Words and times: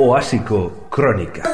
Oasiko 0.00 0.88
Kronikak. 0.88 1.44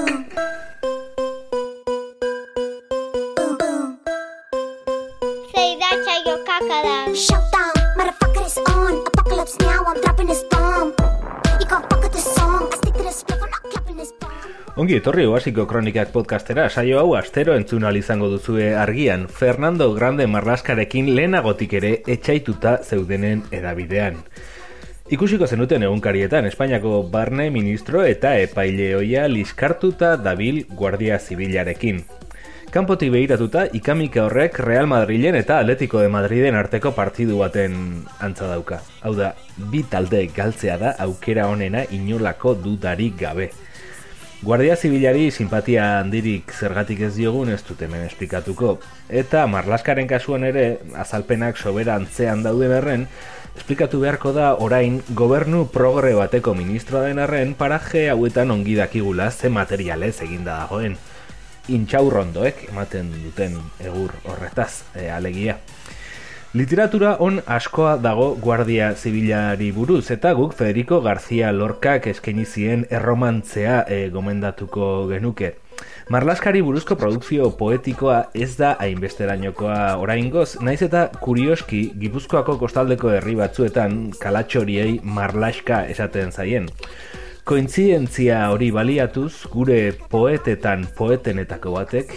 Zeida 5.51 5.89
txaio 6.05 6.37
kakadan. 6.47 7.17
Shutdown, 7.19 7.75
motherfucker 7.99 8.47
is 8.47 8.55
on. 8.71 9.03
Apocalypse 9.11 9.59
now, 9.59 9.83
I'm 9.91 9.99
dropping 10.01 10.31
this 10.31 10.45
bomb. 10.53 10.95
You 11.59 11.67
gon' 11.67 11.83
fuck 11.91 12.07
with 12.07 12.23
song. 12.23 12.71
I 12.71 12.77
stick 12.77 12.95
to 12.95 13.03
this 13.03 13.25
riff, 13.27 13.43
I'm 13.43 13.51
not 13.51 13.67
clapping 13.67 13.97
this 13.99 14.15
bomb. 14.21 14.79
Ongi 14.79 15.01
etorri 15.01 15.27
Oasiko 15.27 15.67
Kronikak 15.67 16.15
podcastera, 16.15 16.69
saio 16.71 17.01
hau 17.03 17.17
astero 17.19 17.57
entzun 17.59 17.83
izango 17.97 18.29
duzue 18.31 18.77
argian, 18.77 19.27
Fernando 19.27 19.93
Grande 19.93 20.29
Marlaskarekin 20.29 21.17
lehenagotik 21.17 21.73
ere 21.81 21.97
etxaituta 22.07 22.79
zeudenen 22.85 23.43
edabidean. 23.51 24.23
Ikusiko 25.07 25.47
zenuten 25.47 25.85
egunkarietan, 25.87 26.49
Espainiako 26.49 27.05
barne 27.13 27.45
ministro 27.55 28.01
eta 28.03 28.33
epaile 28.43 28.89
hoia 28.97 29.29
liskartuta 29.31 30.17
dabil 30.19 30.65
Guardia 30.67 31.21
Zibilarekin. 31.21 32.01
Kanpotik 32.75 33.13
behiratuta, 33.15 33.69
ikamika 33.79 34.25
horrek 34.25 34.59
Real 34.67 34.89
Madrilen 34.91 35.39
eta 35.39 35.61
Atletico 35.61 36.03
de 36.03 36.09
Madriden 36.11 36.59
arteko 36.59 36.91
partidu 36.97 37.39
baten 37.39 38.03
antza 38.19 38.49
dauka. 38.51 38.81
Hau 39.07 39.15
da, 39.15 39.31
bi 39.71 39.85
talde 39.87 40.25
galtzea 40.35 40.75
da 40.83 40.97
aukera 41.07 41.47
honena 41.53 41.85
inolako 41.87 42.57
dudarik 42.67 43.15
gabe. 43.23 43.53
Guardia 44.43 44.75
Zibilari 44.75 45.31
simpatia 45.31 46.01
handirik 46.01 46.51
zergatik 46.51 47.07
ez 47.07 47.15
diogun 47.15 47.55
ez 47.55 47.63
dut 47.65 47.81
hemen 47.87 48.03
esplikatuko. 48.11 48.81
Eta 49.09 49.47
Marlaskaren 49.47 50.11
kasuan 50.11 50.45
ere, 50.51 50.67
azalpenak 50.99 51.63
sobera 51.63 51.95
antzean 51.95 52.43
dauden 52.43 52.75
erren, 52.83 53.07
esplikatu 53.57 54.01
beharko 54.05 54.33
da 54.37 54.53
orain 54.63 55.01
gobernu 55.17 55.67
progre 55.73 56.13
bateko 56.15 56.55
ministroa 56.55 57.07
den 57.09 57.19
arren 57.19 57.55
paraje 57.59 58.07
hauetan 58.11 58.51
ongi 58.51 58.77
dakigula 58.77 59.31
ze 59.31 59.49
materialez 59.49 60.21
eginda 60.23 60.59
dagoen. 60.63 60.97
Intxaurrondoek 61.69 62.69
ematen 62.71 63.11
duten 63.25 63.57
egur 63.83 64.15
horretaz, 64.25 64.85
e, 64.95 65.11
alegia. 65.11 65.59
Literatura 66.57 67.17
on 67.21 67.43
askoa 67.47 67.97
dago 68.01 68.31
Guardia 68.41 68.95
Zibilari 68.95 69.73
buruz 69.73 70.11
eta 70.15 70.33
guk 70.33 70.55
Federico 70.55 71.03
García 71.03 71.51
Lorcak 71.53 72.07
eskaini 72.13 72.47
zien 72.47 72.87
erromantzea 72.91 73.85
e, 73.89 74.09
gomendatuko 74.11 75.09
genuke. 75.11 75.57
Marlaskari 76.07 76.61
buruzko 76.63 76.95
produkzio 76.95 77.49
poetikoa 77.59 78.29
ez 78.39 78.53
da 78.55 78.69
hainbesterainokoa 78.79 79.97
oraingoz, 79.99 80.53
naiz 80.63 80.79
eta 80.87 81.09
kurioski 81.19 81.81
Gipuzkoako 81.99 82.55
kostaldeko 82.61 83.11
herri 83.11 83.35
batzuetan 83.41 83.97
kalatxoriei 84.21 85.01
marlaska 85.03 85.81
esaten 85.91 86.31
zaien. 86.31 86.71
Kointzidentzia 87.47 88.39
hori 88.55 88.71
baliatuz, 88.71 89.33
gure 89.51 89.81
poetetan 90.13 90.87
poetenetako 90.95 91.75
batek, 91.75 92.15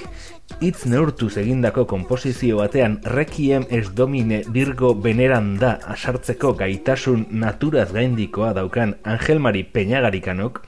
hitz 0.61 0.85
neurtuz 0.85 1.31
egindako 1.41 1.87
konposizio 1.89 2.61
batean 2.61 2.99
Requiem 3.17 3.65
es 3.73 3.89
domine 3.97 4.43
Virgo 4.53 4.93
veneranda 5.01 5.79
asartzeko 5.95 6.53
gaitasun 6.61 7.25
naturaz 7.31 7.89
gaindikoa 7.97 8.53
daukan 8.53 8.99
Angel 9.03 9.41
Mari 9.41 9.65
Peñagarikanok, 9.65 10.61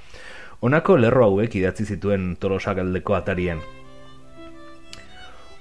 honako 0.61 0.97
lerro 1.01 1.25
hauek 1.25 1.55
idatzi 1.55 1.85
zituen 1.85 2.35
tolosagaldeko 2.39 3.15
atarian. 3.17 3.61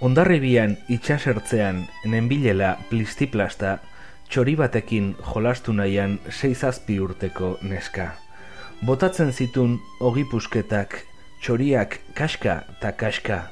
Ondarribian 0.01 0.77
itxasertzean 0.89 1.83
nenbilela 2.09 2.75
plistiplasta 2.89 3.79
txori 4.31 4.55
batekin 4.57 5.15
jolastu 5.33 5.73
nahian 5.77 6.19
seizazpi 6.29 6.99
urteko 7.01 7.57
neska. 7.63 8.11
Botatzen 8.87 9.33
zitun 9.33 9.79
ogipusketak, 10.01 10.95
txoriak 11.41 11.99
kaska 12.15 12.63
ta 12.81 12.93
kaska. 12.93 13.43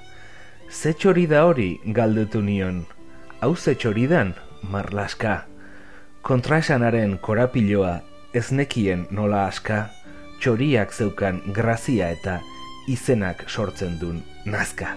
Ze 0.70 0.92
txori 0.92 1.26
da 1.26 1.42
hori 1.48 1.75
galdetu 1.97 2.41
nion, 2.44 2.84
hau 3.41 3.54
ze 3.56 3.75
txoridan, 3.75 4.34
marlaska. 4.62 5.42
Kontraesanaren 6.22 7.19
korapiloa 7.19 8.00
ez 8.34 8.50
nekien 8.53 9.06
nola 9.10 9.47
aska, 9.48 9.88
txoriak 10.41 10.93
zeukan 10.94 11.43
grazia 11.54 12.10
eta 12.15 12.38
izenak 12.88 13.44
sortzen 13.49 13.99
dun 14.00 14.22
nazka. 14.44 14.94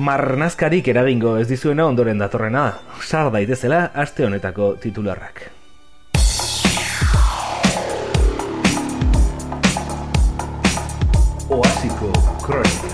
Marnazkarik 0.00 0.86
eragingo 0.88 1.34
ez 1.40 1.48
dizuena 1.50 1.84
ondoren 1.90 2.22
datorrena 2.22 2.62
da. 2.68 3.00
Sar 3.02 3.32
daitezela 3.34 3.90
aste 3.94 4.24
honetako 4.24 4.76
titularrak. 4.80 5.42
Oasiko 11.50 12.12
Kronikak. 12.46 12.89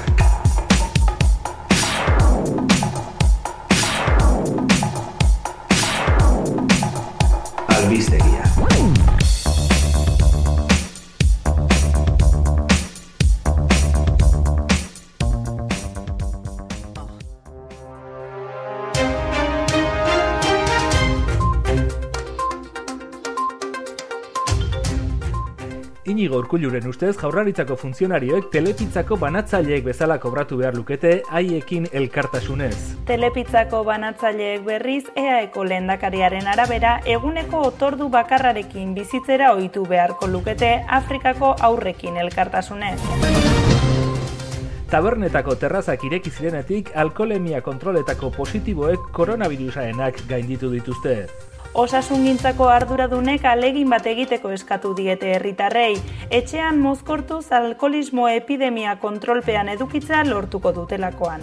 Inigo 26.17 26.39
Urkulluren 26.41 26.87
ustez 26.89 27.11
jaurlaritzako 27.21 27.77
funtzionarioek 27.77 28.47
telepitzako 28.55 29.19
banatzaileek 29.21 29.83
bezala 29.85 30.17
kobratu 30.23 30.57
behar 30.57 30.73
lukete 30.79 31.11
haiekin 31.29 31.91
elkartasunez. 32.01 32.73
Telepitzako 33.11 33.83
banatzaileek 33.85 34.65
berriz 34.65 35.03
EAeko 35.13 35.69
lehendakariaren 35.69 36.49
arabera 36.57 36.97
eguneko 37.19 37.67
otordu 37.69 38.09
bakarrarekin 38.17 38.97
bizitzera 38.97 39.53
ohitu 39.59 39.85
beharko 39.93 40.33
lukete 40.39 40.79
Afrikako 41.03 41.53
aurrekin 41.69 42.17
elkartasunez. 42.25 43.76
Tabernetako 44.87 45.57
terrazak 45.59 46.05
ireki 46.07 46.31
zirenetik 46.31 46.93
alkolemia 46.95 47.59
kontroletako 47.61 48.31
positiboek 48.37 49.09
koronavirusarenak 49.17 50.21
gainditu 50.31 50.71
dituzte. 50.71 51.17
Osasungintzako 51.75 52.71
arduradunek 52.71 53.45
alegin 53.51 53.91
bat 53.91 54.07
egiteko 54.07 54.55
eskatu 54.55 54.95
diete 54.95 55.35
herritarrei. 55.35 55.99
Etxean 56.31 56.79
mozkortuz 56.79 57.51
alkoholismo 57.53 58.29
epidemia 58.31 58.95
kontrolpean 59.03 59.75
edukitza 59.75 60.23
lortuko 60.31 60.73
dutelakoan. 60.79 61.43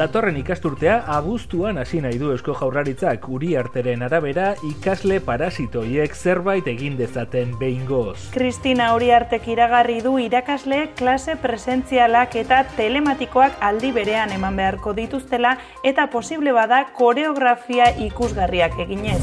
Datorren 0.00 0.38
ikasturtea 0.40 0.94
abuztuan 1.12 1.76
hasi 1.76 1.98
nahi 2.00 2.16
du 2.16 2.30
Eusko 2.32 2.54
Jaurlaritzak 2.56 3.26
Uriarteren 3.28 4.00
arabera 4.06 4.46
ikasle 4.64 5.18
parasitoiek 5.26 6.16
zerbait 6.16 6.70
egin 6.72 6.96
dezaten 6.96 7.52
behingoz. 7.60 8.30
Kristina 8.32 8.94
Uriartek 8.96 9.50
iragarri 9.52 9.98
du 10.00 10.14
irakasleek 10.24 10.96
klase 11.02 11.36
presentzialak 11.44 12.40
eta 12.46 12.62
telematikoak 12.80 13.60
aldi 13.60 13.92
berean 14.00 14.32
eman 14.38 14.56
beharko 14.56 14.96
dituztela 14.96 15.58
eta 15.84 16.08
posible 16.16 16.56
bada 16.56 16.86
koreografia 16.96 17.92
ikusgarriak 18.08 18.80
eginez. 18.88 19.20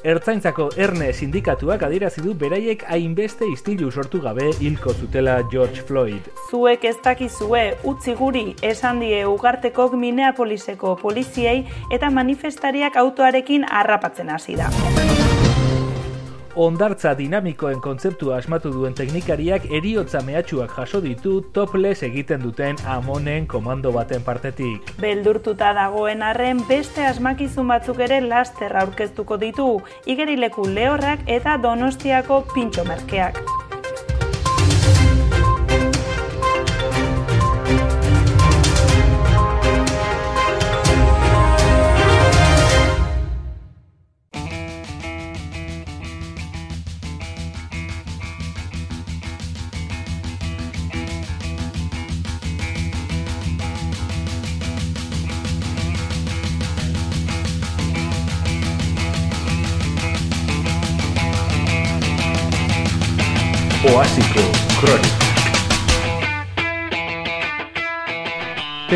Ertzaintzako 0.00 0.70
erne 0.80 1.10
sindikatuak 1.12 1.82
adierazi 1.84 2.22
du 2.24 2.32
beraiek 2.42 2.86
hainbeste 2.88 3.44
istilu 3.52 3.90
sortu 3.92 4.20
gabe 4.24 4.46
hilko 4.56 4.94
zutela 4.94 5.34
George 5.52 5.84
Floyd. 5.84 6.30
Zuek 6.48 6.86
ez 6.88 6.96
dakizue 7.04 7.64
utzi 7.84 8.16
guri 8.16 8.46
esan 8.64 9.04
die 9.04 9.20
ugartekok 9.28 9.98
Minneapoliseko 10.00 10.96
poliziei 11.02 11.66
eta 11.92 12.08
manifestariak 12.10 12.96
autoarekin 12.96 13.68
harrapatzen 13.68 14.32
hasi 14.32 14.56
da. 14.56 14.72
Ondartza 16.56 17.12
dinamikoen 17.14 17.78
kontzeptua 17.80 18.40
asmatu 18.40 18.72
duen 18.74 18.94
teknikariak 18.98 19.68
eriotza 19.70 20.22
mehatxuak 20.26 20.74
jaso 20.74 21.00
ditu 21.04 21.36
topless 21.54 22.02
egiten 22.02 22.42
duten 22.42 22.76
amonen 22.86 23.46
komando 23.46 23.92
baten 23.94 24.26
partetik. 24.26 24.90
Beldurtuta 25.00 25.72
dagoen 25.78 26.22
arren 26.26 26.64
beste 26.68 27.06
asmakizun 27.06 27.70
batzuk 27.70 28.02
ere 28.02 28.20
laster 28.26 28.76
aurkeztuko 28.82 29.38
ditu, 29.38 29.70
igerileku 30.06 30.66
lehorrak 30.66 31.26
eta 31.38 31.56
donostiako 31.62 32.44
pintxo 32.54 32.84
merkeak. 32.84 33.44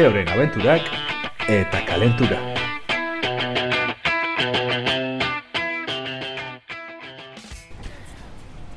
Teoren 0.05 0.29
abenturak 0.29 0.85
eta 1.49 1.79
kalentura. 1.89 2.37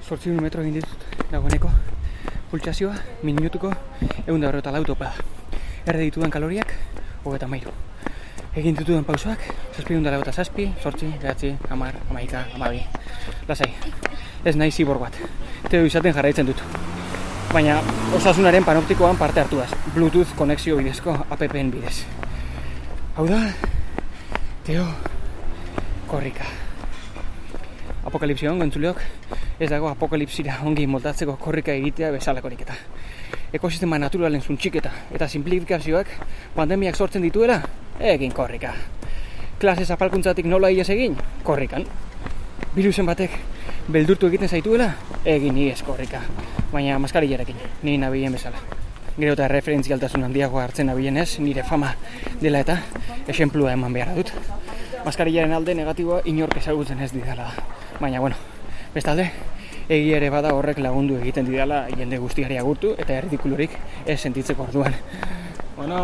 Zortzi 0.07 0.31
metro 0.31 0.63
egin 0.63 0.77
ditut, 0.79 1.03
dagoeneko. 1.27 1.73
Pultsazioa, 2.47 2.95
minutuko, 3.27 3.73
egun 4.23 4.39
da 4.39 4.47
horreta 4.47 4.71
lautopa. 4.71 5.11
Erre 5.83 6.05
ditudan 6.05 6.31
kaloriak, 6.31 6.71
hogeta 7.25 7.51
mairu. 7.51 7.75
Egin 8.55 8.79
ditudan 8.79 9.03
pausoak, 9.03 9.43
zazpi 9.75 9.99
da 9.99 10.15
lauta 10.15 10.31
zazpi, 10.31 10.71
zortzi, 10.79 11.11
behatzi, 11.19 11.57
amar, 11.69 11.99
amaika, 12.09 12.47
amabi. 12.55 12.85
Lasai, 13.51 13.73
ez 14.45 14.55
nahi 14.55 14.71
zibor 14.71 15.03
bat. 15.03 15.25
Teo 15.67 15.83
izaten 15.83 16.15
jarraitzen 16.15 16.55
dut. 16.55 16.86
Baina 17.47 17.77
osasunaren 18.11 18.65
panoptikoan 18.67 19.15
parte 19.17 19.39
hartuaz, 19.39 19.69
Bluetooth 19.93 20.33
konexio 20.35 20.75
bidezko 20.77 21.13
appen 21.31 21.71
bidez. 21.71 22.03
Hau 23.15 23.23
da, 23.27 23.39
Teo, 24.67 24.83
korrika. 26.11 26.43
Apokalipsioan 28.03 28.59
gontzuleok, 28.59 28.99
ez 29.59 29.69
dago 29.71 29.87
apokalipsira 29.87 30.59
ongi 30.67 30.89
moldatzeko 30.91 31.37
korrika 31.39 31.71
egitea 31.71 32.11
bezalakorik 32.11 32.65
eta. 32.67 32.75
Ekosistema 33.55 33.97
naturalen 33.97 34.43
zuntxiketa 34.43 34.91
eta 35.15 35.27
simplifikazioak 35.31 36.11
pandemiak 36.55 36.99
sortzen 36.99 37.23
dituela, 37.23 37.61
egin 37.99 38.35
korrika. 38.35 38.73
Klase 39.57 39.85
zapalkuntzatik 39.85 40.45
nola 40.45 40.69
ies 40.69 40.89
egin, 40.89 41.15
korrikan. 41.47 41.87
Virusen 42.75 43.07
batek 43.07 43.39
beldurtu 43.87 44.27
egiten 44.27 44.49
zaituela, 44.51 44.89
egin 45.25 45.57
ies 45.63 45.79
korrika. 45.87 46.19
Baina 46.73 46.97
maskarillarekin, 46.99 47.55
ni 47.87 47.95
nabilen 47.97 48.33
bezala. 48.35 48.59
Gero 49.17 49.33
eta 49.33 49.47
referentzialtasun 49.47 50.25
handiago 50.27 50.59
hartzen 50.59 50.89
nabilen 50.91 51.17
ez, 51.17 51.39
nire 51.39 51.63
fama 51.63 51.93
dela 52.41 52.59
eta 52.65 52.77
esenplua 53.31 53.71
eman 53.77 53.95
beharra 53.95 54.17
dut. 54.19 54.33
Maskarillaren 55.05 55.55
alde 55.55 55.75
negatiboa 55.79 56.19
inork 56.27 56.59
ezagutzen 56.59 56.99
ez 57.01 57.13
didala 57.13 57.47
da. 57.47 57.65
Baina, 58.01 58.19
bueno, 58.19 58.35
bestalde, 58.93 59.29
egia 59.87 60.19
ere 60.19 60.29
bada 60.35 60.51
horrek 60.53 60.83
lagundu 60.83 61.15
egiten 61.21 61.47
didala 61.47 61.85
jende 61.95 62.19
guztiari 62.19 62.59
agurtu 62.59 62.91
eta 62.97 63.15
erridikulurik 63.15 63.79
ez 64.05 64.19
sentitzeko 64.19 64.67
orduan. 64.67 64.99
Bueno, 65.77 66.03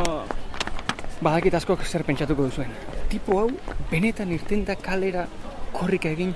badakit 1.20 1.60
askok 1.60 1.84
zer 1.84 2.08
pentsatuko 2.08 2.48
duzuen. 2.48 2.72
Tipo 3.12 3.42
hau, 3.42 3.50
benetan 3.92 4.32
irten 4.32 4.64
da 4.66 4.80
kalera 4.80 5.28
korrika 5.74 6.10
egin 6.16 6.32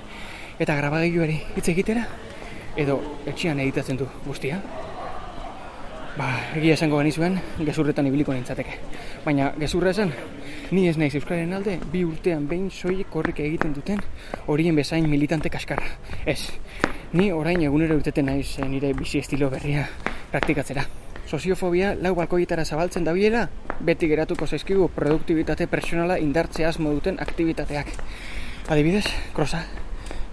eta 0.59 0.75
grabagailuari 0.75 1.37
hitz 1.55 1.67
egitera? 1.69 2.07
Edo 2.77 2.97
etxean 3.29 3.59
editatzen 3.61 3.97
du 3.97 4.07
guztia? 4.25 4.59
Ba, 6.17 6.31
egia 6.57 6.73
esango 6.73 6.97
genizuen, 6.97 7.35
gezurretan 7.61 8.07
ibiliko 8.09 8.33
nintzateke. 8.33 8.79
Baina, 9.21 9.51
gezurra 9.61 9.91
esan, 9.93 10.09
ni 10.73 10.87
ez 10.89 10.95
naiz 10.97 11.11
Euskararen 11.19 11.53
alde, 11.53 11.75
bi 11.93 12.01
urtean 12.07 12.47
behin 12.49 12.71
soilik 12.73 13.11
korrika 13.13 13.43
egiten 13.45 13.75
duten 13.75 14.01
horien 14.47 14.75
bezain 14.75 15.05
militante 15.09 15.51
kaskarra. 15.53 15.91
Ez, 16.25 16.39
ni 17.13 17.29
orain 17.31 17.61
egunero 17.61 17.99
urteten 18.01 18.31
naiz 18.31 18.57
eh, 18.57 18.65
nire 18.65 18.95
bizi 18.97 19.21
estilo 19.21 19.51
berria 19.53 19.85
praktikatzera. 20.31 20.87
Soziofobia 21.27 21.93
lau 22.01 22.15
balkoietara 22.17 22.65
zabaltzen 22.65 23.05
dabilela, 23.05 23.47
beti 23.79 24.09
geratuko 24.09 24.47
zaizkigu 24.47 24.89
produktibitate 24.95 25.67
personala 25.67 26.17
indartzea 26.17 26.69
asmo 26.73 26.97
duten 26.97 27.21
aktivitateak. 27.21 27.93
Adibidez, 28.73 29.05
krosa, 29.35 29.67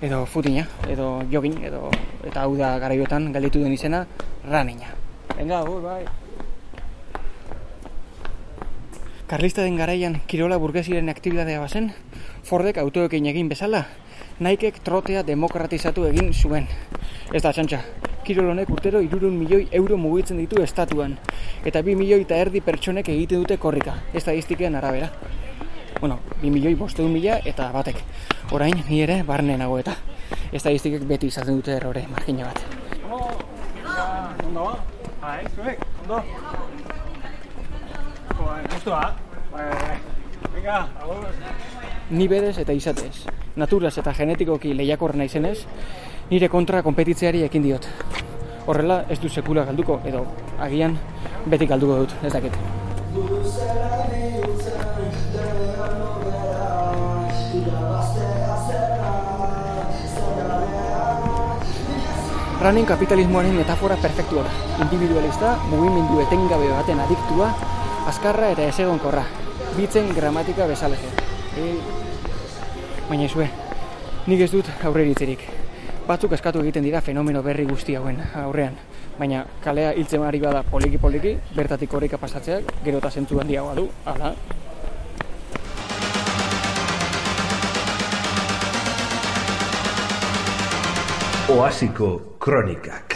edo 0.05 0.27
futina, 0.27 0.67
edo 0.93 1.23
jogin, 1.33 1.57
edo 1.65 1.89
eta 2.29 2.43
hau 2.45 2.53
da 2.59 2.75
garaiotan 2.83 3.31
galditu 3.33 3.63
den 3.65 3.73
izena, 3.73 4.03
ranina. 4.45 4.93
Venga, 5.39 5.63
agur, 5.63 5.81
bai. 5.81 6.05
Karlista 9.27 9.65
den 9.65 9.79
garaian 9.81 10.19
kirola 10.29 10.59
burgesiren 10.61 11.09
aktibitatea 11.09 11.61
bazen, 11.63 11.95
Fordek 12.45 12.77
autoekin 12.83 13.25
egin 13.33 13.49
bezala, 13.49 13.87
Nikek 14.45 14.83
trotea 14.85 15.23
demokratizatu 15.25 16.05
egin 16.11 16.33
zuen. 16.35 16.69
Ez 17.33 17.41
da 17.41 17.55
txantxa, 17.57 17.81
kirol 18.29 18.51
honek 18.53 18.69
urtero 18.77 19.01
irurun 19.01 19.39
milioi 19.41 19.71
euro 19.73 19.97
mugitzen 19.97 20.37
ditu 20.43 20.61
estatuan, 20.61 21.17
eta 21.65 21.81
bi 21.87 21.97
milioi 21.97 22.27
eta 22.27 22.37
erdi 22.37 22.61
pertsonek 22.61 23.09
egiten 23.15 23.41
dute 23.41 23.57
korrika, 23.57 23.97
estadistikean 24.13 24.77
arabera. 24.77 25.09
Bueno, 26.05 26.19
bi 26.43 26.51
milioi 26.53 26.75
bosteun 26.77 27.15
mila 27.17 27.39
eta 27.49 27.71
batek. 27.73 27.97
Orain, 28.53 28.75
ni 28.91 28.99
ere 29.01 29.23
barne 29.25 29.55
nago 29.57 29.79
eta. 29.81 29.95
Estadistikek 30.53 31.07
beti 31.09 31.31
izaten 31.33 31.57
dute 31.57 31.73
errore 31.79 32.03
margina 32.11 32.51
bat. 32.51 32.61
Ondo, 34.45 34.67
bai, 35.23 35.39
zuek, 35.55 35.81
ondo. 36.03 36.19
Gustua. 38.75 39.01
Venga, 40.53 40.77
agur. 41.01 41.25
Ni 42.11 42.29
berez 42.29 42.59
eta 42.67 42.77
izatez. 42.77 43.25
Naturaz 43.57 43.97
eta 44.05 44.13
genetikoki 44.13 44.77
lehiakor 44.77 45.17
naizenez, 45.17 45.65
nire 46.29 46.53
kontra 46.53 46.85
konpetitzeari 46.85 47.47
ekin 47.49 47.65
diot. 47.65 47.89
Horrela 48.67 49.07
ez 49.09 49.23
du 49.25 49.33
sekula 49.33 49.65
galduko, 49.65 50.03
edo 50.05 50.27
agian 50.69 51.01
beti 51.47 51.73
galduko 51.73 52.03
dut, 52.05 52.19
ez 52.29 52.37
dakit. 52.37 52.61
Running 62.65 62.87
kapitalismoaren 62.89 63.53
metafora 63.53 63.97
perfektua 64.01 64.43
da. 64.47 64.53
Individualista, 64.81 65.51
mugimendu 65.69 66.23
etengabe 66.23 66.71
baten 66.73 67.03
adiktua, 67.05 67.51
azkarra 68.09 68.49
eta 68.55 68.65
ezegonkorra. 68.71 69.27
Bitzen 69.77 70.09
gramatika 70.17 70.65
bezalaxe. 70.71 71.11
E... 71.61 71.67
Baina 73.11 73.27
izue, 73.29 73.51
nik 74.31 74.47
ez 74.47 74.49
dut 74.55 74.73
aurreritzerik. 74.81 75.45
Batzuk 76.09 76.33
eskatu 76.39 76.65
egiten 76.65 76.89
dira 76.89 77.05
fenomeno 77.05 77.45
berri 77.45 77.69
guzti 77.69 77.99
hauen 78.01 78.25
aurrean. 78.47 78.81
Baina 79.19 79.45
kalea 79.61 79.93
hiltzen 79.93 80.25
ari 80.25 80.41
bada 80.41 80.65
poliki-poliki, 80.65 81.37
bertatik 81.53 81.93
horreka 81.93 82.17
pasatzeak, 82.17 82.79
gero 82.87 83.05
eta 83.05 83.13
zentzu 83.13 83.45
handiagoa 83.45 83.77
du, 83.77 83.91
ala. 84.09 84.33
Oasiko 91.47 92.39
Kronikak. 92.41 93.15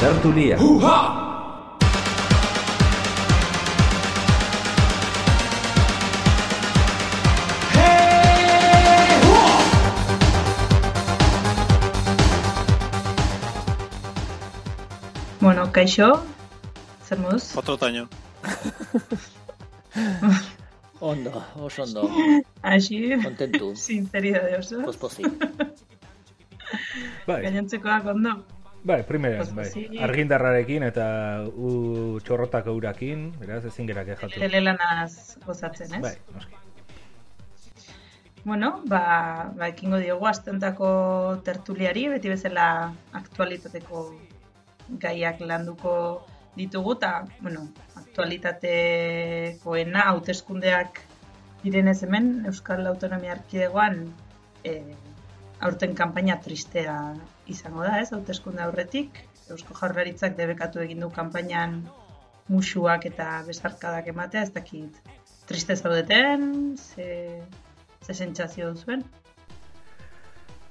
Tertulia. 0.00 0.58
Bueno, 15.40 15.72
kaixo, 15.72 16.22
zer 17.08 17.18
moduz? 17.18 17.56
Otro 17.56 17.78
taño. 17.78 18.08
Ondo, 21.04 21.32
oso 21.60 21.82
ondo, 21.84 22.02
Asi, 22.62 22.98
kontentu, 23.22 23.74
sinceridade 23.86 24.56
oso. 24.56 24.80
pospozik. 24.86 25.28
Bai, 27.26 27.42
Gainontzekoak 27.44 28.06
ondo. 28.14 28.32
bai, 28.84 29.02
primeran, 29.08 29.46
Pues, 29.54 29.74
bai. 29.74 29.98
Argindarrarekin 30.06 30.82
eta 30.88 31.06
u 31.56 32.20
txorrotako 32.24 32.72
urakin, 32.80 33.30
beraz 33.40 33.62
ezin 33.68 33.86
gerak 33.88 34.08
ejatu. 34.16 34.40
Telelanaz 34.40 35.36
gozatzen, 35.46 35.94
ez? 35.98 36.02
Bai, 36.04 36.14
noski. 36.34 36.60
Bueno, 38.44 38.82
ba, 38.84 39.52
ba 39.56 39.68
ekingo 39.72 39.96
diogu 40.02 40.26
asteontako 40.28 40.88
tertuliari, 41.46 42.08
beti 42.12 42.28
bezala 42.28 42.66
aktualitateko 43.16 44.02
gaiak 45.00 45.40
landuko 45.40 45.94
ditugu, 46.56 46.92
eta, 46.98 47.10
bueno, 47.40 47.60
aktualitatekoena, 48.00 50.00
hauteskundeak 50.12 50.92
direnez 51.64 52.02
hemen, 52.04 52.26
Euskal 52.46 52.86
Autonomia 52.86 53.32
Erkidegoan, 53.38 53.94
e, 54.64 54.82
aurten 55.64 55.94
kanpaina 55.96 56.38
tristea 56.44 56.96
izango 57.50 57.84
da, 57.84 57.98
ez, 58.00 58.12
hauteskunde 58.12 58.62
aurretik. 58.64 59.22
Eusko 59.52 59.76
Jaurlaritzak 59.76 60.36
debekatu 60.38 60.80
egin 60.80 61.02
du 61.04 61.10
kanpainan 61.12 61.82
musuak 62.48 63.04
eta 63.08 63.42
besarkadak 63.46 64.08
ematea, 64.12 64.44
ez 64.44 64.52
dakit 64.52 64.96
triste 65.48 65.76
zaudeten, 65.76 66.76
ze, 66.76 67.40
ze 68.04 68.14
sentsazio 68.14 68.72
duzuen. 68.72 69.04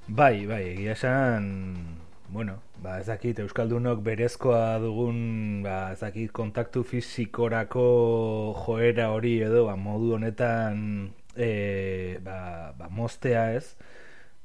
Bai, 0.08 0.46
bai, 0.46 0.64
egia 0.74 0.98
esan, 0.98 1.48
bueno, 2.30 2.60
ba, 2.84 3.00
ez 3.00 3.08
dakit, 3.08 3.40
Euskaldunok 3.40 4.02
berezkoa 4.04 4.78
dugun, 4.84 5.18
ba, 5.64 5.94
ez 5.94 6.02
dakit, 6.04 6.32
kontaktu 6.36 6.84
fisikorako 6.84 7.86
joera 8.66 9.10
hori 9.16 9.38
edo, 9.46 9.66
ba, 9.70 9.78
modu 9.80 10.14
honetan 10.18 10.82
e, 11.36 12.20
ba, 12.26 12.74
ba, 12.78 12.90
mostea 12.92 13.46
ez, 13.56 13.78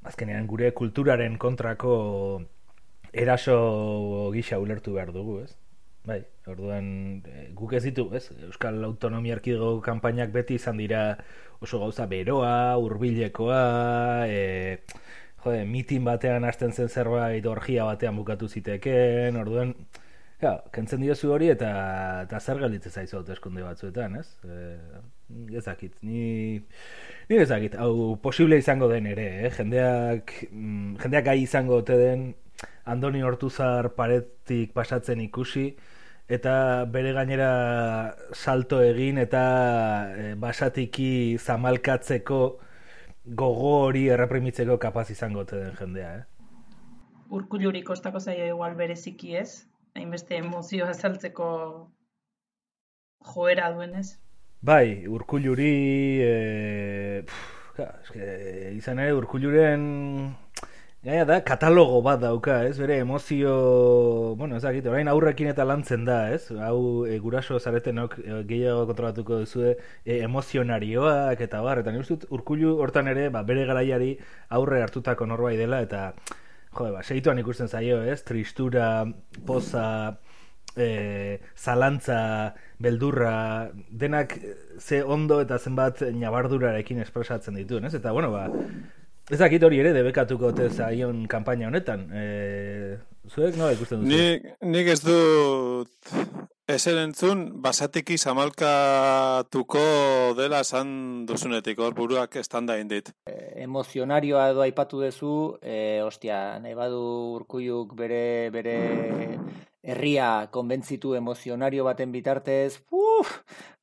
azkenean 0.07 0.47
gure 0.47 0.71
kulturaren 0.79 1.37
kontrako 1.43 1.95
eraso 3.13 4.31
gisa 4.35 4.61
ulertu 4.63 4.95
behar 4.95 5.11
dugu, 5.13 5.41
ez? 5.43 5.57
Bai, 6.07 6.23
orduan 6.47 6.87
e, 7.27 7.49
guk 7.59 7.75
ez 7.75 7.83
ditu, 7.89 8.07
ez? 8.15 8.29
Euskal 8.47 8.79
Autonomia 8.87 9.35
Erkidego 9.37 9.75
kanpainak 9.85 10.31
beti 10.33 10.57
izan 10.63 10.79
dira 10.79 11.03
oso 11.59 11.83
gauza 11.83 12.07
beroa, 12.07 12.79
hurbilekoa, 12.79 13.63
e, 14.31 14.79
jode, 15.49 15.65
mitin 15.69 16.05
batean 16.05 16.45
hasten 16.45 16.73
zen 16.73 16.89
zerbait 16.89 17.47
orgia 17.47 17.89
batean 17.89 18.17
bukatu 18.17 18.49
ziteken, 18.49 19.37
orduan, 19.41 19.75
ja, 20.43 20.55
kentzen 20.75 21.03
diozu 21.03 21.33
hori 21.35 21.51
eta, 21.55 21.71
eta 22.27 22.41
zer 22.41 22.61
gelditzen 22.63 22.95
zaizu 22.95 23.19
hauteskunde 23.21 23.65
batzuetan, 23.67 24.19
ez? 24.21 24.29
E, 24.45 24.59
ez 25.59 25.65
dakit, 25.67 25.95
ni, 26.03 26.61
ni 27.29 27.41
ez 27.43 27.49
dakit, 27.51 27.77
hau 27.81 28.17
posible 28.23 28.59
izango 28.61 28.89
den 28.93 29.09
ere, 29.11 29.29
eh? 29.47 29.53
jendeak, 29.57 30.35
mm, 30.51 30.99
jendeak 31.03 31.31
gai 31.33 31.41
izango 31.43 31.83
ote 31.83 31.99
den, 31.99 32.31
Andoni 32.89 33.21
Hortuzar 33.23 33.93
paretik 33.97 34.73
pasatzen 34.75 35.21
ikusi, 35.21 35.73
eta 36.29 36.85
bere 36.93 37.13
gainera 37.17 37.51
salto 38.37 38.81
egin 38.85 39.19
eta 39.21 39.43
e, 40.13 40.33
basatiki 40.41 41.11
zamalkatzeko 41.41 42.41
gogo 43.29 43.73
hori 43.85 44.07
erreprimitzeko 44.09 44.79
kapaz 44.81 45.11
izango 45.11 45.45
ote 45.45 45.59
den 45.61 45.77
jendea, 45.77 46.15
eh? 46.17 46.25
Urkulluri 47.31 47.83
kostako 47.85 48.21
zaio 48.21 48.47
igual 48.49 48.75
bereziki 48.77 49.35
ez, 49.37 49.67
hainbeste 49.95 50.39
emozioa 50.41 50.89
azaltzeko 50.95 51.49
joera 53.35 53.71
duenez. 53.75 54.09
Bai, 54.65 55.07
urkulluri, 55.07 55.73
e, 56.25 57.23
pff, 57.27 57.79
ja, 57.79 57.89
eske, 58.03 58.29
izan 58.75 58.99
ere 59.05 59.15
urkulluren 59.15 59.85
Ja, 61.09 61.23
da, 61.25 61.39
katalogo 61.41 62.03
bat 62.05 62.19
dauka, 62.21 62.59
ez? 62.69 62.75
Bere 62.77 62.99
emozio, 63.01 63.53
bueno, 64.37 64.59
ez 64.59 64.63
dakit, 64.63 64.85
orain 64.91 65.09
aurrekin 65.09 65.49
eta 65.49 65.65
lantzen 65.65 66.03
da, 66.05 66.19
ez? 66.35 66.51
Hau 66.67 67.07
e, 67.09 67.15
guraso 67.23 67.57
zaretenok 67.57 68.19
e, 68.21 68.43
gehiago 68.51 68.83
kontrolatuko 68.91 69.39
duzue 69.41 69.71
e, 70.05 70.19
emozionarioak 70.27 71.41
eta 71.47 71.63
bar, 71.65 71.81
eta 71.81 71.95
nire 71.97 72.19
urkullu 72.29 72.75
hortan 72.85 73.09
ere, 73.15 73.31
ba, 73.33 73.41
bere 73.49 73.65
garaiari 73.71 74.11
aurre 74.59 74.83
hartutako 74.85 75.31
norbai 75.33 75.55
dela, 75.57 75.81
eta, 75.87 76.03
jode, 76.77 76.93
ba, 76.99 77.01
segituan 77.01 77.41
ikusten 77.41 77.73
zaio, 77.73 78.03
ez? 78.05 78.21
Tristura, 78.29 78.91
poza, 79.49 79.89
e, 80.77 81.41
zalantza, 81.57 82.21
beldurra, 82.85 83.35
denak 83.89 84.37
ze 84.77 85.01
ondo 85.03 85.41
eta 85.41 85.57
zenbat 85.57 86.05
nabardurarekin 86.13 87.01
espresatzen 87.09 87.57
dituen, 87.63 87.89
ez? 87.89 87.97
Eta, 87.97 88.13
bueno, 88.13 88.29
ba, 88.37 88.51
Ez 89.29 89.37
dakit 89.37 89.61
hori 89.67 89.77
ere 89.83 89.91
debekatuko 89.93 90.55
ote 90.55 90.71
zaion 90.73 91.27
kanpaina 91.29 91.67
honetan. 91.69 92.07
E, 92.17 92.97
zuek 93.29 93.59
nola 93.61 93.75
ikusten 93.77 94.01
duzu? 94.01 94.09
Nik, 94.09 94.47
nik 94.65 94.89
ez 94.95 95.03
dut 95.05 96.13
ezer 96.69 97.01
entzun, 97.03 97.43
basatiki 97.65 98.17
zamalkatuko 98.17 99.83
dela 100.37 100.63
esan 100.65 100.91
duzunetik, 101.29 101.81
hor 101.81 101.97
buruak 101.97 102.41
estanda 102.41 102.79
indit. 102.81 103.13
emozionarioa 103.69 104.49
edo 104.55 104.65
aipatu 104.65 105.03
duzu, 105.05 105.35
e, 105.61 106.01
ostia, 106.07 106.59
nahi 106.65 106.75
badu 106.79 107.05
urkuiuk 107.37 107.93
bere, 108.01 108.49
bere 108.55 108.77
herria 109.89 110.29
konbentzitu 110.53 111.15
emozionario 111.17 111.87
baten 111.87 112.13
bitartez, 112.13 112.81
uf, 112.93 113.33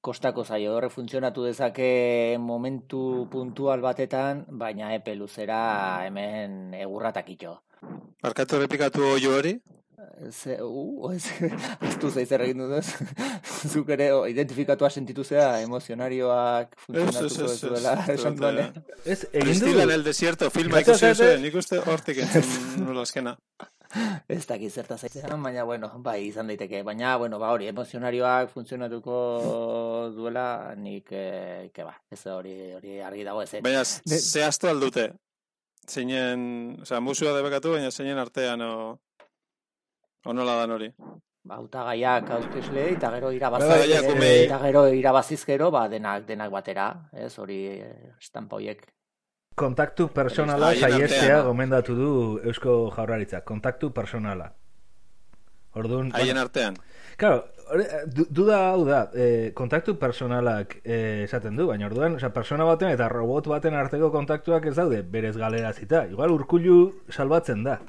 kostako 0.06 0.46
zaio, 0.46 0.76
horre 0.78 0.92
funtzionatu 0.94 1.46
dezake 1.48 2.38
momentu 2.40 3.26
puntual 3.32 3.82
batetan, 3.82 4.46
baina 4.50 4.94
epe 4.98 5.16
luzera 5.18 5.62
hemen 6.06 6.76
egurratak 6.78 7.32
ito. 7.38 7.58
Barkatu 8.22 8.60
errepikatu 8.60 9.10
oio 9.16 9.34
hori? 9.40 9.58
Ze, 10.32 10.58
uh, 10.62 11.12
ez, 11.14 11.26
ez 11.88 11.96
du 12.00 12.10
zeizer 12.12 12.44
egin 12.46 12.62
dut 12.64 12.76
ez. 12.78 12.86
Zuk 13.74 13.90
ere 13.96 14.12
o, 14.16 14.22
identifikatua 14.30 14.90
sentitu 14.90 15.26
zea 15.26 15.48
emozionarioak 15.64 16.76
funtzionatuko 16.86 17.48
ez, 17.50 17.52
ez, 17.52 17.62
duela 17.66 17.96
ez, 17.98 18.10
esan 18.16 18.38
duanean. 18.40 18.78
Ez, 19.04 19.20
egin 19.32 19.50
Kristila 19.50 19.84
en 19.84 19.92
du... 19.92 19.96
el 19.98 20.06
desierto, 20.08 20.50
filma 20.54 20.84
ikusi 20.86 21.12
zuen, 21.16 21.42
nik 21.44 21.58
uste 21.60 21.82
hortik 21.82 22.22
entzun 22.24 22.86
nula 22.86 23.04
azkena. 23.08 23.36
Ez 24.28 24.44
dakit 24.48 24.74
zertaz 24.74 25.00
aizean, 25.08 25.42
baina 25.44 25.64
bueno, 25.64 25.90
bai, 26.04 26.18
izan 26.28 26.50
daiteke. 26.52 26.82
Baina, 26.84 27.16
bueno, 27.22 27.40
ba 27.40 27.52
hori, 27.56 27.68
emozionarioak 27.72 28.52
funtzionatuko 28.54 29.18
duela, 30.16 30.48
nik, 30.80 31.12
eh, 31.12 31.70
ke 31.74 31.86
ba, 31.88 31.96
ez 32.12 32.22
hori, 32.32 32.56
hori 32.76 33.00
argi 33.00 33.28
dago 33.28 33.44
ez. 33.44 33.62
Baina 33.66 33.84
zehaztu 33.86 34.72
aldute. 34.72 35.12
Zeinen, 35.86 36.80
osea, 36.82 37.00
musua 37.00 37.36
debekatu, 37.38 37.76
baina 37.78 37.92
zeinen 37.92 38.20
artean 38.20 38.66
o, 38.66 38.74
o 40.26 40.34
nola 40.34 40.58
dan 40.62 40.76
hori. 40.76 40.92
Ba, 41.46 41.60
hautagaiak 41.60 42.30
hautesle 42.34 42.88
eta 42.96 43.12
gero 43.14 43.30
irabazi 43.30 43.94
eta 43.94 44.58
gero 44.64 44.88
irabaziz 44.90 45.44
gero, 45.46 45.70
ba 45.72 45.86
denak 45.88 46.26
denak 46.26 46.50
batera, 46.50 46.88
ez? 47.14 47.36
Hori 47.38 47.60
eh, 47.76 48.14
estampa 48.18 48.58
hoiek. 48.58 48.82
Kontaktu 49.56 50.10
personala 50.12 50.74
saiestea 50.76 51.42
gomendatu 51.48 51.96
du 51.96 52.10
Eusko 52.44 52.92
Jaurlaritzak. 52.96 53.46
Kontaktu 53.48 53.92
personala. 53.96 54.52
Orduan, 55.76 56.12
Haien 56.16 56.38
artean. 56.38 56.76
Claro, 57.18 57.46
eh, 57.80 58.04
du- 58.08 58.28
duda 58.30 58.58
hau 58.74 58.84
da, 58.88 59.10
eh, 59.16 59.52
kontaktu 59.56 59.98
personalak 60.00 60.78
eh, 60.84 61.24
esaten 61.24 61.56
du, 61.56 61.68
baina 61.68 61.88
orduan, 61.88 62.16
osea, 62.16 62.30
persona 62.36 62.64
baten 62.68 62.90
eta 62.92 63.08
robot 63.10 63.48
baten 63.48 63.74
arteko 63.76 64.12
kontaktuak 64.12 64.66
ez 64.68 64.76
daude, 64.76 65.02
berez 65.04 65.36
galerazita. 65.38 66.06
Igual 66.12 66.32
urkullu 66.32 66.94
salbatzen 67.10 67.64
da. 67.64 67.80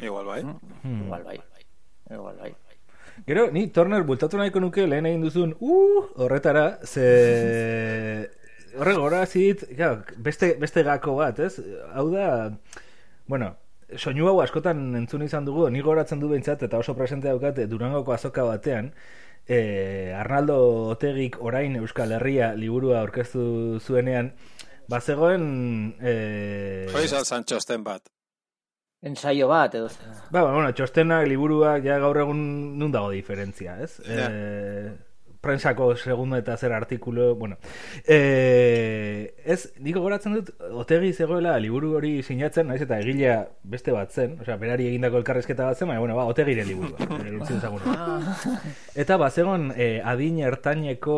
Igual 0.00 0.26
bai. 0.26 0.42
Hmm. 0.42 1.02
Igual 1.06 1.24
bai. 1.24 1.38
Igual 2.10 2.36
bai. 2.38 2.54
Gero, 3.26 3.50
ni 3.50 3.66
Turner 3.68 4.02
bultatu 4.02 4.38
nahiko 4.38 4.60
nuke 4.60 4.86
lehen 4.86 5.06
egin 5.06 5.22
duzun, 5.22 5.56
uh, 5.60 6.06
horretara, 6.16 6.78
ze... 6.84 8.30
Horre 8.78 8.94
gora 8.94 9.24
claro, 9.26 10.04
beste, 10.16 10.54
beste 10.60 10.82
gako 10.82 11.16
bat, 11.16 11.38
ez? 11.38 11.60
Hau 11.94 12.10
da, 12.10 12.52
bueno, 13.26 13.56
soinu 13.96 14.28
hau 14.28 14.40
askotan 14.42 14.94
entzun 14.96 15.22
izan 15.22 15.44
dugu, 15.44 15.68
ni 15.70 15.80
goratzen 15.80 16.20
du 16.20 16.28
behintzat, 16.28 16.62
eta 16.62 16.78
oso 16.78 16.94
presente 16.94 17.28
daukat, 17.28 17.58
eh, 17.58 17.66
Durangoko 17.66 18.12
azoka 18.12 18.44
batean, 18.44 18.92
eh, 19.46 20.14
Arnaldo 20.16 20.58
Otegik 20.94 21.40
orain 21.40 21.76
Euskal 21.76 22.12
Herria 22.12 22.54
liburua 22.54 23.00
aurkeztu 23.00 23.80
zuenean, 23.80 24.32
bazegoen... 24.88 25.96
Eh, 26.00 26.88
Hoi 26.94 27.04
izan 27.04 27.24
zan 27.24 27.44
txosten 27.44 27.84
bat. 27.84 28.08
Ensaio 29.00 29.46
bat 29.48 29.74
edo 29.74 29.88
Ba, 30.30 30.42
ba, 30.42 30.50
bueno, 30.52 30.72
txostenak, 30.76 31.26
liburuak, 31.26 31.82
ja 31.84 31.96
gaur 32.02 32.18
egun 32.20 32.42
nun 32.78 32.92
dago 32.92 33.10
diferentzia, 33.14 33.78
ez? 33.80 33.94
Ja. 34.04 34.28
Eh, 34.28 34.90
prensako 35.40 35.96
segundo 35.96 36.36
eta 36.36 36.56
zer 36.56 36.72
artikulu, 36.72 37.34
bueno. 37.34 37.56
Eh, 38.04 39.34
ez, 39.44 39.72
niko 39.78 40.02
goratzen 40.04 40.34
dut, 40.36 40.50
otegi 40.76 41.12
zegoela 41.12 41.56
liburu 41.58 41.94
hori 41.96 42.22
sinatzen, 42.22 42.68
naiz 42.68 42.80
eta 42.84 42.98
egilea 43.00 43.38
beste 43.62 43.94
bat 43.96 44.12
zen, 44.12 44.36
osea, 44.42 44.58
berari 44.60 44.88
egindako 44.90 45.20
elkarrezketa 45.22 45.70
bat 45.70 45.78
zen, 45.78 45.88
baina, 45.88 46.00
bueno, 46.00 46.16
ba, 46.18 46.26
otegire 46.28 46.64
liburua, 46.68 47.08
eh, 47.20 47.36
utzi 47.38 47.54
dezagun. 47.56 47.80
Eta 49.00 49.16
bazegon 49.20 49.70
eh, 49.76 50.00
adin 50.04 50.42
ertaineko 50.44 51.16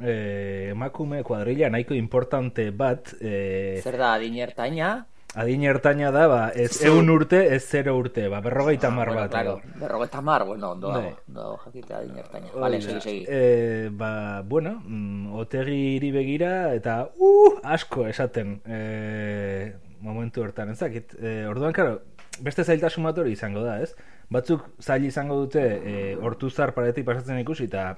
eh, 0.00 0.70
emakume 0.70 1.24
kuadrilla 1.26 1.72
nahiko 1.74 1.98
importante 1.98 2.70
bat, 2.70 3.16
eh, 3.20 3.80
zer 3.82 3.98
da 3.98 4.14
adinertaina? 4.14 4.94
Adin 5.34 5.64
ertaina 5.66 6.12
da, 6.14 6.26
ba, 6.30 6.42
ez 6.54 6.76
eun 6.86 7.08
urte, 7.10 7.40
ez 7.54 7.62
zero 7.66 7.96
urte, 7.98 8.28
ba, 8.30 8.38
berrogeita 8.44 8.90
mar 8.94 9.08
bueno, 9.08 9.22
bat. 9.22 9.30
claro, 9.32 9.56
berrogeita 9.80 10.20
mar, 10.20 10.44
bueno, 10.46 10.70
ondo 10.72 10.88
Bai. 10.92 11.02
dago, 11.02 11.16
dago 11.26 11.56
jakitea 11.64 11.98
adinertaina. 11.98 12.46
Hori 12.52 12.60
Vale, 12.60 12.78
da. 12.78 12.82
segi, 12.86 13.00
segi. 13.00 13.24
Eh, 13.28 13.88
ba, 13.92 14.42
bueno, 14.42 14.76
mm, 14.84 15.34
otegiri 15.42 16.10
begira 16.14 16.72
eta 16.74 17.08
uh, 17.18 17.58
asko 17.64 18.06
esaten 18.06 18.60
eh, 18.66 19.74
momentu 20.00 20.42
hortan, 20.44 20.70
ez 20.70 20.78
dakit. 20.78 21.14
Eh, 21.20 21.46
orduan, 21.50 21.72
karo, 21.72 22.00
beste 22.40 22.64
zailtasun 22.64 23.02
bat 23.04 23.18
hori 23.18 23.32
izango 23.32 23.62
da, 23.66 23.80
ez? 23.82 23.94
Batzuk 24.30 24.62
zail 24.80 25.04
izango 25.04 25.34
dute 25.42 25.62
eh, 25.62 26.16
hortuzar 26.16 26.72
paretik 26.74 27.04
pasatzen 27.06 27.38
ikusi 27.42 27.64
eta 27.68 27.96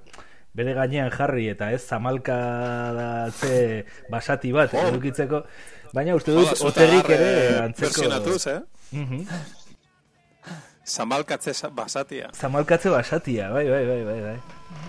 bere 0.57 0.73
gainean 0.73 1.11
jarri 1.13 1.49
eta 1.53 1.69
ez 1.73 1.83
zamalkadatze 1.85 3.85
basati 4.11 4.53
bat 4.53 4.73
Oh. 4.75 4.87
edukitzeko, 4.89 5.43
baina 5.97 6.15
uste 6.19 6.35
dut 6.37 6.61
otegik 6.69 7.09
ere 7.17 7.31
eh, 7.37 7.63
antzeko... 7.65 7.89
Versionatuz, 7.89 8.43
eh? 8.53 8.61
Mhm. 8.93 9.23
Zamalkatze 10.87 11.53
sa- 11.55 11.69
basatia. 11.75 12.29
Zamalkatze 12.33 12.91
basatia, 12.93 13.49
bai, 13.51 13.65
bai, 13.69 13.85
bai, 13.89 14.03
bai, 14.07 14.21
bai. 14.23 14.37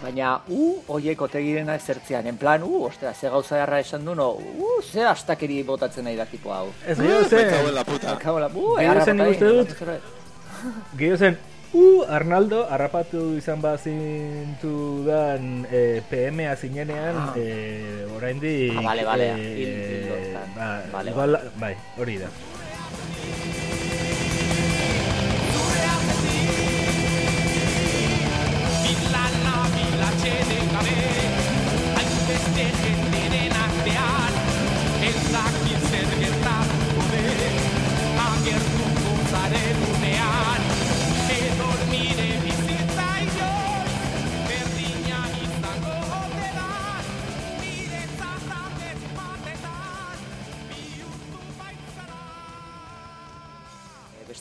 Baina, 0.04 0.36
u, 0.54 0.68
oiek 0.94 1.22
otegirena 1.26 1.74
ezertzean, 1.80 2.28
en 2.30 2.38
plan, 2.38 2.62
u, 2.64 2.84
ostra, 2.86 3.14
ze 3.18 3.32
gauza 3.34 3.58
erra 3.64 3.80
esan 3.82 4.06
du, 4.06 4.14
no, 4.16 4.28
u, 4.38 4.76
ze 4.86 5.02
astakeri 5.10 5.64
botatzen 5.66 6.06
nahi 6.06 6.16
da 6.20 6.26
tipo 6.30 6.54
hau. 6.54 6.68
Ez 6.86 6.98
cago 7.00 7.24
zen, 7.32 7.50
en 7.50 7.74
la 7.74 7.84
puta. 7.88 8.12
Akabo 8.14 8.40
la, 8.44 8.48
u, 8.54 8.76
Gero 8.76 8.82
eharra 8.84 9.06
zen 9.06 9.22
uste 9.26 9.50
dut. 9.56 9.74
Gero 11.02 11.18
zen, 11.18 11.40
uh, 11.78 12.02
Arnaldo, 12.10 12.66
harrapatu 12.66 13.38
izan 13.38 13.62
bazintu 13.62 15.06
dan 15.06 15.66
eh, 15.70 16.02
PM-a 16.10 16.56
zinenean, 16.58 17.16
Ah. 17.16 17.34
eh, 17.38 18.10
oraindik... 18.18 18.74
Ah, 18.74 18.82
bale, 18.82 19.04
bale, 19.06 19.26
eh, 19.30 19.54
hil- 19.60 19.78
hildo 19.86 20.14
hortan. 20.18 20.48
ba, 20.58 20.68
bai, 21.62 21.76
hori 21.98 22.16
da. 22.18 22.30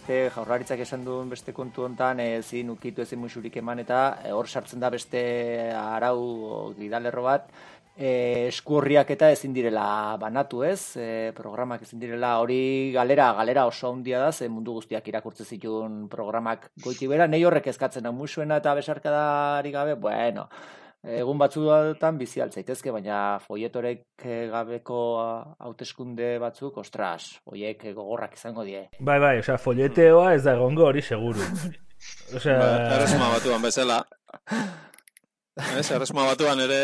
Beste 0.07 0.31
jaurlaritzak 0.31 0.79
esan 0.85 1.03
duen 1.03 1.27
beste 1.27 1.51
kontu 1.51 1.83
hontan 1.83 2.21
ezin 2.23 2.69
ukitu 2.71 3.03
ezin 3.03 3.19
musurik 3.19 3.57
eman 3.59 3.81
eta 3.83 3.97
eh, 4.23 4.31
hor 4.31 4.47
sartzen 4.47 4.79
da 4.79 4.87
beste 4.95 5.23
arau 5.75 6.71
gidalerro 6.77 7.25
bat. 7.25 7.49
E, 7.99 8.13
eskuorriak 8.53 9.11
eta 9.17 9.33
ezin 9.35 9.57
direla 9.57 10.15
banatu 10.23 10.63
ez, 10.63 10.95
e, 10.95 11.33
programak 11.35 11.83
ezin 11.83 11.99
direla 11.99 12.37
hori 12.39 12.93
galera, 12.95 13.33
galera 13.35 13.67
oso 13.67 13.91
handia 13.91 14.23
da, 14.23 14.31
ze 14.31 14.47
mundu 14.47 14.79
guztiak 14.79 15.11
irakurtze 15.11 15.43
zituen 15.43 16.05
programak 16.13 16.71
goiti 16.85 17.11
bera, 17.11 17.27
nei 17.27 17.43
horrek 17.43 17.67
eskatzen 17.75 18.07
da 18.07 18.15
musuena 18.15 18.63
eta 18.63 18.79
besarkadari 18.79 19.75
gabe, 19.75 19.99
bueno, 20.07 20.47
egun 21.07 21.39
batzuetan 21.39 22.19
bizi 22.19 22.41
altzaitezke, 22.43 22.91
baina 22.91 23.39
folletorek 23.45 24.25
eh, 24.27 24.47
gabeko 24.51 24.99
hauteskunde 25.63 26.39
batzuk, 26.43 26.77
ostras, 26.83 27.37
hoiek 27.47 27.85
eh, 27.85 27.93
gogorrak 27.95 28.35
izango 28.35 28.65
die. 28.67 28.89
Bai, 28.99 29.19
bai, 29.23 29.39
osea, 29.43 29.59
folleteoa 29.63 30.33
ez 30.35 30.43
da 30.45 30.57
egongo 30.59 30.87
hori 30.89 31.03
seguru. 31.03 31.41
Osea, 32.37 32.59
Ba, 32.59 32.71
erresuma 32.99 33.31
batuan 33.33 33.63
bezala. 33.63 34.01
Ez, 35.57 35.87
erresuma 35.91 36.27
batuan 36.29 36.61
ere 36.61 36.81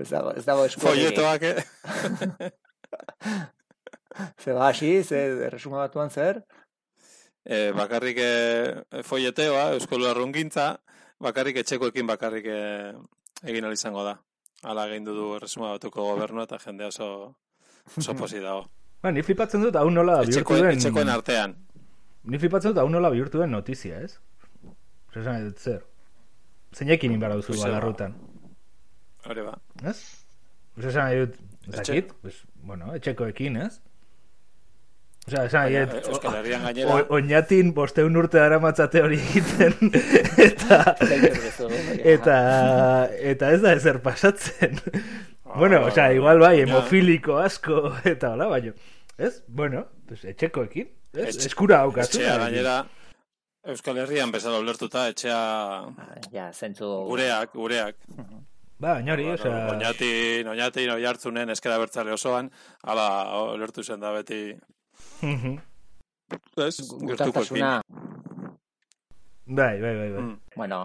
Ez 0.00 0.08
dago, 0.10 0.32
ez 0.34 0.44
dago 0.44 0.64
eskuorririk. 0.66 1.14
folletoak, 1.14 1.42
eh? 1.42 2.50
Ze 4.42 4.52
ba, 4.52 4.68
hasi, 4.70 5.04
ze 5.04 5.18
erresuma 5.46 5.84
batuan 5.84 6.10
zer? 6.10 6.40
E, 7.46 7.70
bakarrik 7.76 8.18
e, 8.18 9.02
folleteoa, 9.06 9.68
Euskal 9.76 10.08
Arrungintza, 10.10 10.72
bakarrik 11.20 11.56
etxekoekin 11.62 12.06
bakarrik 12.06 12.46
e, 12.46 12.58
egin 13.44 13.64
ahal 13.64 13.74
izango 13.76 14.04
da. 14.06 14.16
Hala 14.66 14.88
egin 14.90 15.04
du 15.06 15.34
erresuma 15.36 15.72
batuko 15.76 16.04
gobernu 16.12 16.42
eta 16.42 16.58
jende 16.64 16.86
oso, 16.88 17.08
oso 17.96 18.14
posi 18.20 18.40
dago. 18.42 18.66
ba, 19.02 19.10
ni 19.14 19.22
flipatzen 19.22 19.62
dut 19.62 19.76
hau 19.78 19.88
nola 19.90 20.20
bihurtu 20.26 20.56
den... 20.58 20.72
etxekoen 20.76 21.08
artean. 21.14 21.54
Ni 22.24 22.38
flipatzen 22.38 22.72
dut 22.74 22.82
hau 22.82 22.88
nola 22.90 23.10
bihurtu 23.14 23.38
den 23.38 23.50
notizia, 23.54 24.00
ez? 24.02 24.18
Osea, 25.10 25.22
esan 25.22 25.44
dut 25.50 25.58
zer. 25.62 25.84
Zeinekin 26.74 27.12
inbara 27.14 27.36
duzu 27.38 27.54
balarrutan, 27.62 28.14
Hore 29.26 29.42
ba. 29.46 29.54
ez? 29.88 29.96
Osea, 30.76 30.90
esan 30.90 31.04
nahi 31.08 31.20
dut, 31.22 31.38
ez 31.68 31.74
Etxe- 31.74 31.86
dakit, 31.94 32.12
pues, 32.22 32.42
bueno, 32.62 32.90
etxekoekin, 32.98 33.56
ez? 33.62 33.78
Osea, 35.28 35.44
esan 35.44 35.64
nahi 35.66 35.74
Baina, 35.76 35.92
dut, 35.92 36.08
Euskal 36.14 36.36
Herrian 36.40 36.62
gainera, 36.64 36.94
o- 36.96 37.14
oinatin 37.18 37.72
bosteun 37.76 38.16
urte 38.16 38.38
dara 38.40 38.58
matzate 38.64 39.02
hori 39.04 39.18
egiten, 39.20 39.90
eta, 40.48 40.78
eta, 42.16 42.36
eta 43.32 43.50
ez 43.54 43.60
da 43.62 43.72
ezer 43.76 44.00
pasatzen. 44.04 44.78
bueno, 45.54 45.82
osea, 45.86 46.10
igual 46.16 46.38
bai, 46.40 46.60
hemofiliko 46.64 47.38
asko, 47.42 47.92
eta 48.12 48.32
hola, 48.34 48.46
baino. 48.52 48.72
Ez? 49.18 49.42
Bueno, 49.48 49.86
pues, 50.06 50.24
etxekoekin, 50.24 50.88
ez? 51.12 51.24
Etxe- 51.34 51.46
Eskura 51.52 51.80
haukatu. 51.84 52.18
etxea 52.18 52.38
gainera, 52.46 52.76
Euskal 53.68 53.98
Herrian 54.00 54.30
bezala 54.32 54.60
ulertuta, 54.62 55.08
etxea 55.10 55.38
Ja, 56.32 56.52
zentzu... 56.54 56.86
gureak, 57.10 57.50
gureak. 57.52 57.96
Ba, 58.78 58.92
baina 58.94 59.12
hori, 59.16 59.26
osea... 59.34 59.66
Oñatin, 59.74 60.46
oñatin, 60.54 60.92
oi 60.94 61.04
hartzunen, 61.04 61.50
eskera 61.50 61.76
bertzale 61.82 62.12
osoan, 62.14 62.48
ala, 62.86 63.08
ulertu 63.52 63.82
zen 63.82 63.98
da 64.00 64.12
beti, 64.14 64.54
Gertukoekin. 65.20 67.06
Gutatasuna, 67.08 67.70
bai, 69.46 69.80
bai, 69.80 69.94
bai, 69.96 70.10
bai. 70.12 70.22
Mm. 70.22 70.40
bueno, 70.56 70.80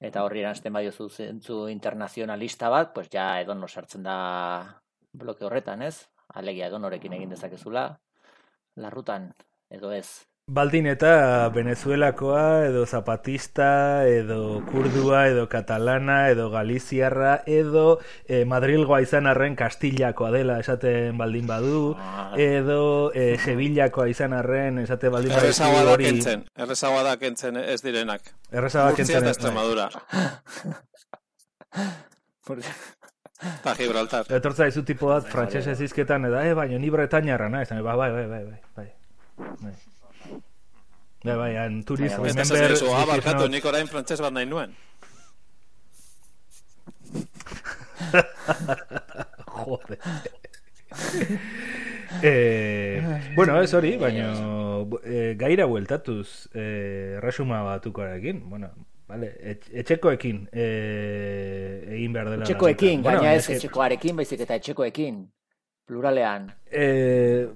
eta 0.00 0.22
horri 0.24 0.42
eranzten 0.44 0.72
badiozu 0.72 1.08
zentzu 1.08 1.66
internazionalista 1.72 2.68
bat, 2.70 2.92
pues 2.94 3.08
ja 3.12 3.40
edon 3.40 3.64
sartzen 3.68 4.02
da 4.02 4.16
bloke 5.12 5.44
horretan, 5.44 5.82
ez? 5.82 6.08
Alegia 6.34 6.66
edonorekin 6.68 7.14
egin 7.16 7.30
dezakezula, 7.32 7.86
larrutan, 8.76 9.32
edo 9.70 9.92
ez. 9.92 10.26
Baldin 10.48 10.86
eta 10.88 11.50
Venezuelakoa, 11.52 12.64
edo 12.64 12.86
Zapatista, 12.86 14.06
edo 14.08 14.64
Kurdua, 14.64 15.26
edo 15.28 15.46
Katalana, 15.46 16.30
edo 16.32 16.48
Galiziarra, 16.48 17.42
edo 17.44 18.00
eh, 18.24 18.46
Madrilgoa 18.48 19.02
izan 19.04 19.28
arren 19.28 19.52
Kastillakoa 19.60 20.30
dela 20.32 20.56
esaten 20.62 21.18
baldin 21.20 21.44
badu, 21.46 21.96
Ah, 22.00 22.32
edo 22.40 23.12
eh, 23.12 23.36
Sevillakoa 23.44 24.08
izan 24.08 24.32
arren 24.32 24.78
esate 24.80 25.10
baldin 25.12 25.34
badu 25.36 25.44
Errezagoa 25.44 25.84
da 25.84 25.92
hori... 25.98 26.08
kentzen, 26.08 26.46
errezagoa 26.56 27.02
da 27.04 27.16
kentzen 27.20 27.60
ez 27.60 27.82
direnak. 27.84 28.32
Errezagoa 28.50 28.96
kentzen 28.96 29.28
ez. 29.28 29.36
Extremadura, 29.36 29.90
eta 33.52 33.76
Gibraltar. 33.76 34.32
Etortza 34.40 34.66
izu 34.72 34.80
tipo 34.88 35.12
bat 35.12 35.28
frantsesez 35.28 35.76
hizketan 35.84 36.24
eda, 36.32 36.40
eh, 36.48 36.56
baina 36.56 36.80
ni 36.80 36.88
bretañarra 36.88 37.52
naiz, 37.52 37.68
ba, 37.68 37.96
bai, 38.00 38.10
bai, 38.16 38.26
bai, 38.32 38.44
bai, 38.48 38.60
bai. 38.80 38.88
Bai, 39.60 39.76
bai, 41.24 41.36
bai, 41.36 41.56
han 41.56 41.82
turiz, 41.84 42.12
Baina, 42.16 42.42
Eta 42.42 42.54
remember... 42.54 42.70
duzu, 42.76 42.92
ah, 42.94 43.06
barkatu, 43.08 43.48
nik 43.50 43.64
orain 43.66 43.86
frantses 43.90 44.20
bat 44.22 44.32
nahi 44.32 44.46
nuen. 44.46 44.74
Joder. 49.58 49.98
eh, 52.22 53.02
bueno, 53.36 53.60
ez 53.60 53.74
hori, 53.74 53.96
baina 54.00 54.28
eh, 55.04 55.34
gaira 55.38 55.66
bueltatuz 55.68 56.48
eh, 56.54 57.18
resuma 57.20 57.62
batukoarekin, 57.66 58.48
bueno, 58.48 58.70
vale, 59.08 59.32
et, 59.40 59.66
etxekoekin 59.82 60.48
eh, 60.52 61.96
egin 61.98 62.12
behar 62.14 62.30
dela. 62.32 62.44
etxekoekin, 62.46 63.02
gaina 63.04 63.32
ez 63.34 63.42
eske, 63.42 63.58
etxekoarekin, 63.58 64.16
baizik 64.22 64.44
eta 64.46 64.58
etxekoekin, 64.62 65.24
pluralean. 65.88 66.52
Eh, 66.70 67.48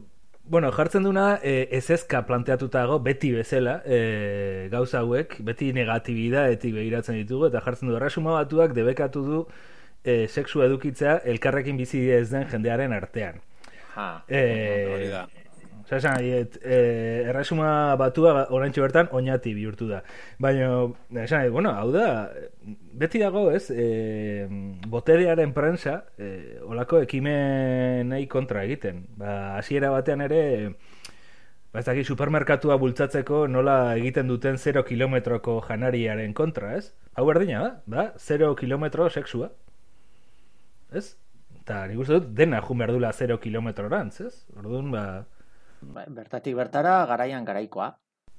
bueno, 0.53 0.71
jartzen 0.71 1.07
duna 1.07 1.39
eh, 1.43 1.69
ezezka 1.73 2.27
planteatutago 2.29 2.99
beti 3.01 3.31
bezala 3.33 3.79
eh, 3.87 4.69
gauza 4.71 4.99
hauek, 5.01 5.39
beti 5.49 5.71
negatibidadetik 5.73 6.75
begiratzen 6.77 7.17
ditugu, 7.17 7.47
eta 7.49 7.63
jartzen 7.65 7.89
du 7.89 7.97
erresuma 7.97 8.35
batuak 8.37 8.75
debekatu 8.77 9.23
du 9.25 9.39
eh, 10.05 10.27
sexu 10.29 10.61
edukitzea 10.67 11.23
elkarrekin 11.33 11.81
bizi 11.81 12.03
ez 12.13 12.27
den 12.35 12.45
jendearen 12.53 12.93
artean. 12.93 13.41
Ha. 13.95 14.11
Eh, 14.29 14.93
Hori 14.93 15.09
da. 15.15 15.25
Nahi 15.91 16.31
dut, 16.31 16.59
eh, 16.63 17.29
erresuma 17.29 17.97
batua 17.97 18.47
oraintxe 18.51 18.81
bertan 18.81 19.09
oinati 19.13 19.53
bihurtu 19.55 19.89
da. 19.89 20.03
Baina, 20.39 20.69
esan, 21.25 21.51
bueno, 21.53 21.73
hau 21.75 21.91
da, 21.93 22.31
beti 22.95 23.19
dago, 23.19 23.51
ez, 23.51 23.71
eh, 23.71 24.47
boterearen 24.89 25.53
prensa, 25.53 26.05
eh, 26.19 26.61
olako 26.63 27.03
ekimenei 27.03 28.27
kontra 28.29 28.65
egiten. 28.65 29.07
Ba, 29.17 29.57
hasiera 29.59 29.91
batean 29.91 30.21
ere, 30.21 30.43
ba, 31.73 31.81
ez 31.81 31.87
dakit, 31.87 32.07
supermerkatua 32.07 32.77
bultzatzeko 32.77 33.47
nola 33.49 33.97
egiten 33.97 34.29
duten 34.29 34.59
0 34.59 34.85
kilometroko 34.85 35.61
janariaren 35.69 36.33
kontra, 36.33 36.77
ez? 36.77 36.93
Hau 37.15 37.27
berdina 37.27 37.61
da, 37.63 37.83
ba, 37.87 38.13
0 38.19 38.55
kilometro 38.57 39.11
sexua. 39.11 39.51
Ez? 40.93 41.17
Eta 41.63 41.87
nik 41.87 42.01
uste 42.03 42.19
dut 42.19 42.33
dena 42.35 42.61
jun 42.61 42.79
behar 42.79 42.93
dula 42.93 43.13
0 43.13 43.39
kilometrorantz, 43.41 44.21
ez? 44.21 44.35
Orduan, 44.57 44.91
ba, 44.91 45.25
Ba, 45.83 46.05
Bertatik 46.09 46.55
bertara, 46.57 47.05
garaian 47.07 47.45
garaikoa. 47.45 47.97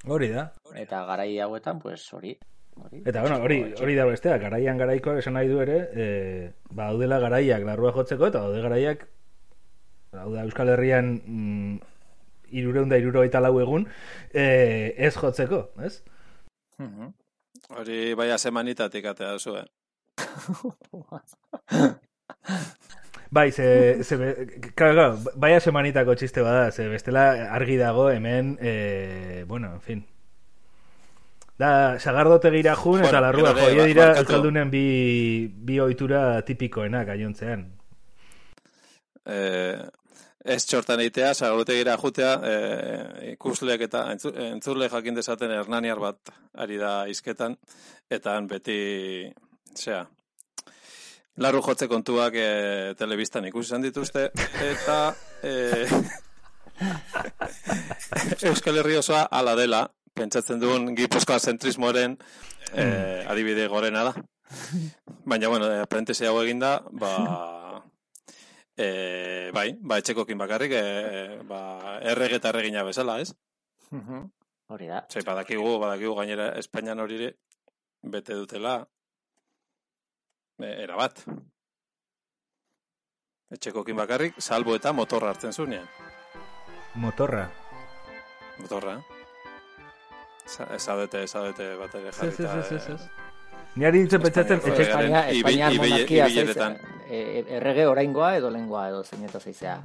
hori 0.08 0.29
da. 0.29 0.51
Eta 0.75 1.06
garai 1.06 1.39
hauetan, 1.39 1.79
pues 1.79 2.13
hori. 2.13 2.38
hori. 2.75 3.01
Eta, 3.06 3.21
bueno, 3.21 3.38
hori, 3.43 3.73
hori 3.82 3.95
da 3.95 4.06
bestea, 4.06 4.38
garaian 4.38 4.77
garaikoak 4.77 5.17
esan 5.21 5.34
nahi 5.38 5.47
du 5.47 5.60
ere, 5.62 5.77
e, 5.93 6.53
ba, 6.71 6.88
daudela 6.91 7.19
garaiak 7.19 7.63
larrua 7.63 7.91
jotzeko, 7.95 8.27
eta 8.27 8.39
daude 8.41 8.62
garaiak, 8.62 9.08
hau 10.13 10.32
da, 10.34 10.43
Euskal 10.43 10.69
Herrian 10.73 11.13
mm, 11.25 11.77
irureun 12.51 12.89
da 12.89 12.97
irurogeita 12.97 13.39
lau 13.41 13.60
egun, 13.62 13.88
e, 14.34 14.93
ez 14.97 15.13
jotzeko, 15.15 15.69
ez? 15.84 16.01
Mhm. 16.79 17.13
Hori 17.79 18.13
baia 18.19 18.38
semanitatik 18.38 19.06
atea 19.06 19.32
duzu, 19.38 19.56
eh? 19.62 19.65
Bai, 23.33 23.49
ze, 23.51 24.03
ze 24.03 24.15
claro, 24.75 24.93
claro, 24.93 25.17
baia 25.41 25.59
semanitako 25.63 26.13
txiste 26.19 26.43
bada, 26.45 26.67
ze 26.71 26.85
bestela 26.91 27.23
argi 27.55 27.77
dago 27.79 28.09
hemen, 28.11 28.57
e, 28.61 29.43
bueno, 29.47 29.71
en 29.73 29.81
fin. 29.81 30.03
Da, 31.57 31.97
sagardotegira 31.99 32.75
jun 32.75 32.99
eta 33.01 33.09
Bueno, 33.09 33.21
larrua 33.25 33.53
gero 33.55 33.59
ere, 33.63 33.71
joie 33.71 33.81
ba- 33.81 33.87
dira 33.87 34.05
barkatu. 34.05 34.21
Euskaldunen 34.25 34.69
bi, 34.73 34.83
bi 35.49 35.79
ohitura 35.79 36.41
tipikoenak 36.45 37.07
gainontzean. 37.07 37.65
e, 39.25 39.37
ez 40.43 40.65
txortan 40.67 40.99
egitea, 40.99 41.33
sagotegira 41.33 41.93
jutea, 41.97 42.33
e, 42.43 42.55
ikusleek 43.33 43.81
eta 43.87 44.01
entzu- 44.13 44.33
entzule 44.51 44.89
jakin 44.91 45.15
dezaten 45.15 45.51
hernaniar 45.55 45.99
bat 46.03 46.33
ari 46.59 46.77
da 46.77 47.07
izketan, 47.07 47.55
eta 48.11 48.35
han 48.37 48.47
beti, 48.51 49.31
zea, 49.73 50.03
larru 51.41 51.61
jotze 51.65 51.87
kontuak 51.89 52.35
e, 52.37 52.93
telebistan 52.97 53.45
ikusi 53.49 53.71
izan 53.71 53.85
dituzte, 53.85 54.29
eta 54.61 54.97
e, 55.41 55.53
Euskal 58.49 58.77
Herri 58.81 58.97
osoa 58.99 59.23
ala 59.31 59.55
dela, 59.57 59.83
pentsatzen 60.13 60.61
duen 60.61 60.93
Gipuzkoa 60.97 61.39
zentrismoaren 61.39 62.17
e, 62.73 62.85
adibide 63.29 63.67
gorena 63.71 64.03
da. 64.09 64.13
Baina, 65.25 65.49
bueno, 65.49 65.71
e, 65.71 65.87
parentesi 65.89 66.27
hau 66.29 66.37
eginda, 66.43 66.75
ba, 66.91 67.13
e, 68.77 69.49
bai, 69.55 69.71
ba, 69.81 69.97
etxekokin 70.03 70.37
bakarrik, 70.37 70.77
e, 70.77 71.41
ba, 71.49 71.63
errege 72.13 72.41
eta 72.41 72.53
erregina 72.53 72.85
bezala, 72.85 73.19
ez? 73.23 73.33
Mhm. 73.91 74.29
Hori 74.73 74.87
da. 74.89 75.03
Zai, 75.09 75.21
badakigu, 75.25 75.77
badakigu 75.81 76.13
gainera 76.17 76.53
Espainian 76.57 77.01
hori 77.03 77.27
bete 78.03 78.35
dutela 78.35 78.77
erabat. 80.59 81.23
Etxekokin 83.53 83.95
bakarrik, 83.95 84.35
salbo 84.41 84.75
eta 84.75 84.93
motorra 84.93 85.29
hartzen 85.29 85.53
zunean. 85.53 85.87
Motorra. 86.95 87.49
Motorra. 88.59 89.01
Za- 90.47 90.67
Ezadete, 90.75 91.23
ezadete 91.23 91.75
bat 91.77 91.93
ere 91.95 92.11
jarrita. 92.11 92.43
ez, 92.43 92.71
ez, 92.71 92.71
ez, 92.71 92.89
eh, 92.89 92.93
ez. 92.95 93.01
Ni 93.75 93.85
ari 93.85 93.99
nintzen 93.99 94.21
pentsatzen, 94.21 94.59
Espainia, 94.59 95.29
ibile- 95.31 95.77
monarkia 95.77 96.27
e, 96.27 96.77
e, 97.09 97.45
errege 97.57 97.87
oraingoa 97.87 98.35
edo 98.37 98.49
lengoa 98.49 98.89
edo 98.89 99.03
zeineto 99.03 99.39
zaizea. 99.39 99.83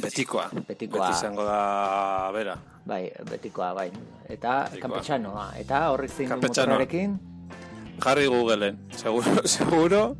Betikoa. 0.00 0.48
Betikoa. 0.68 1.06
Beti 1.08 1.18
izango 1.18 1.44
da, 1.44 2.30
bera. 2.32 2.56
Bai, 2.86 3.10
betikoa, 3.30 3.72
bai. 3.74 3.90
Eta 4.28 4.64
Betikoa. 4.64 4.80
kampetxanoa. 4.80 5.52
Eta 5.58 5.90
horrik 5.90 6.10
zein 6.10 6.28
motorrarekin? 6.28 7.18
Jarri 8.00 8.26
Googleen. 8.26 8.78
Seguro, 8.90 9.30
seguro, 9.44 10.16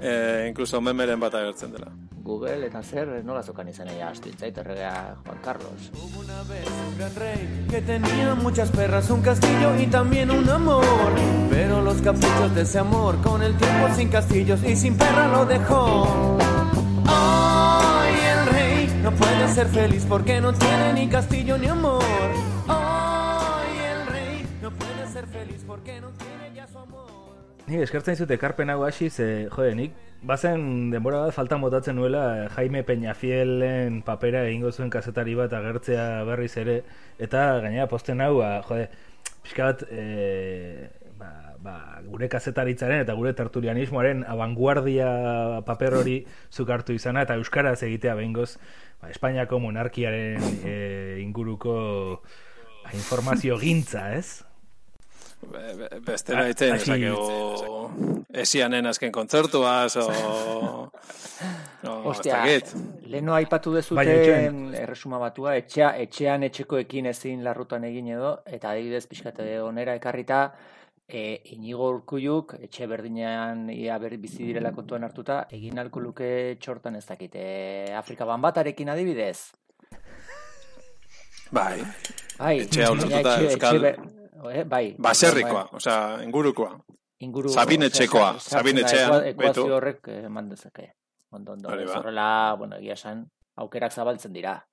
eh, 0.00 0.46
incluso 0.48 0.80
memeren 0.80 1.20
bat 1.20 1.34
agertzen 1.34 1.72
dela. 1.72 1.92
Google 2.28 2.66
eta 2.66 2.82
zer, 2.82 3.08
nola 3.24 3.40
zokan 3.42 3.70
izan 3.70 3.88
ea 3.88 4.10
astu 4.10 4.28
itzait 4.28 4.58
erregea 4.60 5.16
Juan 5.24 5.38
Carlos. 5.44 5.86
Una 6.20 6.42
vez 6.42 6.66
un 6.86 6.98
gran 6.98 7.14
rey 7.16 7.66
que 7.70 7.80
tenía 7.80 8.34
muchas 8.34 8.70
perras, 8.70 9.08
un 9.08 9.22
castillo 9.22 9.74
y 9.80 9.86
también 9.86 10.30
un 10.30 10.46
amor. 10.48 10.84
Pero 11.48 11.80
los 11.80 12.02
caprichos 12.02 12.54
de 12.54 12.62
ese 12.62 12.80
amor, 12.80 13.16
con 13.22 13.42
el 13.42 13.56
tiempo 13.56 13.88
sin 13.96 14.10
castillos 14.10 14.62
y 14.62 14.76
sin 14.76 14.98
perra 14.98 15.28
lo 15.28 15.46
dejó. 15.46 16.36
Hoy 17.08 18.14
el 18.32 18.46
rey 18.52 19.00
no 19.02 19.10
puede 19.12 19.48
ser 19.48 19.68
feliz 19.68 20.04
porque 20.06 20.38
no 20.42 20.52
tiene 20.52 20.92
ni 20.92 21.08
castillo 21.08 21.56
ni 21.56 21.68
amor. 21.68 22.04
Hoy 22.68 23.78
el 23.90 24.06
rey 24.06 24.46
no 24.60 24.70
puede 24.70 25.10
ser 25.10 25.26
feliz 25.28 25.64
porque 25.66 25.98
no 25.98 26.10
tiene. 26.10 26.37
Nik 27.68 27.82
eskertzen 27.84 28.16
dizut 28.16 28.30
ekarpen 28.32 28.70
hau 28.72 28.78
hasi, 28.86 29.10
ze, 29.12 29.24
jode, 29.52 29.74
nik 29.76 29.96
bazen 30.24 30.62
denbora 30.88 31.18
bat 31.26 31.34
faltan 31.36 31.60
botatzen 31.60 31.98
nuela 32.00 32.48
Jaime 32.54 32.80
Peñafielen 32.82 33.98
papera 34.06 34.46
egingo 34.46 34.72
zuen 34.72 34.88
kazetari 34.88 35.34
bat 35.36 35.52
agertzea 35.52 36.24
berriz 36.24 36.54
ere, 36.56 36.78
eta 37.20 37.60
gainera 37.60 37.84
posten 37.92 38.24
hau, 38.24 38.38
ba, 38.40 38.62
jode, 38.64 38.88
pixka 39.44 39.68
bat, 39.68 39.84
e, 39.92 40.88
ba, 41.20 41.30
ba, 41.60 41.76
gure 42.08 42.30
kazetaritzaren 42.32 43.04
eta 43.04 43.18
gure 43.20 43.34
tertulianismoaren 43.36 44.24
abanguardia 44.24 45.12
paper 45.68 46.00
hori 46.00 46.18
zuk 46.50 46.72
izana, 46.96 47.28
eta 47.28 47.36
euskaraz 47.36 47.82
egitea 47.82 48.14
behingoz, 48.14 48.54
ba, 49.02 49.12
Espainiako 49.12 49.60
monarkiaren 49.60 50.40
e, 50.64 51.20
inguruko 51.20 52.22
informazio 52.96 53.58
gintza, 53.60 54.14
ez? 54.16 54.47
Be- 55.48 55.74
be- 55.78 56.00
Beste 56.04 56.34
baitzen, 56.36 56.74
hasi- 56.74 56.90
esakegu 56.92 58.24
esianen 58.34 58.86
azken 58.86 59.12
kontzertuaz, 59.12 59.96
o... 59.96 60.06
o 61.88 61.92
Ostia, 62.10 62.42
leno 63.08 63.32
aipatu 63.34 63.70
Bai, 63.72 63.80
dezute 63.80 64.14
etxean. 64.14 64.58
erresuma 64.74 65.18
batua, 65.22 65.54
etxea, 65.56 65.94
etxean 66.04 66.42
etxekoekin 66.48 67.06
ezin 67.12 67.44
larrutan 67.46 67.84
egin 67.88 68.08
edo, 68.16 68.34
eta 68.46 68.70
adibidez 68.74 69.06
pixkate 69.08 69.46
onera 69.64 69.94
ekarrita, 69.96 70.42
e, 71.08 71.40
inigo 71.56 71.88
urkulluk, 71.94 72.54
etxe 72.68 72.86
berdinean 72.90 73.70
ia 73.72 73.96
berri 73.98 74.18
bizi 74.20 74.44
direla 74.50 74.72
kontuan 74.76 75.04
hartuta, 75.08 75.46
egin 75.50 75.78
alko 75.78 76.00
luke 76.04 76.56
txortan 76.60 76.96
ez 77.00 77.06
dakit, 77.08 77.34
e, 77.40 77.94
Afrika 77.96 78.26
banbatarekin 78.28 78.90
adibidez. 78.92 79.38
Bai, 81.50 81.80
Bai, 82.38 82.56
baina 82.68 82.90
ulertuta 82.92 83.20
etxe- 83.40 83.52
etxe 83.56 83.78
ber- 83.80 84.00
eh, 84.52 84.64
bai, 84.64 84.94
baserrikoa, 84.98 85.64
bai, 85.70 85.76
osea, 85.80 86.22
ingurukoa. 86.24 86.70
inguru, 87.20 87.48
Sabin 87.50 87.82
osea, 87.82 87.88
etxekoa, 87.88 88.30
sartzen 88.38 88.58
Sabin 88.58 88.76
da, 88.76 88.80
etxean, 88.82 89.10
ekua- 89.10 89.26
ekuazio 89.32 89.62
betu. 89.64 89.74
horrek 89.74 90.08
eh, 90.08 90.24
eman 90.26 90.48
dezake. 90.48 90.92
Ondo, 91.30 91.52
ondo, 91.52 91.68
ba. 91.68 91.98
horrela, 91.98 92.54
bueno, 92.58 92.76
egia 92.76 92.94
esan, 92.94 93.26
aukerak 93.56 93.92
zabaltzen 93.92 94.32
dira. 94.32 94.64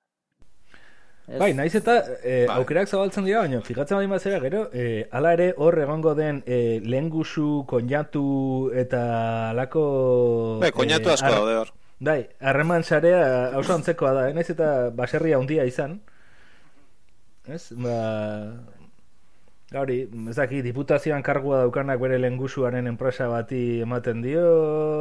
Ez? 1.26 1.40
Bai, 1.40 1.52
naiz 1.58 1.74
eta 1.74 1.96
e, 2.22 2.46
Bai. 2.46 2.56
aukerak 2.60 2.86
zabaltzen 2.88 3.24
dira, 3.26 3.40
baina 3.42 3.58
fijatzen 3.60 3.96
baldin 3.96 4.12
bazera 4.14 4.38
gero, 4.40 4.60
e, 4.72 5.08
ala 5.10 5.32
ere 5.34 5.48
hor 5.58 5.74
egongo 5.82 6.14
den 6.14 6.44
e, 6.46 6.78
lehengusu, 6.84 7.64
konjatu 7.66 8.70
eta 8.72 9.50
alako... 9.50 10.58
Bai, 10.62 10.70
koñatu 10.70 11.10
e, 11.10 11.12
asko 11.16 11.32
daude 11.34 11.56
hor. 11.58 11.72
Bai, 11.98 12.28
harreman 12.38 12.84
sarea 12.84 13.50
oso 13.58 13.74
antzekoa 13.74 14.12
da, 14.14 14.28
eh? 14.30 14.34
naiz 14.38 14.48
eta 14.54 14.90
baserria 14.94 15.36
handia 15.40 15.64
izan. 15.66 15.98
Ez? 17.48 17.72
Ba... 17.74 17.96
Gauri, 19.72 20.02
ez 20.30 20.36
daki, 20.38 20.60
diputazioan 20.62 21.24
kargua 21.26 21.64
daukanak 21.64 21.98
bere 21.98 22.20
lehengusuaren 22.22 22.86
enpresa 22.86 23.26
bati 23.26 23.80
ematen 23.82 24.20
dio, 24.22 24.42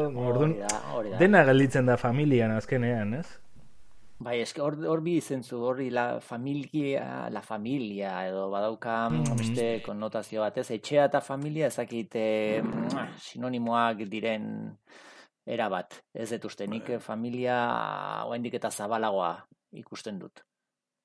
orduan, 0.10 0.56
Hori 0.58 0.86
hori 0.96 1.12
dena 1.20 1.44
gelditzen 1.46 1.86
da 1.86 1.98
familian 2.02 2.56
azkenean, 2.56 3.14
ez? 3.20 3.28
Bai, 4.26 4.40
eske 4.42 4.62
hor, 4.64 4.78
hor 4.88 5.02
bi 5.04 5.18
izentzu, 5.20 5.60
hori 5.60 5.90
la 5.92 6.20
familia, 6.24 7.28
la 7.30 7.42
familia, 7.44 8.14
edo 8.30 8.50
badauka 8.50 9.10
Mhm. 9.10 9.38
beste 9.38 9.82
konnotazio 9.86 10.42
batez, 10.42 10.72
etxea 10.72 11.06
eta 11.12 11.22
familia 11.22 11.68
ezakite 11.68 12.64
sinonimoak 13.20 13.98
diren 14.10 14.48
era 15.46 15.70
bat. 15.70 16.02
Ez 16.14 16.30
dut 16.32 16.46
uste, 16.46 16.66
nik 16.68 16.90
familia 17.00 17.60
oraindik 18.26 18.54
eta 18.56 18.72
zabalagoa 18.72 19.46
ikusten 19.74 20.18
dut. 20.18 20.42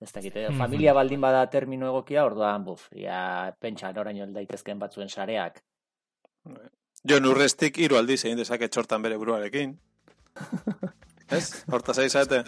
Ez 0.00 0.12
dakit, 0.12 0.36
eh, 0.36 0.48
Mhm. 0.48 0.58
familia 0.58 0.94
baldin 0.96 1.20
bada 1.20 1.42
termino 1.50 1.88
egokia, 1.90 2.24
orduan, 2.24 2.64
buf, 2.64 2.86
ja, 2.96 3.52
pentsa 3.60 3.92
noraino 3.92 4.24
hel 4.24 4.32
daitezken 4.32 4.78
batzuen 4.78 5.08
sareak. 5.12 5.62
Jon 7.04 7.24
Urrestik 7.26 7.78
hiru 7.78 7.96
aldiz 7.96 8.24
egin 8.24 8.38
dezake 8.40 8.68
txortan 8.68 9.02
bere 9.02 9.16
buruarekin. 9.20 9.78
Ez? 11.30 11.64
Horta 11.70 11.92
zaizate? 11.94 12.42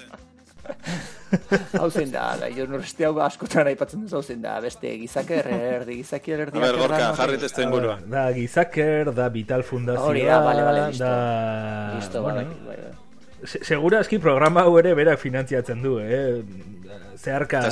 Hau 1.80 1.88
zein 1.90 2.10
da, 2.12 2.36
da, 2.38 2.48
jo 2.54 2.66
noreste 2.70 3.04
hau 3.04 3.16
askotan 3.24 3.66
aipatzen 3.66 4.02
duz, 4.04 4.12
hau 4.14 4.22
zein 4.22 4.42
da, 4.44 4.60
beste 4.60 4.92
gizaker, 5.00 5.46
erdi 5.48 5.96
gizakier, 6.02 6.40
erdi 6.46 6.58
A 6.58 6.60
ber, 6.62 6.76
Gorka, 6.78 7.08
jarri 7.18 7.38
testu 7.42 7.62
ingurua. 7.64 7.96
Da 8.06 8.26
Gizaker, 8.36 9.10
da 9.16 9.28
Vital 9.34 9.62
Fundazioa, 9.66 10.06
Hori 10.10 10.22
da, 10.28 10.40
bale, 10.44 10.62
bale, 10.62 10.84
listo. 10.90 11.04
da... 11.04 11.94
Listo, 11.96 12.22
bueno, 12.22 12.44
badakit, 12.44 12.66
bai, 12.66 12.76
bai. 12.76 12.92
Segurazki 13.44 14.18
programa 14.22 14.62
hau 14.62 14.76
ere 14.78 14.94
berak 14.94 15.18
finantziatzen 15.18 15.82
du, 15.82 15.98
eh? 15.98 16.42
Zeharka 17.18 17.64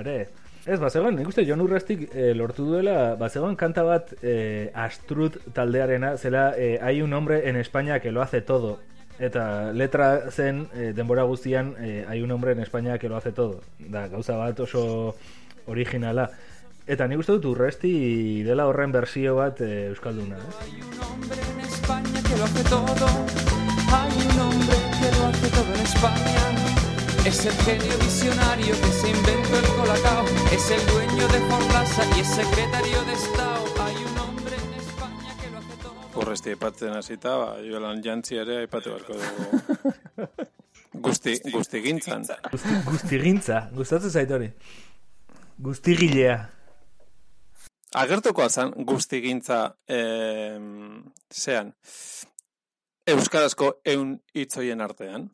ere. 0.00 0.16
Ez, 0.62 0.78
bazegoen, 0.78 1.16
nik 1.18 1.26
uste 1.26 1.42
Jon 1.42 1.60
Urrestik 1.64 2.04
eh, 2.14 2.30
lortu 2.38 2.68
duela, 2.68 3.16
bazegoen 3.18 3.56
kanta 3.58 3.82
bat 3.82 4.12
eh, 4.22 4.70
Astrut 4.78 5.40
taldearena, 5.54 6.16
zela 6.16 6.52
eh, 6.56 6.78
hay 6.80 7.02
un 7.02 7.12
hombre 7.14 7.48
en 7.48 7.56
España 7.56 7.98
que 7.98 8.12
lo 8.12 8.22
hace 8.22 8.42
todo. 8.42 8.78
Eta 9.18 9.72
letra 9.72 10.30
zen 10.30 10.68
eh, 10.74 10.92
denbora 10.94 11.24
guztian 11.24 11.74
eh, 11.80 12.06
hay 12.08 12.22
un 12.22 12.30
hombre 12.30 12.52
en 12.52 12.60
España 12.60 12.98
que 12.98 13.08
lo 13.08 13.16
hace 13.16 13.32
todo. 13.32 13.60
Da, 13.78 14.06
gauza 14.06 14.36
bat 14.36 14.60
oso 14.60 15.16
originala. 15.66 16.30
Eta 16.86 17.06
nik 17.10 17.18
uste 17.22 17.36
dut 17.38 17.50
Urresti 17.56 18.42
dela 18.46 18.68
horren 18.70 18.94
bersio 18.94 19.36
bat 19.42 19.60
eh, 19.66 19.88
Euskalduna, 19.90 20.38
ez? 20.38 20.62
Hay 20.62 20.80
un 20.80 21.02
hombre 21.02 21.38
en 21.52 21.60
España 21.60 22.22
que 22.22 22.36
lo 22.36 22.44
hace 22.44 22.64
todo. 22.70 23.06
Hay 23.92 24.26
un 24.30 24.40
hombre 24.40 24.91
hace 25.32 25.50
todo 25.50 25.74
en 25.74 25.80
España. 25.80 26.42
Es 27.24 27.46
el 27.46 27.52
genio 27.52 27.98
visionario 27.98 28.74
que 28.80 28.92
se 29.00 29.08
inventó 29.10 29.58
el 29.58 29.66
colacao. 29.76 30.24
Es 30.52 30.70
el 30.70 30.86
dueño 30.86 31.28
de 31.28 31.40
Forlasa 31.48 32.04
y 32.16 32.20
es 32.20 32.28
secretario 32.28 33.04
de 33.04 33.12
Estado. 33.12 33.64
Hay 33.84 33.96
un 33.96 34.18
hombre 34.18 34.56
en 34.56 34.74
España 34.74 35.36
que 35.40 35.50
lo 35.50 35.58
hace 35.58 35.76
todo. 35.82 36.20
Urresti 36.20 36.50
aipatzen 36.50 36.96
hasita, 36.96 37.36
ba, 37.36 37.56
Jolan 37.62 38.02
Jantzi 38.02 38.36
ere 38.36 38.58
aipatu 38.64 38.90
beharko 38.90 39.14
dugu. 39.14 40.28
Guzti, 41.02 41.38
guzti 41.50 41.80
gintzan. 41.80 42.26
Guzti, 42.50 42.74
guztigintza, 42.84 43.62
gustatzen 43.72 44.10
zait 44.12 44.30
hori. 44.30 44.50
Guztigilea. 45.58 46.36
Agertuko 48.02 48.44
alzan 48.44 48.74
guzti 48.88 49.22
gintza 49.24 49.62
em, 49.88 51.02
zean, 51.32 51.72
Euskarazko 53.06 53.80
eun 53.84 54.16
hitzoien 54.34 54.80
artean. 54.80 55.30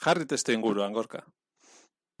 Jarri 0.00 0.26
testu 0.28 0.52
inguruan, 0.52 0.92
gorka. 0.92 1.24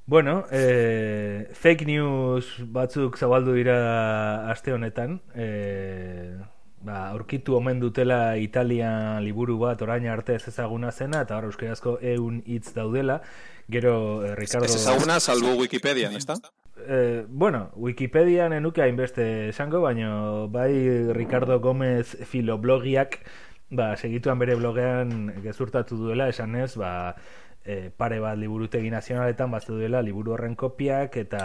Bueno, 0.06 0.44
eh, 0.50 1.50
fake 1.52 1.86
news 1.86 2.64
batzuk 2.72 3.18
zabaldu 3.18 3.52
dira 3.54 4.50
aste 4.50 4.72
honetan. 4.72 5.20
Eh, 5.34 6.34
ba, 6.80 7.10
aurkitu 7.10 7.54
omen 7.56 7.80
dutela 7.80 8.36
Italia 8.36 9.20
liburu 9.20 9.58
bat 9.60 9.82
orain 9.82 10.08
arte 10.08 10.34
ez 10.34 10.48
ezaguna 10.48 10.90
zena, 10.92 11.22
eta 11.22 11.36
hor 11.36 11.50
euskarazko 11.52 11.98
eun 12.00 12.42
hitz 12.46 12.72
daudela. 12.74 13.20
Gero, 13.68 14.24
eh, 14.24 14.34
Ricardo... 14.34 14.66
Ez 14.66 14.80
ezaguna, 14.80 15.20
salbu 15.20 15.58
Wikipedian, 15.60 16.16
ez 16.16 16.26
Eh, 16.88 17.26
bueno, 17.28 17.70
Wikipedian 17.76 18.52
enuke 18.52 18.82
hainbeste 18.82 19.48
esango, 19.50 19.80
baino 19.80 20.48
bai 20.48 21.12
Ricardo 21.12 21.60
Gomez 21.60 22.16
filoblogiak 22.26 23.20
ba, 23.70 23.96
segituan 23.96 24.38
bere 24.38 24.56
blogean 24.58 25.30
gezurtatu 25.42 25.96
duela, 25.96 26.28
esanez, 26.28 26.74
ba, 26.76 27.14
e, 27.64 27.90
pare 27.96 28.18
bat 28.20 28.38
liburutegi 28.38 28.90
nazionaletan 28.90 29.50
bazte 29.50 29.72
duela 29.76 30.02
liburu 30.02 30.34
horren 30.34 30.56
kopiak 30.58 31.16
eta 31.22 31.44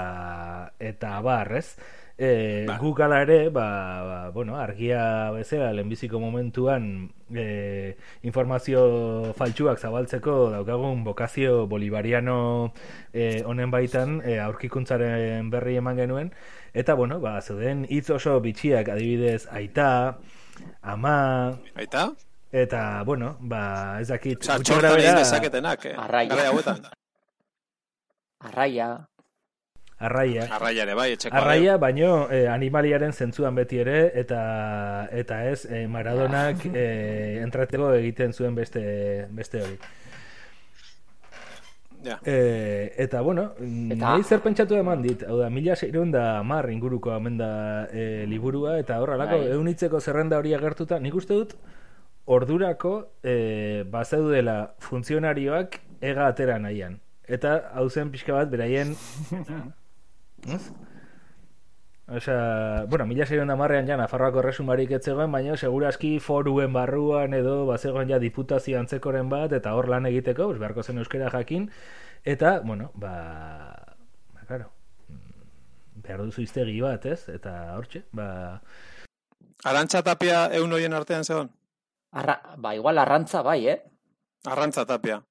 eta 0.80 1.18
abar, 1.20 1.54
ez? 1.56 1.78
E, 2.18 2.64
Ba. 2.64 2.78
guk 2.80 3.02
ala 3.04 3.18
ere, 3.26 3.50
ba, 3.52 3.66
ba, 4.08 4.30
bueno, 4.32 4.56
argia 4.56 5.32
bezala, 5.36 5.74
lehenbiziko 5.76 6.16
momentuan 6.16 7.10
e, 7.28 7.98
informazio 8.24 9.34
faltsuak 9.36 9.82
zabaltzeko 9.84 10.50
daukagun 10.54 11.04
bokazio 11.04 11.68
bolivariano 11.68 12.72
e, 13.12 13.44
honen 13.44 13.68
baitan 13.74 14.22
e, 14.24 14.38
aurkikuntzaren 14.40 15.50
berri 15.52 15.76
eman 15.82 16.00
genuen, 16.00 16.32
eta, 16.74 16.96
bueno, 16.96 17.20
ba, 17.20 17.42
zeuden 17.42 17.84
hitz 17.90 18.08
oso 18.16 18.40
bitxiak 18.40 18.88
adibidez 18.96 19.50
aita, 19.52 20.16
ama, 20.88 21.58
Aita? 21.76 22.14
eta, 22.56 23.04
bueno, 23.04 23.36
ba, 23.42 24.00
ez 24.00 24.08
dakit, 24.08 24.40
Osa, 24.40 24.56
gutxi 24.56 24.72
txortan 24.72 25.02
egin 25.04 25.20
dezaketenak, 25.20 25.84
eh? 25.92 25.98
Arraia. 26.00 26.48
Arraia, 28.40 28.88
arraia. 30.06 30.48
Arraia 30.56 30.84
ere 30.84 30.94
bai, 30.98 31.12
etxeko 31.16 31.36
Arraia, 31.38 31.78
baino 31.82 32.28
eh, 32.32 32.46
animaliaren 32.52 33.14
zentzuan 33.14 33.56
beti 33.56 33.80
ere, 33.84 34.12
eta 34.16 35.10
eta 35.12 35.44
ez, 35.52 35.66
eh, 35.66 35.86
Maradonak 35.92 36.66
eh, 36.74 37.42
entrateko 37.44 37.94
egiten 38.00 38.34
zuen 38.34 38.56
beste, 38.56 39.28
beste 39.32 39.62
hori. 39.64 39.78
Ja. 42.06 42.20
Eh, 42.24 42.94
eta, 43.02 43.22
bueno, 43.22 43.54
Eta- 43.58 43.96
nahi 43.98 44.24
zer 44.24 44.40
pentsatu 44.44 44.76
eman 44.78 45.02
dit, 45.02 45.24
hau 45.26 45.40
da, 45.40 45.50
mila 45.50 45.76
seireun 45.76 46.12
da 46.14 46.44
mar 46.44 46.68
inguruko 46.70 47.16
hemen 47.16 47.38
da 47.40 47.88
eh, 47.92 48.26
liburua, 48.30 48.76
eta 48.80 49.00
hor, 49.02 49.16
alako, 49.16 49.40
Bai. 49.42 49.48
eunitzeko 49.56 50.00
zerrenda 50.00 50.38
hori 50.38 50.54
agertuta, 50.54 51.00
nik 51.02 51.16
uste 51.18 51.34
dut, 51.34 51.56
ordurako 52.26 52.92
eh, 53.24 53.84
bazeudela 53.90 54.76
funtzionarioak 54.86 55.80
ega 56.02 56.28
atera 56.28 56.60
nahian. 56.60 57.00
Eta 57.26 57.56
hau 57.74 57.88
zen 57.90 58.12
pixka 58.14 58.34
bat 58.38 58.52
beraien 58.54 58.94
Ez? 60.46 60.72
Osea, 62.08 62.86
bueno, 62.88 63.08
mila 63.10 63.26
seion 63.26 63.50
damarrean 63.50 63.88
ja 63.90 63.98
Nafarroako 63.98 64.44
erresumarik 64.44 64.92
etzegoen, 64.94 65.32
baina 65.34 65.58
seguraski 65.58 66.20
foruen 66.22 66.74
barruan 66.74 67.34
edo 67.34 67.66
bazegoen 67.66 68.12
ja 68.14 68.20
diputazio 68.22 68.78
antzekoren 68.80 69.30
bat, 69.30 69.56
eta 69.58 69.74
hor 69.74 69.90
lan 69.90 70.06
egiteko, 70.06 70.52
pues, 70.52 70.60
beharko 70.62 70.84
zen 70.84 71.02
euskera 71.02 71.32
jakin, 71.34 71.72
eta, 72.24 72.60
bueno, 72.60 72.92
ba, 72.94 73.16
ba, 74.36 74.46
claro, 74.46 74.70
mm, 75.10 76.04
behar 76.06 76.22
duzu 76.28 76.46
iztegi 76.46 76.78
bat, 76.82 77.10
ez? 77.10 77.26
Eta 77.34 77.56
hortxe, 77.74 78.06
ba, 78.14 78.62
Arantxa 79.66 80.04
tapia 80.06 80.46
eun 80.54 80.74
hoien 80.78 80.94
artean 80.94 81.24
zegoen? 81.26 81.50
arra, 82.16 82.36
ba, 82.58 82.76
igual 82.76 82.98
arrantza 82.98 83.42
bai, 83.42 83.68
eh? 83.68 83.82
Arrantza 84.46 84.86
tapia. 84.86 85.24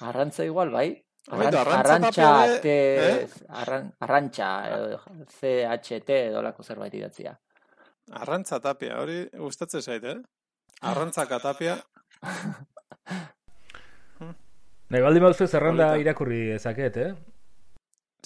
Arrantza 0.00 0.44
igual 0.44 0.70
bai. 0.70 1.05
Arrantza 1.26 1.60
arrantxa, 1.80 2.26
eh? 2.62 3.26
arran, 3.48 3.88
arrantxa, 4.00 4.48
edo 4.70 5.00
CHT 5.40 6.10
edo 6.28 6.42
lako 6.42 6.62
zerbait 6.62 6.94
idatzia. 6.94 7.32
Arrantza 8.14 8.60
tapia, 8.62 9.00
hori 9.02 9.24
gustatzen 9.34 9.82
zait, 9.82 10.04
eh? 10.04 10.16
Arrantzaka 10.86 11.40
tapia. 11.42 11.74
nahi 14.90 15.02
baldin 15.02 15.24
bauzu 15.26 15.48
zerrenda 15.50 15.88
irakurri 15.98 16.44
dezaket, 16.52 16.96
eh? 17.02 17.10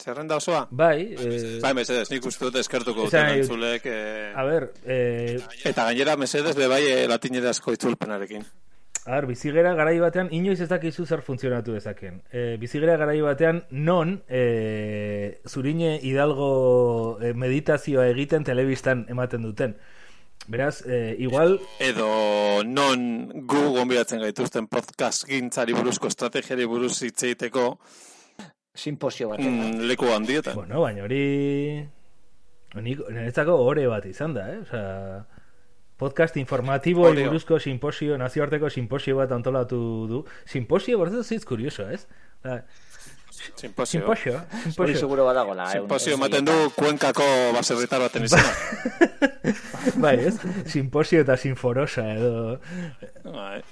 Zerrenda 0.01 0.37
osoa? 0.41 0.67
Bai, 0.71 1.15
eh, 1.17 1.59
Bai, 1.61 1.73
mesedez, 1.77 2.07
nik 2.13 2.25
uste 2.29 2.47
dut 2.47 2.57
eskertuko 2.61 3.05
duten 3.09 3.27
dut- 3.27 3.41
entzulek. 3.43 3.87
Eh, 3.87 4.33
a 4.37 4.45
ber, 4.49 4.71
eh, 4.85 5.41
eta 5.65 5.85
gainera, 5.91 6.17
mesedez, 6.21 6.55
bebai 6.57 6.85
eh, 6.89 7.07
latinerazko 7.09 7.73
itzulpenarekin. 7.77 8.45
A 9.11 9.17
ber, 9.17 9.27
bizigera 9.27 9.73
garai 9.75 9.97
batean, 9.99 10.29
inoiz 10.31 10.61
ez 10.63 10.69
dakizu 10.71 11.03
zer 11.03 11.25
funtzionatu 11.27 11.73
dezaken. 11.75 12.21
E, 12.31 12.43
bizigera 12.63 12.95
garai 13.01 13.17
batean, 13.25 13.65
non 13.75 14.13
e, 14.31 15.41
zurine 15.51 15.97
hidalgo 16.07 17.19
e, 17.19 17.33
meditazioa 17.35 18.05
egiten 18.13 18.47
telebistan 18.47 19.03
ematen 19.11 19.43
duten. 19.49 19.75
Beraz, 20.47 20.85
e, 20.87 21.17
igual, 21.27 21.57
Edo 21.83 22.07
non 22.63 23.03
gu 23.51 23.65
gonbidatzen 23.81 24.23
gaituzten 24.23 24.71
podcast 24.71 25.27
gintzari 25.27 25.75
buruzko 25.75 26.07
estrategiari 26.07 26.71
buruz 26.71 26.95
hitz 27.03 27.25
egiteko 27.33 27.67
Simposio 28.79 29.33
batean. 29.35 29.59
mm, 29.59 29.91
leku 29.91 30.07
handietan. 30.15 30.55
bueno, 30.55 30.87
baina 30.87 31.03
hori... 31.09 31.25
Nik, 32.79 33.03
niretzako 33.11 33.59
ore 33.67 33.91
bat 33.91 34.07
izan 34.07 34.39
da, 34.39 34.47
eh? 34.55 34.61
Osea, 34.63 35.40
podcast 36.01 36.37
informatibo 36.41 37.03
Oreo. 37.11 37.29
buruzko 37.29 37.59
simposio, 37.61 38.17
nazioarteko 38.19 38.71
simposio 38.73 39.17
bat 39.21 39.33
antolatu 39.37 39.81
du. 40.09 40.25
Simposio, 40.49 40.97
bortzu 40.99 41.23
zitz 41.23 41.45
kurioso, 41.45 41.87
ez? 41.93 42.07
Da, 42.43 42.63
Simposio. 43.57 44.01
simposio, 44.01 44.35
Hori 44.37 44.63
simposio. 44.65 44.99
seguro 44.99 45.25
badagola. 45.25 45.65
eh, 45.73 45.77
un- 45.81 45.87
Simposio 45.87 46.13
ez 46.13 46.19
ematen 46.19 46.45
du 46.45 46.53
kuenkako 46.77 47.25
baserritar 47.55 48.01
baten 48.03 48.25
izena. 48.25 48.51
bai, 50.05 50.17
ez? 50.29 50.35
Simposio 50.69 51.21
eta 51.25 51.37
sinforosa 51.41 52.05
edo... 52.17 52.59
Bai. 53.25 53.63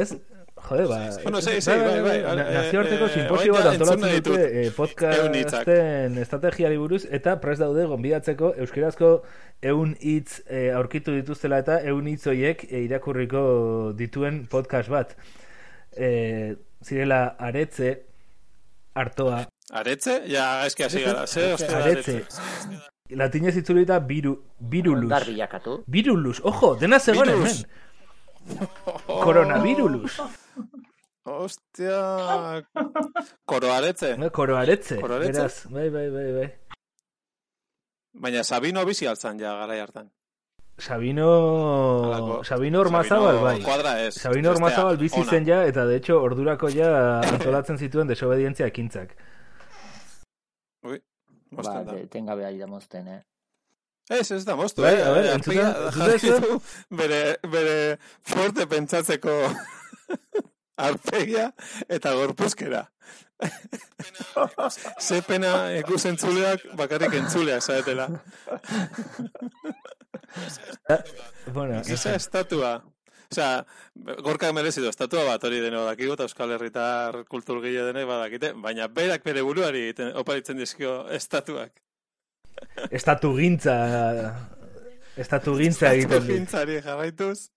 Ez? 0.00 0.16
Jode, 0.64 0.86
ba... 0.88 0.98
Bueno, 1.22 1.40
sí, 1.44 1.60
sí, 1.60 1.70
bai, 1.70 2.00
bai, 2.00 2.22
bai, 2.22 2.36
na- 2.36 2.44
eh, 2.48 2.54
Nazioarteko 2.54 3.04
eh, 3.04 3.12
simposio 3.12 3.52
orain 3.52 3.64
bat 3.66 3.72
antolatzen 3.74 4.14
dute 4.24 4.44
eh, 4.62 4.70
podcasten 4.76 6.16
estrategiari 6.22 6.78
buruz 6.80 7.02
eta 7.18 7.34
prest 7.42 7.60
daude 7.60 7.84
gonbidatzeko 7.90 8.54
euskerazko 8.64 9.10
eun 9.60 9.92
hitz 10.00 10.38
eh, 10.46 10.70
aurkitu 10.72 11.12
dituztela 11.18 11.58
eta 11.60 11.80
eun 11.84 12.08
hitz 12.08 12.24
hoiek 12.32 12.64
eh, 12.70 12.80
irakurriko 12.86 13.42
dituen 13.98 14.46
podcast 14.48 14.88
bat. 14.88 15.12
Eh, 15.96 16.54
zirela 16.84 17.36
aretze, 17.38 17.98
artoa, 18.94 19.44
Aretze? 19.74 20.22
Ja, 20.28 20.66
eski 20.66 20.84
hasi 20.84 21.00
gara. 21.02 21.26
Ze, 21.26 21.54
ostia, 21.54 21.78
aretze. 21.80 22.18
Latinez 23.16 23.56
itzulita 23.56 23.96
biru, 24.00 24.36
birulus. 24.60 25.08
Ondar 25.08 25.24
bilakatu. 25.26 25.78
Virulus, 25.88 26.40
ojo, 26.44 26.74
dena 26.80 26.98
zegoen 27.00 27.32
hemen. 27.32 27.64
Virus. 29.64 30.20
Ostia... 31.24 32.62
Koroaretze. 33.50 34.16
Koroaretze. 34.30 34.98
Koroaretze? 35.00 35.32
Beraz, 35.40 35.64
bai, 35.72 35.88
bai, 35.90 36.08
bai, 36.10 36.32
bai. 36.38 36.48
Baina 38.14 38.44
Sabino 38.44 38.84
bizi 38.86 39.08
altzan 39.10 39.40
ja 39.40 39.54
garai 39.62 39.80
hartan. 39.80 40.10
Sabino... 40.78 41.28
Halako- 42.10 42.44
Sabino 42.44 42.80
Ormazabal, 42.84 43.38
bai. 43.42 43.56
Kuadra 43.62 43.94
ez. 44.04 44.14
Sabino 44.20 44.50
Ormazabal 44.50 44.98
bizi 45.00 45.20
ona. 45.20 45.30
zen 45.30 45.46
ja, 45.48 45.62
eta 45.70 45.84
de 45.86 45.96
hecho, 45.96 46.20
ordurako 46.22 46.68
ja 46.74 46.90
antolatzen 47.32 47.78
zituen 47.78 48.08
desobedientzia 48.10 48.66
ekintzak. 48.72 49.14
Ui, 50.84 50.98
Ba, 51.50 51.62
mozten 51.62 51.86
da. 51.86 51.92
de- 51.94 52.06
tengabe 52.10 52.44
ari 52.46 52.58
da 52.58 52.66
mozten, 52.66 53.08
eh? 53.08 53.22
Ez, 54.10 54.30
ez 54.36 54.44
da 54.44 54.56
moztu, 54.58 54.82
Bai, 54.84 54.96
eh? 54.98 55.06
a 55.08 55.12
ber, 55.14 56.40
du 56.44 56.58
bere, 56.98 57.20
bere 57.48 57.76
fuerte 58.20 58.66
pentsatzeko 58.68 59.32
arpegia 60.76 61.52
eta 61.88 62.14
gorpuzkera. 62.14 62.84
Ze 65.00 65.20
pena 65.26 65.52
ikusentzuleak 65.80 66.68
bakarrik 66.78 67.14
entzuleak 67.20 67.62
zaetela. 67.62 68.08
Bueno, 71.52 71.82
Giza 71.84 72.14
estatua. 72.14 72.76
Osea, 73.34 73.64
gorkak 74.22 74.52
merezi 74.54 74.82
du 74.84 74.88
estatua 74.90 75.24
bat 75.26 75.44
hori 75.44 75.58
deno 75.64 75.82
dakigu 75.86 76.14
eta 76.14 76.26
Euskal 76.28 76.52
Herritar 76.54 77.24
kulturgile 77.30 77.82
denek 77.88 78.06
badakite, 78.06 78.52
baina 78.62 78.86
berak 78.88 79.24
bere 79.26 79.42
buruari 79.42 79.88
egiten- 79.88 80.12
oparitzen 80.20 80.60
dizkio 80.60 81.08
estatuak. 81.10 81.72
estatu 82.90 83.34
gintza... 83.36 83.74
Estatu 85.16 85.56
gintza 85.58 85.92
egiten 85.94 86.26
du. 86.26 86.32
Gintzari 86.32 86.80
jarraituz. 86.82 87.50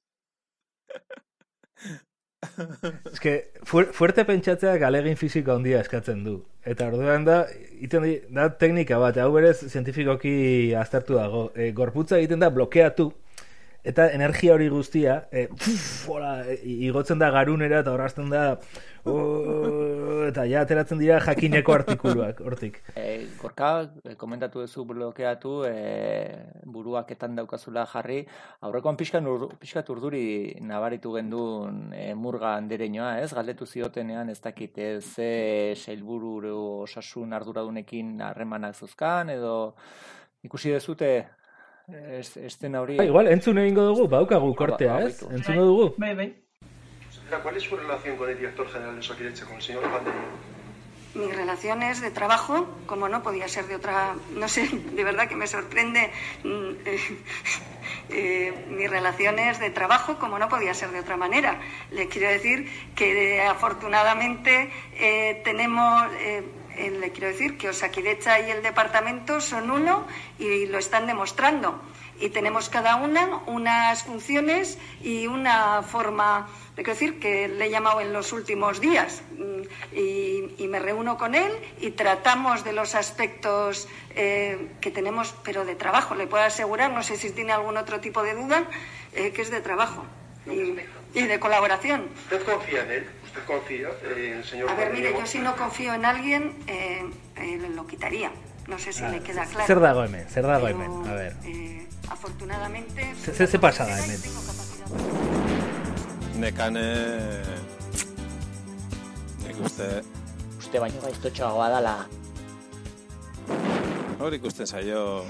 Ez 3.12 3.20
que, 3.20 3.34
fuer, 3.66 3.88
fuerte 3.98 4.24
pentsatzeak 4.28 4.84
alegin 4.86 5.18
fisiko 5.18 5.56
handia 5.56 5.80
eskatzen 5.82 6.24
du. 6.26 6.36
Eta 6.68 6.90
orduan 6.92 7.26
da, 7.26 7.38
iten 7.82 8.06
da 8.36 8.50
teknika 8.62 9.00
bat, 9.02 9.18
hau 9.24 9.32
berez 9.34 9.56
zientifikoki 9.66 10.36
aztertu 10.78 11.18
dago. 11.18 11.48
E, 11.56 11.72
gorputza 11.78 12.20
egiten 12.20 12.44
da 12.44 12.52
blokeatu 12.54 13.10
eta 13.88 14.10
energia 14.12 14.54
hori 14.54 14.68
guztia, 14.68 15.22
e, 15.32 15.48
puf, 15.48 16.10
hola, 16.12 16.42
e, 16.44 16.58
igotzen 16.90 17.22
da 17.22 17.30
garunera 17.32 17.80
eta 17.84 17.94
horrazten 17.94 18.28
da, 18.34 18.42
oh, 19.08 20.26
eta 20.28 20.44
ja 20.50 20.64
ateratzen 20.66 21.00
dira 21.00 21.22
jakineko 21.24 21.76
artikuluak, 21.78 22.42
hortik. 22.44 22.82
E, 23.00 23.06
gorka, 23.40 23.70
e, 24.04 24.18
komentatu 24.20 24.66
duzu 24.66 24.84
blokeatu, 24.90 25.54
e, 25.70 25.78
buruaketan 26.68 27.40
daukazula 27.40 27.86
jarri, 27.88 28.20
aurrekoan 28.68 29.00
pixka, 29.00 29.24
nur, 29.24 29.48
pixkat 29.62 29.88
urduri 29.96 30.26
nabaritu 30.68 31.16
gendun 31.16 31.96
e, 31.96 32.12
murga 32.12 32.58
andereñoa, 32.60 33.16
ez? 33.24 33.32
Galdetu 33.38 33.70
ziotenean 33.70 34.34
ez 34.34 34.42
dakit 34.44 34.78
ez 34.84 35.06
ze 35.14 35.32
sailburu 35.80 36.60
osasun 36.84 37.34
arduradunekin 37.40 38.18
harremanak 38.28 38.76
zuzkan, 38.76 39.32
edo 39.32 39.58
ikusi 40.44 40.76
dezute 40.76 41.10
ez, 41.88 42.36
estena 42.38 42.82
hori... 42.82 42.98
Ah, 43.00 43.06
igual, 43.06 43.30
entzun 43.32 43.58
egingo 43.62 43.86
dugu, 43.88 44.08
baukagu 44.12 44.54
kortea, 44.56 45.00
ez? 45.08 45.24
Entzungo 45.32 45.66
dugu. 45.66 45.88
Bai, 45.98 46.16
bai. 46.16 46.36
¿cuál 47.44 47.58
es 47.58 47.64
su 47.64 47.76
relación 47.76 48.16
con 48.16 48.30
el 48.30 48.38
director 48.38 48.68
general 48.70 48.94
de 48.94 49.00
Osakidetza, 49.00 49.46
con 49.46 49.56
el 49.56 49.62
señor 49.62 49.84
Vandermeer? 49.84 50.58
Mis 51.16 51.36
relaciones 51.36 52.00
de 52.02 52.12
trabajo, 52.12 52.68
como 52.86 53.10
no 53.10 53.24
podía 53.24 53.48
ser 53.48 53.66
de 53.66 53.76
otra, 53.76 54.16
no 54.36 54.48
sé, 54.48 54.68
de 54.68 55.04
verdad 55.04 55.28
que 55.28 55.36
me 55.36 55.48
sorprende 55.48 56.12
mm, 56.44 56.70
eh, 56.86 57.00
eh, 58.10 58.66
mis 58.70 58.90
relaciones 58.90 59.60
de 59.60 59.70
trabajo, 59.72 60.20
como 60.20 60.38
no 60.38 60.48
podía 60.48 60.74
ser 60.74 60.92
de 60.92 61.00
otra 61.00 61.18
manera. 61.18 61.60
Le 61.92 62.08
quiero 62.08 62.30
decir 62.30 62.70
que 62.96 63.38
eh, 63.38 63.42
afortunadamente 63.42 64.70
eh, 64.94 65.42
tenemos, 65.44 66.06
eh, 66.20 66.44
le 66.78 67.12
quiero 67.12 67.28
decir 67.28 67.58
que 67.58 67.70
Osakidecha 67.70 68.40
y 68.40 68.52
el 68.52 68.62
departamento 68.64 69.42
son 69.42 69.72
uno 69.72 70.06
y 70.40 70.66
lo 70.68 70.78
están 70.78 71.08
demostrando. 71.08 71.82
Y 72.20 72.30
tenemos 72.30 72.70
cada 72.70 72.96
una 72.96 73.42
unas 73.46 74.04
funciones 74.04 74.80
y 75.04 75.28
una 75.28 75.84
forma, 75.84 76.48
le 76.76 76.84
quiero 76.84 76.94
decir 76.94 77.20
que 77.20 77.48
le 77.48 77.66
he 77.66 77.70
llamado 77.70 78.02
en 78.02 78.12
los 78.12 78.34
últimos 78.34 78.82
días 78.82 79.22
mm, 79.38 79.96
y, 79.96 80.56
y 80.58 80.68
me 80.68 80.80
reúno 80.80 81.18
con 81.18 81.36
él 81.36 81.52
y 81.80 81.92
tratamos 81.92 82.64
de 82.64 82.74
los 82.74 82.96
aspectos 82.96 83.88
eh, 84.16 84.70
que 84.82 84.90
tenemos, 84.90 85.36
pero 85.44 85.64
de 85.64 85.76
trabajo. 85.76 86.16
Le 86.16 86.26
puedo 86.26 86.44
asegurar, 86.44 86.92
no 86.92 87.04
sé 87.04 87.18
si 87.18 87.32
tiene 87.32 87.54
algún 87.54 87.78
otro 87.78 88.00
tipo 88.00 88.24
de 88.24 88.34
duda, 88.34 88.64
eh, 89.14 89.32
que 89.32 89.44
es 89.44 89.52
de 89.52 89.62
trabajo 89.62 90.04
y, 90.48 90.76
y 91.20 91.24
de 91.28 91.40
colaboración. 91.40 92.10
¿Usted 92.24 92.44
confía 92.44 92.82
en 92.84 92.92
él? 92.92 93.10
¿Usted 93.38 93.54
confía 93.54 93.90
en 94.04 94.34
el 94.38 94.44
señor 94.44 94.70
A 94.70 94.74
ver, 94.74 94.94
mire, 94.94 95.14
yo 95.14 95.26
si 95.26 95.38
no 95.38 95.56
confío 95.56 95.94
en 95.94 96.06
alguien, 96.06 96.56
eh, 96.66 97.04
eh, 97.36 97.70
lo 97.76 97.86
quitaría. 97.86 98.32
No 98.68 98.80
sé 98.80 98.92
si 98.92 99.04
le 99.04 99.22
queda 99.22 99.46
claro. 99.46 99.68
Zer 99.68 99.80
dago 99.80 100.04
hemen, 100.04 100.28
zer 100.28 100.46
dago 100.46 100.68
hemen, 100.68 100.92
a 101.08 101.14
ver. 101.14 101.36
eh, 101.46 101.88
afortunadamente... 102.10 103.14
Ze, 103.16 103.46
ze 103.48 103.60
pasa 103.60 103.86
da 103.86 103.98
hemen? 104.04 104.20
Nekane... 106.40 106.96
Nik 109.46 109.62
uste... 109.64 110.02
Uste 110.58 110.80
baino 110.80 111.02
gaiztotxoagoa 111.02 111.70
dala. 111.70 111.96
Hor 114.20 114.34
ikusten 114.34 114.68
zaio... 114.68 115.26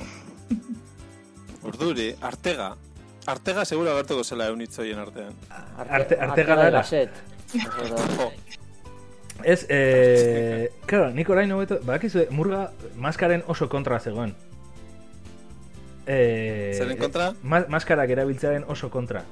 Urduri, 1.63 2.15
Artega. 2.21 2.77
Artega 3.27 3.65
seguro 3.65 3.91
agertuko 3.91 4.23
zela 4.23 4.47
eunitzoien 4.47 4.99
artean. 4.99 5.35
Arte, 5.77 6.15
Artega 6.15 6.55
lara. 6.55 6.85
Ez, 9.43 9.65
eh, 9.69 10.71
claro, 10.85 11.11
nik 11.13 11.29
orain 11.29 11.51
hobeto, 11.51 11.79
badakizu, 11.85 12.25
murga 12.33 12.71
maskaren 12.95 13.43
oso 13.47 13.69
kontra 13.69 13.99
zegoen. 13.99 14.33
Eh, 16.07 16.73
Zeren 16.77 16.97
kontra? 16.97 17.33
Ma, 17.43 17.61
maskarak 17.69 18.09
erabiltzearen 18.15 18.65
oso 18.67 18.89
kontra. 18.89 19.23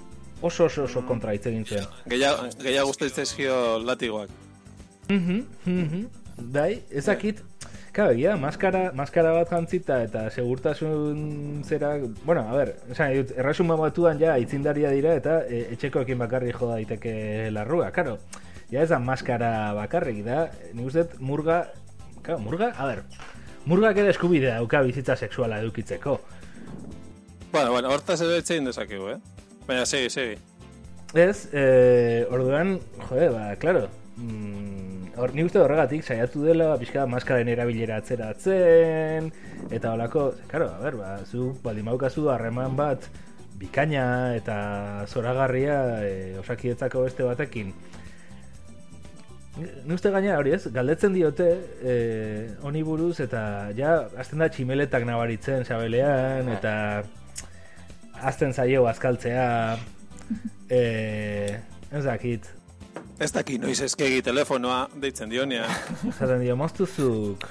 Oso 0.41 0.65
oso 0.65 0.83
oso 0.83 1.05
kontra 1.07 1.33
hitz 1.33 1.45
egin 1.47 1.65
zuen. 1.65 1.87
Gehiago 2.11 2.49
gehiago 2.61 2.91
guztaitzaizkio 2.91 3.79
latigoak. 3.79 4.29
Mhm, 5.09 5.41
mhm. 5.65 6.05
Bai, 6.51 6.83
ezakit, 6.91 7.39
Claro, 7.95 8.11
egia, 8.11 8.33
maskara, 8.35 8.89
maskara 8.91 9.29
bat 9.31 9.47
jantzita 9.47 10.01
eta 10.03 10.25
segurtasun 10.27 11.61
zera... 11.63 11.93
Bueno, 12.25 12.41
a 12.43 12.57
ber, 12.57 12.73
esan, 12.91 13.13
dut, 13.15 13.31
erresuma 13.39 13.77
batuan 13.79 14.19
ja 14.19 14.33
itzindaria 14.41 14.91
dira 14.91 15.13
eta 15.15 15.37
e, 15.47 15.61
etxekoekin 15.77 16.19
bakarri 16.19 16.51
jo 16.51 16.67
daiteke 16.73 17.13
larrua. 17.55 17.93
Claro, 17.95 18.17
ja 18.67 18.83
ez 18.83 18.89
da 18.91 18.99
maskara 18.99 19.71
bakarrik 19.79 20.25
da, 20.27 20.49
nik 20.73 20.91
uste 20.91 21.05
dut 21.05 21.23
murga... 21.23 21.61
Claro, 22.19 22.41
murga, 22.43 22.73
a 22.75 22.89
ber, 22.91 23.05
murgak 23.63 24.03
ere 24.03 24.11
eskubidea 24.11 24.57
dauka 24.59 24.83
bizitza 24.83 25.15
sexuala 25.15 25.63
edukitzeko. 25.63 26.19
Bueno, 27.53 27.69
bueno, 27.71 27.95
hortaz 27.95 28.19
ere 28.27 28.41
etxein 28.43 28.67
dezakegu, 28.67 29.13
eh? 29.15 29.19
Baina, 29.69 29.87
segi, 29.87 30.11
segi. 30.11 30.35
Ez, 31.15 31.47
eh, 31.55 32.27
orduan, 32.27 32.75
jode, 33.07 33.31
ba, 33.31 33.53
claro, 33.55 33.87
mm, 34.17 35.13
hor, 35.17 35.33
nik 35.35 35.49
uste 35.49 35.61
horregatik 35.61 36.03
saiatu 36.03 36.43
dela, 36.45 36.73
pixka 36.81 37.05
maskaren 37.09 37.49
erabilera 37.51 37.99
atzeratzen, 38.01 39.31
eta 39.69 39.93
holako, 39.93 40.31
claro, 40.51 40.71
a 40.73 40.81
ber, 40.83 40.99
ba, 40.99 41.11
zu 41.25 41.53
baldin 41.63 41.87
baukazu 41.91 42.29
harreman 42.33 42.75
bat 42.79 43.09
bikaina 43.59 44.35
eta 44.35 44.57
zoragarria 45.07 45.77
e, 46.03 46.15
osakietzako 46.41 47.05
beste 47.07 47.27
batekin. 47.27 47.71
Ni 49.55 49.95
uste 49.95 50.11
gaina 50.11 50.35
hori 50.35 50.51
ez, 50.57 50.65
galdetzen 50.75 51.13
diote 51.15 51.47
e, 51.79 51.93
honi 52.67 52.81
buruz 52.83 53.21
eta 53.23 53.71
ja 53.77 53.93
azten 54.19 54.43
da 54.43 54.49
tximeletak 54.51 55.05
nabaritzen 55.07 55.63
sabelean 55.63 56.51
eta 56.57 56.73
azten 58.19 58.51
zaio 58.51 58.83
azkaltzea 58.91 59.47
e, 60.79 60.83
ez 61.95 62.03
dakit 62.03 62.51
Ez 63.19 63.31
daki 63.31 63.57
noiz 63.63 63.79
eskegi 63.85 64.21
telefonoa 64.21 64.89
deitzen 65.01 65.29
dionean. 65.31 65.71
Zaten 66.11 66.41
dio, 66.43 66.55
moztuzuk 66.59 67.47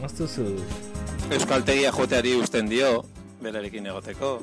moztuzuk 0.00 1.30
Euskaltegia 1.32 1.92
joteari 1.94 2.34
usten 2.36 2.68
dio, 2.68 3.04
berarekin 3.42 3.86
egoteko. 3.86 4.34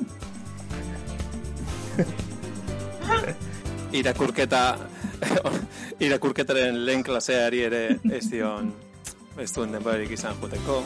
Irakurketa 3.92 4.62
irakurketaren 6.06 6.80
lehen 6.86 7.04
klaseari 7.06 7.62
ere 7.68 7.82
ez 8.10 8.24
dion 8.32 8.72
ez 9.38 9.50
duen 9.54 9.76
denborarik 9.76 10.10
izan 10.16 10.40
joteko. 10.40 10.82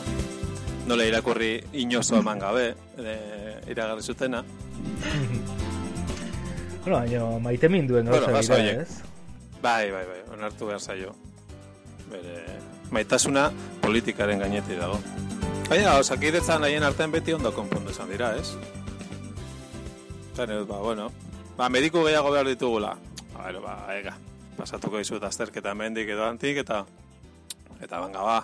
Nola 0.87 1.07
irakurri 1.07 1.51
inozo 1.81 2.21
eman 2.21 2.39
gabe, 2.39 2.69
e, 2.95 3.15
iragarri 3.71 4.03
zutena. 4.03 4.43
Bueno, 6.83 6.99
baina 6.99 7.25
maite 7.43 7.67
minduen 7.67 8.07
gauza 8.07 8.31
Bueno, 8.31 8.63
dira, 8.63 8.83
ez? 8.83 9.16
Bai, 9.67 9.91
bai, 9.91 10.05
bai, 10.07 10.19
onartu 10.31 10.69
behar 10.69 10.79
zaio. 10.79 11.09
Bere, 12.07 12.35
maitasuna 12.95 13.49
politikaren 13.83 14.39
gainetik 14.39 14.77
dago. 14.79 14.95
Baina, 15.67 15.97
osakidetzan 15.99 16.63
haien 16.63 16.85
artean 16.87 17.11
beti 17.11 17.33
ondo 17.35 17.51
konpondu 17.51 17.91
esan 17.91 18.07
dira, 18.13 18.29
ez? 18.39 18.53
Zan 20.37 20.53
edut, 20.55 20.69
ba, 20.69 20.77
bueno, 20.85 21.09
ba, 21.57 21.67
mediku 21.67 22.05
gehiago 22.05 22.31
behar 22.31 22.47
ditugula. 22.47 22.93
Ba, 23.33 23.41
bueno, 23.41 23.65
ba, 23.65 23.75
ega, 23.97 24.15
pasatuko 24.55 25.03
dizut 25.03 25.27
azterketa 25.27 25.75
mendik 25.75 26.13
edo 26.15 26.23
antik, 26.29 26.61
eta, 26.63 26.79
eta 27.81 27.99
banga 28.05 28.23
ba, 28.23 28.39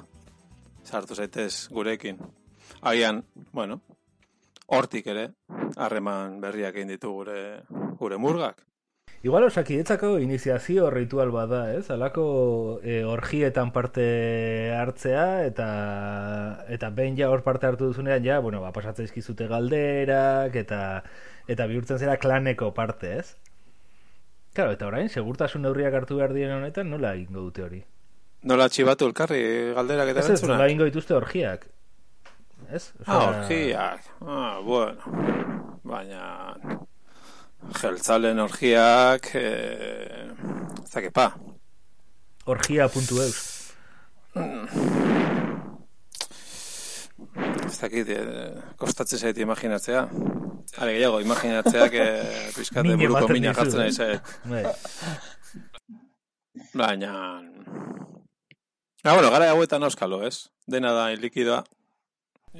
sartu 0.84 1.16
zaitez 1.16 1.70
gurekin. 1.72 2.20
Agian, 2.92 3.24
bueno, 3.54 3.80
hortik 4.68 5.08
ere, 5.16 5.30
harreman 5.78 6.42
berriak 6.44 6.76
egin 6.76 6.92
ditu 6.98 7.16
gure, 7.22 7.40
gure 8.04 8.20
murgak. 8.20 8.60
Igual 9.24 9.46
osakidetzako 9.48 10.18
iniziazio 10.20 10.90
ritual 10.92 11.30
bada, 11.32 11.72
ez? 11.78 11.90
Alako 11.96 12.82
e, 12.84 13.06
orgietan 13.08 13.72
parte 13.72 14.04
hartzea 14.76 15.46
eta 15.48 15.68
eta 16.68 16.90
behin 16.92 17.16
ja 17.16 17.30
hor 17.32 17.46
parte 17.46 17.70
hartu 17.70 17.88
duzunean 17.88 18.26
ja, 18.26 18.42
bueno, 18.44 18.60
ba 18.60 18.74
pasatzaizkizute 18.76 19.48
galderak 19.48 20.60
eta 20.60 20.82
eta 21.48 21.70
bihurtzen 21.72 22.04
zera 22.04 22.18
klaneko 22.20 22.74
parte, 22.76 23.16
ez? 23.24 23.38
Claro, 24.52 24.76
eta 24.76 24.92
orain 24.92 25.08
segurtasun 25.08 25.64
neurriak 25.64 25.96
hartu 26.02 26.20
behar 26.20 26.36
diren 26.36 26.58
honetan 26.60 26.92
nola 26.92 27.16
egingo 27.16 27.48
dute 27.48 27.64
hori? 27.64 27.84
Nola 28.44 28.68
txibatu 28.68 29.08
elkarri 29.08 29.44
galderak 29.80 30.12
eta 30.18 30.28
Ez 30.36 30.44
nola 30.44 30.68
egingo 30.68 30.92
dituzte 30.92 31.16
orgiak. 31.16 31.70
Ez? 32.68 32.90
Ah, 33.08 33.30
orgiak. 33.30 34.04
Ah, 34.20 34.60
bueno. 34.68 35.80
Baina... 35.88 36.83
Jeltzalen 37.72 38.40
orgiak... 38.44 39.30
Eh, 39.36 40.30
zakepa. 40.90 41.32
Orgia.eus. 42.46 43.40
Ez 47.64 47.78
dakit, 47.80 48.10
eh, 48.10 48.52
kostatzen 48.78 49.20
zait 49.20 49.38
imaginatzea. 49.38 50.08
Are 50.78 50.94
gehiago, 50.94 51.20
imaginatzeak 51.24 51.94
eh, 51.94 52.50
pizkat 52.56 52.84
Mine 52.86 52.98
buruko 52.98 53.30
mina 53.34 53.54
jartzen 53.54 53.80
eh? 53.80 53.86
nahi 53.86 53.94
zait. 53.94 54.34
Bai. 54.50 54.64
Baina... 56.74 57.14
Ah, 59.04 59.14
bueno, 59.14 59.30
gara 59.32 59.50
hauetan 59.52 59.84
euskalo, 59.84 60.22
ez? 60.24 60.50
Dena 60.68 60.94
da 60.96 61.10
likidoa. 61.20 61.64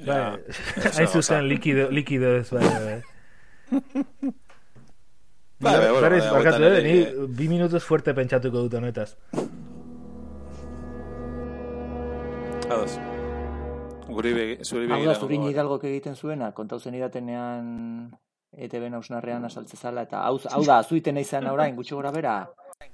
Bai, 0.06 0.20
hain 0.96 1.08
zuzen 1.08 1.48
likido, 1.48 1.90
likido 1.90 2.36
ez 2.40 2.48
bai, 2.50 2.64
bai. 2.86 3.02
Bai, 5.64 5.74
bai, 5.80 5.90
bai, 5.92 6.02
barkatu, 6.02 6.34
hauetan 6.34 6.62
eh, 6.62 6.66
ere- 6.66 6.82
ni 6.82 7.26
bi 7.38 7.48
minutuz 7.48 7.82
fuerte 7.82 8.14
pentsatuko 8.14 8.66
dut 8.66 8.74
honetaz. 8.80 9.14
Ados. 12.70 12.98
Guri 14.08 14.32
begi, 14.36 14.56
zuri 14.64 14.86
Hau 14.88 14.96
begira. 14.98 15.12
da, 15.12 15.18
zurin 15.20 15.42
hidalgok 15.48 15.84
egiten 15.90 16.14
zuena, 16.16 16.52
kontau 16.52 16.78
zen 16.80 16.94
idatenean 16.94 18.10
ETB 18.56 18.92
ausnarrean 18.94 19.44
asaltze 19.44 19.76
zala, 19.76 20.02
eta 20.06 20.20
hau, 20.28 20.38
hau 20.52 20.62
da, 20.64 20.82
zuiten 20.82 21.16
izan 21.18 21.46
orain, 21.50 21.74
gutxi 21.76 21.94
gora 21.94 22.12
bera. 22.12 22.34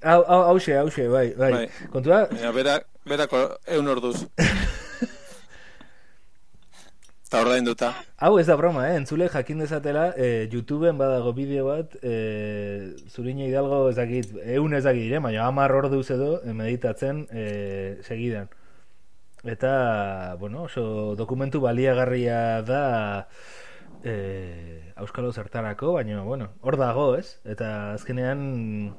Hau, 0.03 0.23
hau, 0.27 0.41
hause, 0.53 0.77
hause, 0.79 1.07
bai, 1.09 1.33
bai. 1.37 1.51
Bai. 1.51 1.67
Kontua, 1.93 2.23
Ja, 2.41 2.51
bera, 2.51 2.79
berako 3.05 3.43
eun 3.67 3.87
orduz. 3.87 4.25
Eta 7.31 7.59
duta. 7.63 7.89
hau 8.17 8.39
ez 8.39 8.45
da 8.45 8.57
broma, 8.59 8.89
eh? 8.89 8.97
Entzule 8.99 9.29
jakin 9.31 9.61
dezatela, 9.63 10.09
eh, 10.17 10.49
YouTubeen 10.51 10.97
badago 10.97 11.31
bideo 11.31 11.63
bat, 11.65 11.95
eh, 12.03 12.91
Zurina 13.07 13.45
Hidalgo 13.45 13.87
ez 13.89 13.95
dakit, 13.95 14.33
eun 14.43 14.73
ez 14.73 14.83
dakit, 14.83 15.13
eh? 15.13 15.19
baina 15.19 15.45
hamar 15.47 15.71
orduz 15.71 16.11
edo 16.11 16.41
eh, 16.43 16.51
meditatzen 16.51 17.27
eh, 17.31 18.01
segidan. 18.03 18.49
Eta, 19.45 20.35
bueno, 20.41 20.63
oso 20.63 21.15
dokumentu 21.15 21.61
baliagarria 21.61 22.63
da 22.63 23.29
eh, 24.03 24.91
Euskalo 24.97 25.31
zertarako, 25.31 25.93
baina, 25.93 26.23
bueno, 26.23 26.51
hor 26.59 26.75
dago, 26.75 27.15
ez? 27.15 27.39
Eta 27.45 27.93
azkenean 27.93 28.93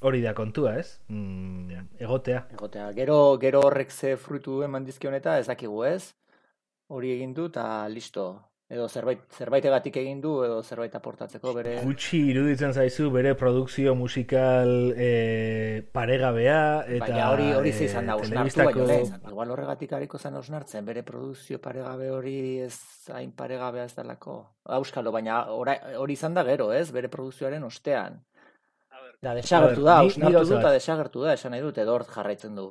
hori 0.00 0.24
da 0.24 0.32
kontua, 0.32 0.78
ez? 0.80 1.00
Mm, 1.08 1.84
egotea. 2.00 2.46
Egotea, 2.56 2.92
gero, 2.96 3.36
gero 3.36 3.60
horrek 3.68 3.92
ze 3.92 4.16
fruitu 4.16 4.62
eman 4.62 4.88
dizkion 4.88 5.12
eta 5.12 5.38
ez 5.38 5.46
dakigu 5.52 5.84
ez, 5.84 6.14
hori 6.94 7.12
egin 7.18 7.34
du 7.36 7.46
eta 7.52 7.86
listo. 7.88 8.26
Edo 8.74 8.86
zerbait, 8.88 9.20
zerbaitegatik 9.36 9.96
egin 10.00 10.22
du, 10.22 10.30
edo 10.42 10.62
zerbait 10.64 10.94
aportatzeko 10.96 11.52
bere... 11.54 11.74
Gutxi 11.84 12.22
iruditzen 12.30 12.72
zaizu 12.72 13.10
bere 13.12 13.34
produkzio 13.36 13.92
musikal 13.94 14.70
eh, 14.96 15.82
paregabea 15.92 16.62
eta 16.86 17.04
Baina 17.04 17.26
hori 17.34 17.50
hori 17.58 17.72
ze 17.76 17.84
eh, 17.84 17.90
izan 17.90 18.08
da, 18.08 18.16
osnartu 18.16 18.56
telebistako- 18.56 18.86
baino. 18.88 19.20
Igual 19.34 19.52
horregatik 19.52 19.92
hariko 19.92 20.18
zen 20.18 20.38
osnartzen, 20.40 20.86
bere 20.88 21.02
produzio 21.04 21.60
paregabe 21.60 22.08
hori 22.10 22.36
ez 22.64 22.78
hain 23.12 23.32
paregabea 23.36 23.84
ez 23.84 23.94
dalako. 23.94 24.38
Auskalo, 24.64 25.12
baina 25.12 25.42
ora- 25.52 25.78
hori 26.00 26.16
izan 26.16 26.34
da 26.34 26.42
gero, 26.48 26.72
ez? 26.72 26.88
Bere 26.90 27.12
produzioaren 27.12 27.62
ostean. 27.68 28.22
Da, 29.20 29.34
desagertu 29.36 29.84
da, 29.84 30.00
osnartu 30.08 30.44
du 30.48 30.56
eta 30.58 30.72
desagertu 30.72 31.22
da, 31.28 31.34
esan 31.36 31.52
nahi 31.52 31.62
dut, 31.64 31.78
edo 31.78 31.94
hor 31.94 32.04
jarraitzen 32.08 32.56
du. 32.56 32.70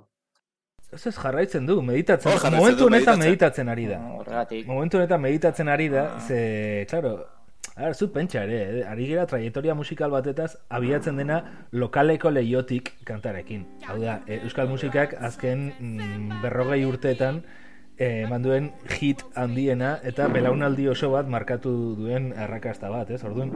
Ez 0.93 1.07
ez 1.07 1.15
jarraitzen 1.17 1.65
du, 1.65 1.81
meditatzen. 1.81 2.31
Jarraitzen 2.31 2.57
Momentu 2.59 2.85
honetan 2.85 3.17
meditatzen. 3.19 3.29
meditatzen 3.29 3.69
ari 3.69 3.85
da. 3.87 3.99
Horregatik. 4.19 4.67
Momentu 4.67 4.97
honetan 4.97 5.21
meditatzen 5.21 5.69
ari 5.69 5.89
da, 5.89 6.03
Ah. 6.15 6.19
ze, 6.19 6.85
claro, 6.89 7.25
Ara, 7.75 7.93
zu 7.95 8.11
pentsa 8.13 8.43
ere, 8.43 8.57
eh? 8.81 8.83
ari 8.85 9.07
gera 9.07 9.25
traiektoria 9.25 9.73
musikal 9.73 10.11
batetaz 10.11 10.57
abiatzen 10.69 11.15
dena 11.17 11.39
lokaleko 11.71 12.29
leiotik 12.29 12.91
kantarekin. 13.03 13.63
Hau 13.87 13.97
da, 13.97 14.19
eh, 14.27 14.41
euskal 14.43 14.67
musikak 14.69 15.15
azken 15.19 15.71
mm, 15.79 16.41
berrogei 16.43 16.83
urteetan 16.85 17.39
eh, 17.97 18.25
eman 18.27 18.43
duen 18.43 18.71
hit 18.99 19.23
handiena 19.33 19.95
eta 20.03 20.27
belaunaldi 20.27 20.87
oso 20.87 21.09
bat 21.15 21.25
markatu 21.27 21.95
duen 21.95 22.31
arrakasta 22.37 22.89
bat, 22.93 23.09
ez? 23.09 23.23
Orduan, 23.23 23.49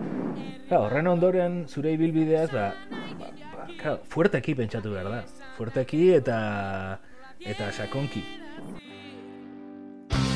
claro, 0.67 0.85
horren 0.87 1.07
ondoren 1.07 1.67
zure 1.67 1.91
ibilbideaz, 1.93 2.49
ba, 2.51 2.71
ba, 3.19 3.29
ba, 3.53 3.67
claro, 3.77 3.99
fuerteki 4.09 4.55
pentsatu 4.55 4.93
behar 4.93 5.11
da. 5.11 5.23
Fuerteki 5.59 6.13
eta 6.15 6.99
eta 7.45 7.71
sakonki. 7.71 8.23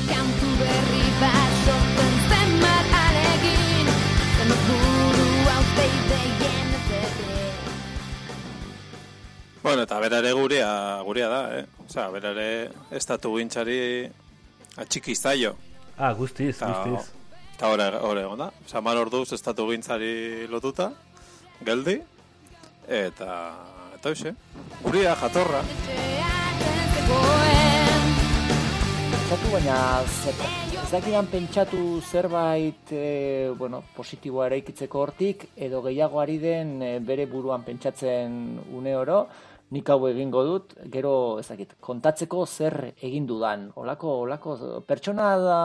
Kantu 0.08 0.48
berri 0.60 1.04
bat 1.20 1.52
sortzen 1.66 2.14
zenbat 2.30 2.92
alegin 2.98 3.88
Zenbat 4.38 4.62
buru 4.68 5.26
hauste 5.54 5.86
ideien 5.98 6.72
ezerre 6.78 7.40
Bueno, 9.62 9.82
eta 9.86 9.98
bera 10.02 10.18
ere 10.18 10.32
gurea, 10.34 10.70
gurea 11.06 11.28
da, 11.30 11.42
eh? 11.60 11.64
Osea, 11.86 12.08
bera 12.10 12.32
ere 12.34 12.48
estatu 12.98 13.36
gintxari 13.38 13.78
atxiki 14.82 15.14
zaio. 15.14 15.54
Ah, 15.96 16.12
guztiz, 16.18 16.56
Ta- 16.58 16.72
guztiz. 16.72 17.12
Eta 17.54 17.68
hori, 17.70 18.22
egon 18.24 18.38
da. 18.42 18.50
Osea, 18.66 18.80
mar 18.82 18.96
orduz 18.98 19.28
estatu 19.36 19.68
gintzari 19.70 20.48
lotuta, 20.50 20.90
geldi, 21.64 22.00
eta, 22.88 23.36
eta 23.94 24.10
hoxe, 24.10 24.34
guria, 24.82 25.14
jatorra. 25.20 25.62
Pentsatu 29.12 29.48
baina 29.54 29.76
zer, 30.04 30.36
ez 30.82 30.90
dakidan 30.92 31.26
pentsatu 31.32 32.00
zerbait 32.04 32.92
e, 32.92 33.52
bueno, 33.58 33.80
positiboa 33.96 34.50
eraikitzeko 34.50 35.00
hortik 35.00 35.46
edo 35.56 35.80
gehiago 35.86 36.20
ari 36.20 36.36
den 36.42 36.74
e, 36.82 36.90
bere 37.00 37.24
buruan 37.30 37.64
pentsatzen 37.64 38.36
une 38.76 38.94
oro 38.96 39.22
nik 39.72 39.88
hau 39.88 40.02
egingo 40.10 40.42
dut, 40.44 40.74
gero 40.92 41.14
ez 41.40 41.46
dakit, 41.48 41.78
kontatzeko 41.80 42.44
zer 42.44 42.76
egin 42.92 43.24
dudan. 43.26 43.70
Olako, 43.80 44.18
olako, 44.26 44.56
pertsona 44.84 45.30
da 45.40 45.60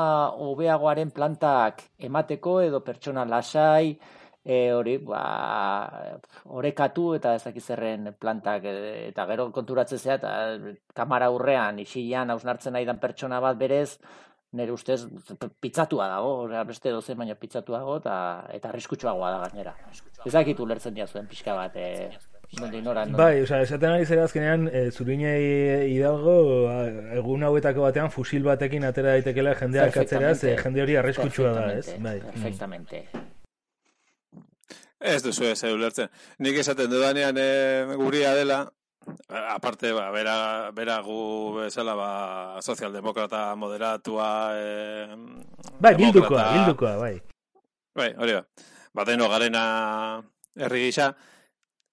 hobeagoaren 0.46 1.12
plantak 1.12 1.84
emateko 2.08 2.62
edo 2.64 2.80
pertsona 2.88 3.26
lasai, 3.28 3.98
e, 4.48 4.72
hori, 4.72 4.96
ba, 5.04 5.24
orekatu 6.56 7.10
eta 7.18 7.34
ez 7.36 7.64
zerren 7.66 8.14
plantak 8.20 8.64
e, 8.64 8.76
eta 9.10 9.26
gero 9.28 9.50
konturatzen 9.52 10.00
zea 10.00 10.16
eta 10.16 10.32
kamara 10.96 11.28
aurrean 11.28 11.80
isilan 11.84 12.32
hausnartzen 12.32 12.74
nahi 12.78 12.88
dan 12.88 13.02
pertsona 13.04 13.42
bat 13.44 13.60
berez 13.60 13.98
nire 14.56 14.72
ustez 14.72 15.02
pitzatua 15.60 16.08
dago, 16.08 16.32
osea, 16.46 16.64
beste 16.64 16.90
dozen 16.96 17.18
baina 17.20 17.36
pitzatuago 17.36 17.98
eta 18.00 18.16
eta 18.56 18.70
arriskutsuagoa 18.72 19.34
da 19.36 19.44
gainera. 19.44 19.76
Ez 20.26 20.32
dakit 20.34 20.60
ulertzen 20.64 20.96
dia 20.96 21.06
zuen 21.08 21.28
pixka 21.28 21.54
bat, 21.54 21.76
e, 21.76 22.10
nondik 22.62 22.84
nora, 22.86 23.04
non- 23.06 23.20
Bai, 23.20 23.42
osea, 23.44 23.60
esaten 23.68 23.92
ari 23.92 24.06
zera 24.08 24.24
azkenean, 24.24 24.70
e, 24.72 24.90
zurinei 24.92 25.92
hidalgo, 25.92 26.38
a- 26.72 27.18
egun 27.20 27.44
hauetako 27.44 27.84
batean 27.90 28.10
fusil 28.10 28.48
batekin 28.48 28.88
atera 28.88 29.18
daitekela 29.18 29.54
jendea 29.60 29.92
katzera, 29.92 30.34
ze 30.36 30.56
jende 30.56 30.82
hori 30.82 30.96
arriskutsua 30.96 31.52
da, 31.52 31.74
ez? 31.74 31.98
Bai. 32.00 32.22
Perfectamente. 32.22 33.04
Ez 35.00 35.22
duzu 35.22 35.46
ez 35.46 35.62
ulertzen. 35.70 36.10
Nik 36.40 36.58
esaten 36.58 36.90
dudanean 36.90 37.38
e, 37.38 37.96
guria 38.00 38.34
dela, 38.34 38.64
aparte, 39.30 39.92
ba, 39.94 40.10
bera, 40.12 40.72
bera 40.74 40.98
gu 41.06 41.20
bezala, 41.60 41.94
ba, 41.96 42.10
sozialdemokrata 42.62 43.56
moderatua, 43.56 44.30
e, 44.58 45.08
Bai, 45.80 45.94
bildukoa, 45.96 46.46
bildukoa, 46.54 46.96
bai. 46.98 47.16
Bai, 47.98 48.12
hori 48.18 48.34
ba. 48.34 48.44
Bateno 48.98 49.30
garena 49.30 49.64
herri 50.58 50.88
gisa, 50.88 51.12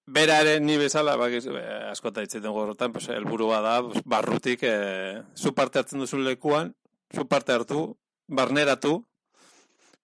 bera 0.05 0.39
ere 0.41 0.59
ni 0.59 0.77
bezala, 0.77 1.15
bakiz, 1.17 1.45
eh, 1.47 1.91
askota 1.91 2.21
hitz 2.21 2.41
dugu 2.41 2.63
horretan, 2.63 2.93
pues, 2.93 3.07
helburua 3.09 3.61
da, 3.61 3.75
barrutik, 4.05 4.63
eh, 4.63 5.21
zu 5.35 5.53
parte 5.53 5.79
hartzen 5.79 5.99
duzu 5.99 6.17
lekuan, 6.17 6.75
zu 7.13 7.27
parte 7.27 7.53
hartu, 7.53 7.97
barneratu, 8.27 9.05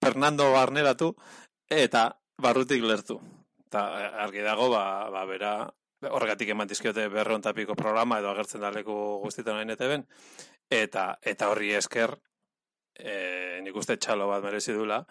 Fernando 0.01 0.51
barneratu, 0.51 1.15
eta 1.69 2.20
barrutik 2.41 2.83
lertu. 2.83 3.19
Eta 3.67 3.85
eh, 3.99 4.09
argi 4.25 4.43
dago, 4.45 4.69
ba, 4.73 5.09
ba 5.13 5.23
bera, 5.29 5.53
horregatik 6.09 6.49
eman 6.49 6.67
dizkiote 6.67 7.07
berreon 7.13 7.41
tapiko 7.45 7.75
programa, 7.77 8.19
edo 8.19 8.31
agertzen 8.31 8.61
da 8.63 8.71
leku 8.73 8.95
guztietan 9.23 9.61
hain 9.61 9.69
eteben, 9.73 10.05
eta, 10.69 11.13
eta 11.21 11.49
horri 11.51 11.73
esker, 11.77 12.15
e, 12.97 13.61
nik 13.63 13.77
uste 13.77 13.97
txalo 13.97 14.27
bat 14.31 14.43
merezi 14.43 14.73
duela, 14.73 15.01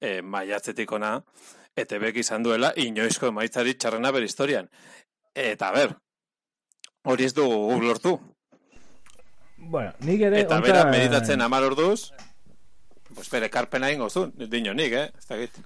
e, 0.00 0.20
maiatzetik 0.22 0.92
ona, 0.92 1.16
ETBek 1.78 2.20
izan 2.24 2.42
duela, 2.42 2.72
inoizko 2.76 3.30
emaitzari 3.30 3.76
txarrena 3.78 4.10
ber 4.12 4.26
historian. 4.26 4.68
Eta 5.34 5.70
ber, 5.72 5.94
hori 7.06 7.28
ez 7.28 7.34
dugu 7.34 7.78
lortu. 7.84 8.16
Bueno, 9.56 9.92
nik 10.00 10.26
ere... 10.26 10.42
Eta 10.42 10.58
honta- 10.58 10.66
bera 10.66 10.86
meditatzen 10.90 11.40
amar 11.46 11.64
orduz, 11.68 12.10
pues 13.14 13.28
bere 13.30 13.50
karpena 13.50 13.90
ingo 13.92 14.10
zuen, 14.10 14.32
dino 14.50 14.74
nik, 14.74 14.92
eh? 14.92 15.10
Ez 15.18 15.28
dakit. 15.30 15.60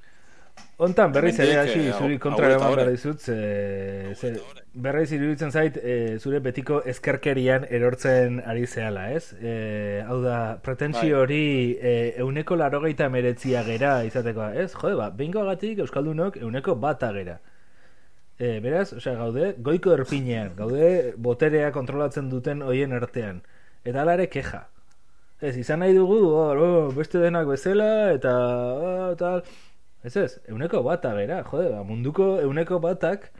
Hontan 0.76 1.12
berriz 1.14 1.36
ere 1.38 1.52
Hemendik, 1.52 1.70
hasi 1.70 1.86
eh, 1.86 1.98
zuri 2.02 2.16
kontra 2.18 2.48
eman 2.50 2.72
behar 2.74 2.88
dizut, 2.90 3.20
ze, 3.22 4.14
ze, 4.18 4.32
berriz 4.74 5.06
iruditzen 5.14 5.52
zait 5.54 5.76
e, 5.78 6.18
zure 6.18 6.40
betiko 6.42 6.80
eskerkerian 6.92 7.66
erortzen 7.70 8.40
ari 8.42 8.66
zehala, 8.66 9.04
ez? 9.14 9.36
E, 9.38 10.02
hau 10.02 10.18
da, 10.24 10.38
pretensio 10.66 11.04
Bai. 11.04 11.20
hori 11.20 11.44
e, 11.78 11.92
euneko 12.24 12.58
larogeita 12.58 13.06
meretzia 13.08 13.62
gera 13.62 13.92
izateko, 14.08 14.48
ez? 14.50 14.72
Jode, 14.74 14.96
ba, 14.98 15.10
behingoagatik 15.14 15.84
Euskaldunok 15.84 16.40
euneko 16.42 16.74
bata 16.82 17.12
gera. 17.14 17.36
E, 18.34 18.58
beraz, 18.64 18.88
osea, 18.98 19.14
gaude, 19.20 19.52
goiko 19.62 19.92
erpinean, 19.94 20.56
gaude 20.58 21.12
boterea 21.22 21.68
kontrolatzen 21.76 22.32
duten 22.32 22.64
hoien 22.66 22.96
artean. 22.98 23.44
Eta 23.86 24.02
hala 24.02 24.16
ere 24.18 24.26
keja. 24.32 24.64
Ez, 25.38 25.54
izan 25.60 25.84
nahi 25.84 25.94
dugu, 25.94 26.18
hor, 26.34 26.58
oh, 26.58 26.90
beste 26.96 27.22
denak 27.22 27.46
bezala, 27.46 28.10
eta 28.16 28.34
oh, 28.34 29.14
tal. 29.20 29.46
Ez 30.04 30.16
ez, 30.20 30.38
euneko 30.52 30.82
bata 30.84 31.14
bera, 31.16 31.40
jode, 31.48 31.70
ba, 31.72 31.80
munduko 31.88 32.34
euneko 32.42 32.76
batak 32.84 33.30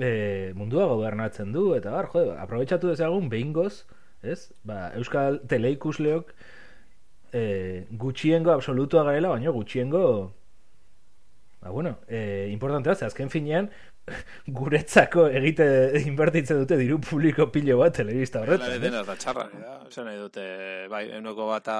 e, 0.00 0.52
mundua 0.56 0.86
gobernatzen 0.88 1.52
du, 1.52 1.74
eta 1.76 1.92
bar, 1.92 2.08
jode, 2.14 2.30
ba, 2.30 2.38
aprobetxatu 2.46 2.88
dezagun 2.88 3.28
behingoz, 3.32 3.84
ez? 4.24 4.46
Ba, 4.64 4.86
Euskal 4.96 5.42
teleikusleok 5.50 6.32
e, 7.36 7.42
gutxiengo 8.00 8.54
absolutua 8.54 9.04
garela, 9.08 9.34
baina 9.36 9.52
gutxiengo 9.52 10.04
Ba, 11.62 11.70
bueno, 11.70 12.00
e, 12.08 12.48
importantea, 12.50 12.96
ze 12.96 13.04
azken 13.06 13.28
finean, 13.30 13.68
guretzako 14.58 15.28
egite 15.30 15.66
inbertitzen 16.00 16.58
dute 16.58 16.74
diru 16.80 16.96
publiko 16.98 17.46
pilo 17.54 17.76
bat 17.78 17.94
telebista 17.94 18.40
Hala 18.40 18.56
horretan. 18.56 18.80
dena 18.82 19.02
ez 19.04 19.06
da 19.06 19.14
txarra. 19.14 19.44
Esan 19.86 20.08
nahi 20.10 20.18
dute, 20.18 20.46
bai, 20.90 21.04
euneko 21.20 21.46
bata 21.52 21.76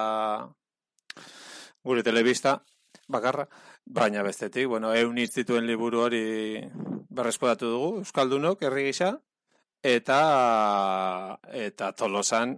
gure 1.82 2.04
telebista, 2.06 2.60
bakarra, 3.08 3.48
baina 3.84 4.22
bestetik, 4.22 4.66
bueno, 4.68 4.94
eun 4.94 5.18
hitz 5.18 5.34
dituen 5.34 5.66
liburu 5.66 6.00
hori 6.06 6.22
berreskodatu 7.10 7.70
dugu, 7.70 7.90
Euskaldunok, 8.04 8.62
herri 8.62 8.84
gisa, 8.90 9.12
eta, 9.82 11.38
eta 11.52 11.92
Tolosan, 11.92 12.56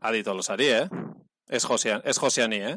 adi 0.00 0.22
Tolosari, 0.22 0.68
eh? 0.68 0.88
Ez 1.48 1.64
Josean, 1.64 2.02
ez 2.04 2.18
Joseani, 2.18 2.60
eh? 2.62 2.76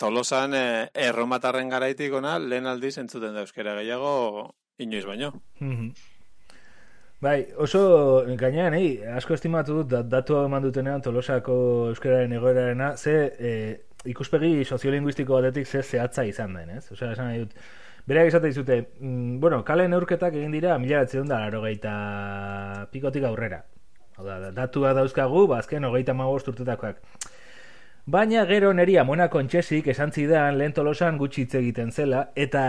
Tolosan 0.00 0.54
eh, 0.54 0.88
erromatarren 0.94 1.68
garaitik 1.68 2.14
ona 2.16 2.38
lehen 2.38 2.66
aldiz 2.66 2.96
entzuten 3.02 3.34
da 3.36 3.42
euskera 3.44 3.74
gehiago 3.76 4.54
inoiz 4.80 5.04
baino. 5.04 5.34
Mhm. 5.60 5.90
Bai, 7.20 7.50
oso 7.60 8.24
gainean, 8.40 8.72
ei, 8.78 9.02
asko 9.04 9.34
estimatu 9.36 9.74
dut 9.82 9.90
dat- 9.90 10.08
datua 10.08 10.46
eman 10.46 10.62
dutenean 10.64 11.02
Tolosako 11.04 11.88
euskararen 11.90 12.32
egoerarena, 12.32 12.94
ze 12.96 13.12
e, 13.38 13.50
ikuspegi 14.08 14.64
soziolinguistiko 14.64 15.34
batetik 15.34 15.66
ze 15.66 15.82
zehatza 15.82 16.24
izan 16.24 16.54
den, 16.54 16.70
ez? 16.78 16.90
Osea, 16.92 17.12
esan 17.12 17.30
nahi 17.30 17.42
dut, 17.44 17.56
bereak 18.06 18.30
esate 18.30 18.48
dizute, 18.48 18.80
mm, 19.00 19.40
bueno, 19.40 19.62
kale 19.64 19.88
neurketak 19.88 20.34
egin 20.34 20.52
dira 20.52 20.78
mila 20.78 21.04
da 21.04 21.40
larogeita 21.40 22.86
pikotik 22.92 23.24
aurrera. 23.24 23.64
Hau 24.16 24.24
da, 24.26 24.50
datua 24.52 24.94
dauzkagu, 24.94 25.46
ba, 25.46 25.58
azken 25.58 25.84
hogeita 25.84 26.14
magost 26.14 26.48
urtetakoak. 26.48 27.00
Baina 28.06 28.46
gero 28.46 28.72
neri 28.72 28.96
amona 28.98 29.28
kontxesik 29.28 29.86
esan 29.92 30.10
zidan 30.10 30.56
lehen 30.58 30.72
tolosan 30.72 31.18
gutxi 31.18 31.42
hitz 31.42 31.54
egiten 31.54 31.92
zela, 31.92 32.30
eta 32.34 32.62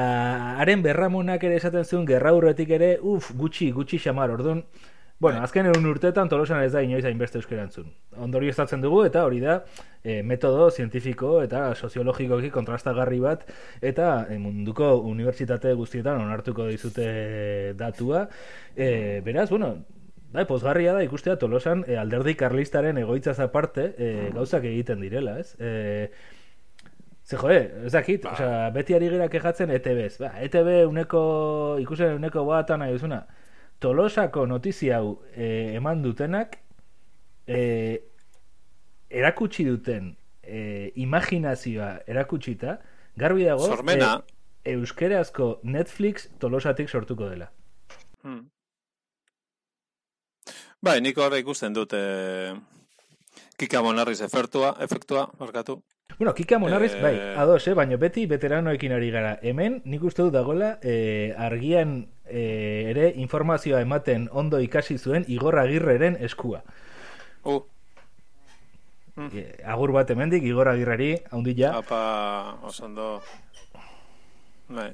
haren 0.59 0.83
berramonak 0.83 1.43
ere 1.43 1.55
esaten 1.55 1.85
zuen 1.85 2.05
gerra 2.05 2.33
urretik 2.35 2.69
ere, 2.69 2.97
uf, 3.01 3.31
gutxi, 3.39 3.71
gutxi 3.71 3.97
xamar, 3.97 4.29
orduan, 4.31 4.63
Bueno, 5.21 5.43
azken 5.45 5.67
egun 5.69 5.83
urtetan 5.85 6.29
tolosan 6.31 6.63
ez 6.65 6.71
da 6.73 6.81
inoiz 6.81 7.03
hainbeste 7.05 7.37
euskerantzun. 7.37 7.91
Ondorio 8.25 8.49
estatzen 8.49 8.81
dugu 8.81 9.03
eta 9.05 9.21
hori 9.27 9.37
da 9.43 9.59
e, 10.01 10.15
metodo 10.25 10.71
zientifiko 10.71 11.35
eta 11.43 11.59
soziologikoki 11.75 12.49
kontrastagarri 12.55 13.19
bat 13.21 13.43
eta 13.85 14.07
e, 14.33 14.39
munduko 14.41 14.87
unibertsitate 15.11 15.75
guztietan 15.77 16.23
onartuko 16.23 16.65
dizute 16.71 17.05
datua. 17.77 18.23
E, 18.75 19.21
beraz, 19.27 19.51
bueno, 19.51 19.75
Bai, 20.31 20.45
pozgarria 20.47 20.93
da 20.95 21.03
ikustea 21.03 21.35
Tolosan 21.37 21.83
e, 21.85 21.99
alderdi 22.01 22.33
karlistaren 22.39 22.97
egoitzaz 22.97 23.35
aparte 23.43 23.89
e, 23.99 24.09
gauzak 24.33 24.65
egiten 24.69 25.03
direla, 25.03 25.35
ez? 25.43 25.53
E, 25.59 26.09
ze 27.27 27.37
joe, 27.37 27.59
ez 27.85 27.91
dakit, 27.93 28.25
osea, 28.31 28.71
beti 28.73 28.97
ari 28.97 29.11
gira 29.11 29.29
kejatzen 29.29 29.75
ETB-ez. 29.75 30.15
Ba, 30.23 30.31
ETB 30.47 30.71
uneko, 30.87 31.21
ikusen 31.83 32.15
uneko 32.17 32.47
batan 32.47 32.81
nahi 32.81 32.95
duzuna. 32.95 33.21
Tolosako 33.81 34.45
notizia 34.45 34.99
hau 35.01 35.15
e, 35.33 35.73
eman 35.77 36.03
dutenak 36.05 36.57
e, 37.47 37.61
erakutsi 39.09 39.65
duten 39.65 40.11
e, 40.43 40.91
imaginazioa 41.01 41.89
erakutsita, 42.07 42.77
garbi 43.17 43.47
dago 43.49 43.65
Sormena. 43.65 44.13
e, 44.63 44.75
euskerazko 44.77 45.59
Netflix 45.63 46.29
Tolosatik 46.39 46.89
sortuko 46.89 47.29
dela. 47.29 47.49
Hmm. 48.21 48.43
Bai, 50.81 50.99
nik 51.01 51.17
horre 51.17 51.41
ikusten 51.41 51.73
dut 51.73 51.93
eh, 51.93 52.53
Kika 53.57 53.81
Monarriz 53.85 54.21
efektua, 54.25 54.75
efektua, 54.81 55.27
markatu. 55.39 55.81
Bueno, 56.17 56.33
Kika 56.33 56.57
Monarriz, 56.59 56.93
Eh, 56.95 57.01
bai, 57.01 57.15
ados, 57.37 57.67
eh, 57.67 57.73
baina 57.77 57.97
beti 57.97 58.25
veteranoekin 58.29 58.91
ari 58.93 59.11
gara. 59.13 59.35
Hemen, 59.41 59.81
nik 59.85 60.03
uste 60.03 60.23
dut 60.25 60.33
dagoela, 60.33 60.79
eh, 60.81 61.33
argian 61.37 62.09
eh, 62.31 62.89
ere 62.91 63.11
informazioa 63.21 63.81
ematen 63.83 64.29
ondo 64.31 64.59
ikasi 64.59 64.97
zuen 64.97 65.25
Igor 65.27 65.59
Agirreren 65.59 66.17
eskua. 66.19 66.63
Uh. 67.43 67.61
Eh, 69.33 69.61
agur 69.67 69.91
bat 69.91 70.09
hemendik 70.09 70.43
Igor 70.47 70.71
Agirreri, 70.71 71.15
haundila. 71.31 71.75
Apa, 71.77 72.01
osondo... 72.63 73.21
Bai. 74.71 74.93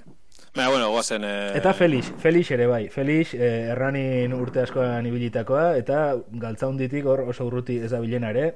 Baina, 0.56 0.70
bueno, 0.72 0.90
guazen... 0.90 1.24
Eh, 1.24 1.58
Eta 1.60 1.74
Felix, 1.78 2.10
Felix 2.18 2.50
ere 2.52 2.66
bai. 2.68 2.88
Felix, 2.90 3.36
eh, 3.38 3.70
erranin 3.74 4.34
urte 4.34 4.64
askoan 4.64 5.06
ibilitakoa, 5.06 5.76
eta 5.78 6.16
galtzaunditik 6.42 7.06
hor 7.06 7.28
oso 7.30 7.46
urruti 7.46 7.78
ez 7.78 7.92
da 7.92 8.00
bilena 8.02 8.32
ere, 8.34 8.48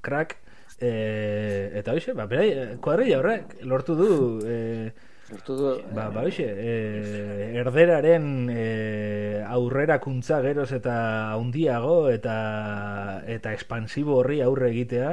crack, 0.00 0.38
eh, 0.80 1.70
eta 1.80 1.92
hoxe, 1.92 2.14
ba, 2.16 2.24
berai, 2.30 2.78
kuadrilla 2.80 3.20
horrek, 3.20 3.58
lortu 3.68 3.96
du, 3.98 4.08
eh, 4.48 5.12
Lortu 5.34 5.56
du, 5.58 5.70
ba, 5.90 6.10
ba 6.14 6.22
hoxe, 6.28 6.44
eh, 6.46 7.58
erderaren 7.58 8.26
eh, 8.54 9.42
aurrerakuntza 9.42 10.38
geroz 10.44 10.68
eta 10.76 10.94
haundiago, 11.32 11.96
eta, 12.12 12.36
eta 13.26 13.54
expansibo 13.56 14.20
horri 14.20 14.38
aurre 14.46 14.70
egitea, 14.70 15.10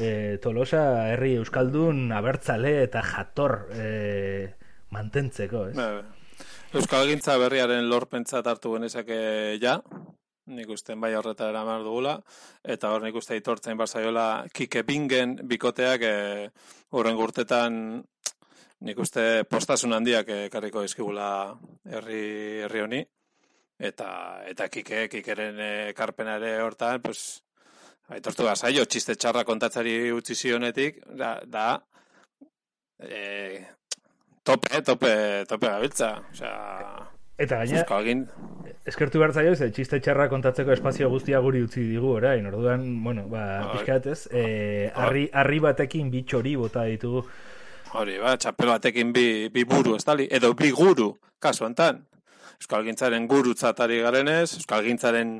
eh, 0.00 0.38
Tolosa 0.40 0.84
herri 1.12 1.34
Euskaldun 1.36 2.06
abertzale 2.16 2.78
eta 2.86 3.04
jator 3.04 3.58
eh, 3.76 4.54
mantentzeko, 4.96 5.66
ez? 5.68 5.76
Bai, 5.76 5.90
bai. 5.98 6.46
Euskal 6.78 7.08
Gintza 7.12 7.36
berriaren 7.40 7.90
lorpentzat 7.92 8.48
hartu 8.48 8.72
genezake 8.78 9.20
ja, 9.60 9.82
nik 10.48 10.70
uste 10.72 10.96
bai 10.96 11.12
horretara 11.16 11.52
eramar 11.52 11.84
dugula, 11.84 12.14
eta 12.64 12.90
hor 12.92 13.04
nik 13.04 13.16
uste 13.20 13.36
itortzen 13.36 13.76
barzaiola 13.78 14.46
Kike 14.54 14.82
Bingen 14.88 15.36
bikoteak 15.48 16.04
e, 16.04 16.14
urtetan 16.92 18.04
nik 18.86 18.98
uste 19.02 19.44
postasun 19.50 19.92
handiak 19.96 20.28
ekarriko 20.46 20.84
dizkigula 20.86 21.28
herri 21.84 22.22
herri 22.66 22.84
honi 22.84 23.02
eta 23.90 24.08
eta 24.50 24.68
Kike 24.68 25.08
Kikeren 25.08 25.60
ekarpena 25.90 26.36
ere 26.38 26.56
hortan 26.62 27.02
pues 27.02 27.42
aitortu 28.08 28.46
bazaio 28.46 28.84
txiste 28.84 29.16
txarra 29.16 29.44
kontatzari 29.44 30.12
utzi 30.12 30.34
zionetik 30.34 31.02
da, 31.18 31.36
da 31.46 31.68
e, 32.98 33.60
tope, 34.42 34.80
tope, 34.82 35.12
tope 35.48 35.68
gabiltza. 35.68 36.14
Osea, 36.32 36.56
Eta 37.38 37.60
gaina, 37.62 37.84
eskertu 38.90 39.20
behar 39.22 39.30
zaio, 39.30 39.52
ze 39.54 39.68
txiste 39.70 40.00
txarra 40.02 40.26
kontatzeko 40.32 40.72
espazio 40.74 41.06
guztia 41.12 41.38
guri 41.44 41.60
utzi 41.62 41.84
digu, 41.86 42.16
orain, 42.16 42.48
orduan, 42.50 42.88
bueno, 43.04 43.28
ba, 43.30 43.44
Bai. 43.60 43.76
pixkat 43.76 44.08
ez, 44.10 44.18
eh, 44.32 44.90
harri, 44.94 45.28
harri 45.32 45.60
batekin 45.62 46.10
bi 46.10 46.24
txori 46.26 46.56
bota 46.58 46.82
ditugu. 46.90 47.22
Hori, 47.94 48.18
ba, 48.20 48.36
txapel 48.36 48.74
batekin 48.74 49.12
bi, 49.12 49.48
bi 49.52 49.64
buru, 49.64 49.96
ez 49.96 50.04
dali, 50.04 50.28
edo 50.30 50.52
bi 50.54 50.70
guru, 50.74 51.12
kasu 51.40 51.66
enten. 51.68 52.04
Euskalgintzaren 52.58 53.28
gurutzat 53.30 53.78
ari 53.84 54.00
garenez, 54.02 54.56
Euskalgintzaren 54.58 55.36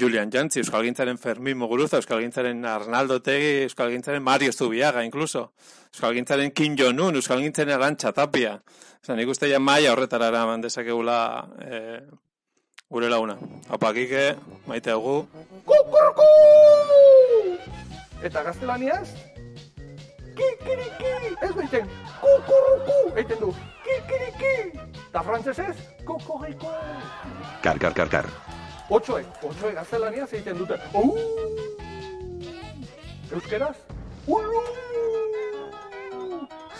Julian 0.00 0.30
Jantzi, 0.32 0.62
Euskalgintzaren 0.62 1.18
Fermin 1.20 1.58
Muguruza, 1.60 1.98
Euskalgintzaren 2.00 2.64
Arnaldo 2.64 3.18
Tegi, 3.20 3.66
Euskalgintzaren 3.66 4.22
Mario 4.24 4.52
Zubiaga, 4.52 5.04
incluso. 5.04 5.50
Euskalgintzaren 5.92 6.50
Kim 6.56 6.76
Jong-un, 6.80 7.20
Euskalgintzaren 7.20 7.76
Arantxa 7.76 8.14
Tapia. 8.16 8.54
Osa, 9.02 9.16
nik 9.18 9.28
uste 9.28 9.50
ja 9.50 9.58
maia 9.60 9.92
horretara 9.92 10.30
eraman 10.32 10.64
dezakegula 10.64 11.18
eh, 11.60 12.00
gure 12.88 13.10
launa. 13.12 13.36
Haupa, 13.68 13.92
kike, 13.92 14.24
maite 14.70 14.96
dugu. 14.96 15.26
Kukurku! 15.66 16.30
Eta 18.22 18.44
gaztelaniaz? 18.46 19.10
Kikiriki! 20.36 21.12
Ez 21.42 21.50
du 21.54 21.60
egiten, 21.60 21.88
kukurruku! 22.20 22.98
Egiten 23.16 23.40
du, 23.40 23.54
kikiriki! 23.84 24.54
Eta 25.08 25.22
frantzesez, 25.26 25.76
kokoriko! 26.04 26.72
Kar, 27.62 27.78
kar, 27.78 27.94
kar, 27.94 28.08
kar. 28.08 28.28
Otsoek, 28.90 29.26
otsoek 29.42 29.74
gaztelaniaz 29.76 30.30
egiten 30.32 30.58
dute. 30.58 30.78
Uh! 30.94 31.18
Euskeraz? 33.32 33.76
Ulu! 34.26 34.62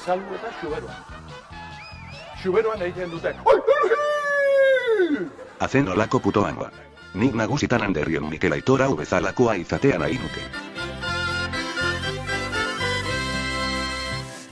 Salbu 0.04 0.34
eta 0.34 0.50
xuberoan. 0.60 0.96
Xuberoan 2.42 2.82
egiten 2.88 3.12
dute. 3.12 3.34
Hazen 5.62 5.88
olako 5.88 6.18
putoangoa. 6.18 6.70
Nik 7.14 7.34
nagusitan 7.38 7.84
handerrion 7.86 8.28
Mikel 8.28 8.56
Aitora 8.56 8.88
bezalakoa 8.98 9.54
izatea 9.60 9.98
nahi 10.00 10.18
nuke. 10.18 10.71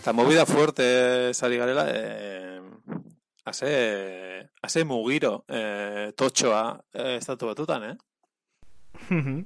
Eta 0.01 0.15
movida 0.17 0.47
fuerte 0.47 1.35
sari 1.35 1.59
garela, 1.61 1.85
eh, 1.93 2.59
haze, 3.45 4.49
haze 4.63 4.85
mugiro 4.89 5.45
eh, 5.47 6.15
totxoa 6.17 6.63
eh, 6.95 7.17
estatu 7.19 7.51
batutan, 7.51 7.85
eh? 7.85 7.97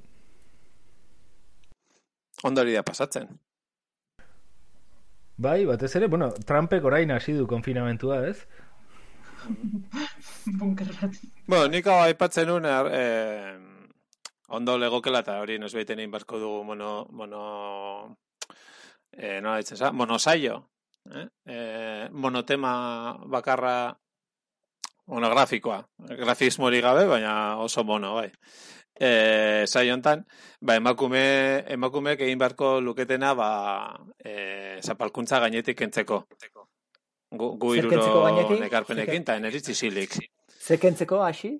Ondari 2.46 2.76
da 2.78 2.84
pasatzen. 2.86 3.26
bai, 5.36 5.64
batez 5.66 5.96
ere, 5.96 6.06
bueno, 6.06 6.30
Trumpek 6.30 6.84
orain 6.86 7.10
hasi 7.10 7.32
du 7.34 7.48
konfinamentua, 7.50 8.22
ez? 8.28 8.46
Bunker 10.60 10.86
bat. 11.00 11.18
Bueno, 11.48 11.66
nik 11.74 11.90
hau 11.90 11.98
aipatzen 12.04 12.54
er, 12.62 12.92
eh, 12.94 13.58
ondo 14.54 14.78
legokela 14.78 15.26
eta 15.26 15.40
hori 15.42 15.58
nos 15.58 15.74
baiten 15.74 15.98
egin 15.98 16.14
barko 16.14 16.38
dugu 16.38 16.62
mono, 16.62 17.08
mono, 17.10 17.42
eh, 19.16 19.40
nola 19.40 19.58
ditzen 19.58 19.76
za, 19.76 19.92
monosaio. 19.92 20.62
eh? 21.14 21.26
E, 21.46 22.08
monotema 22.12 23.18
bakarra 23.26 23.94
monografikoa, 25.06 25.82
grafismori 25.98 26.80
gabe, 26.80 27.04
baina 27.06 27.56
oso 27.60 27.84
mono, 27.84 28.14
bai. 28.14 28.30
E, 28.94 29.64
saio 29.66 29.92
hontan, 29.94 30.22
ba, 30.60 30.76
emakume, 30.78 31.64
emakumeek 31.68 32.20
egin 32.24 32.38
beharko 32.38 32.80
luketena, 32.80 33.34
ba, 33.34 33.48
e, 34.16 34.78
zapalkuntza 34.82 35.40
gainetik 35.44 35.76
kentzeko. 35.78 36.22
Gu, 37.34 37.50
gu 37.58 37.74
iruro 37.74 37.98
nekarpenekin, 38.60 39.22
eta 39.26 39.36
eneritzi 39.36 39.74
zilik. 39.74 40.14
Ze 40.48 40.78
kentzeko 40.78 41.20
hasi? 41.24 41.56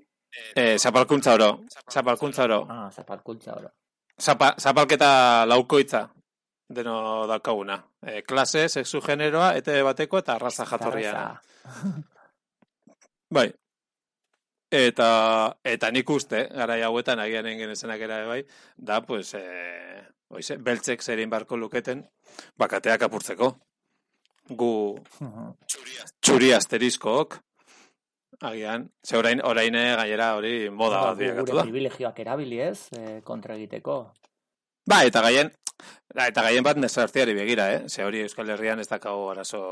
E, 0.56 0.78
zapalkuntza 0.78 1.34
oro, 1.34 1.50
zapalkuntza 1.90 2.44
oro. 2.44 2.64
Ah, 2.70 2.90
zapalkuntza 2.90 3.58
oro. 3.58 3.68
Zapa, 4.18 4.54
zapalketa 4.58 5.44
laukoitza 5.50 6.08
deno 6.74 7.26
daukaguna. 7.30 7.78
E, 8.02 8.22
klase, 8.22 8.68
sexu 8.68 9.00
generoa, 9.04 9.54
ete 9.58 9.80
bateko 9.86 10.20
eta 10.20 10.36
arraza 10.36 10.66
jatorria. 10.68 11.12
Bai. 13.34 13.48
Eta, 14.74 15.08
eta 15.62 15.90
nik 15.94 16.10
uste, 16.10 16.48
garai 16.50 16.80
hauetan 16.82 17.20
agian 17.22 17.46
egin 17.46 17.62
genezenak 17.62 18.00
era 18.02 18.24
bai, 18.26 18.40
da, 18.76 19.00
pues, 19.06 19.34
e, 19.38 19.44
oize, 20.34 20.56
beltzek 20.58 21.02
zerin 21.02 21.30
barko 21.30 21.56
luketen, 21.56 22.02
bakateak 22.58 23.06
apurtzeko. 23.06 23.52
Gu 24.50 24.72
txuri 26.20 26.52
asteriskok, 26.52 27.38
agian, 28.40 28.90
ze 29.06 29.16
orain, 29.16 29.40
orain 29.44 29.72
gainera 29.72 30.34
hori 30.36 30.70
moda 30.70 31.00
bat 31.06 31.16
Gure 31.16 31.30
bilakatu 31.30 31.56
da. 31.56 31.62
privilegioak 31.62 32.20
erabili 32.20 32.60
ez, 32.60 32.88
e, 32.92 33.20
kontra 33.24 33.54
egiteko. 33.54 33.98
Ba, 34.86 35.04
eta 35.04 35.22
gaien, 35.24 35.52
eta 36.14 36.44
gaien 36.46 36.64
bat 36.64 36.78
nesartiari 36.78 37.34
begira, 37.34 37.68
eh? 37.74 37.88
Ze 37.88 38.04
hori 38.04 38.22
Euskal 38.22 38.50
Herrian 38.50 38.80
ez 38.80 38.88
dakago 38.88 39.30
arazo, 39.30 39.62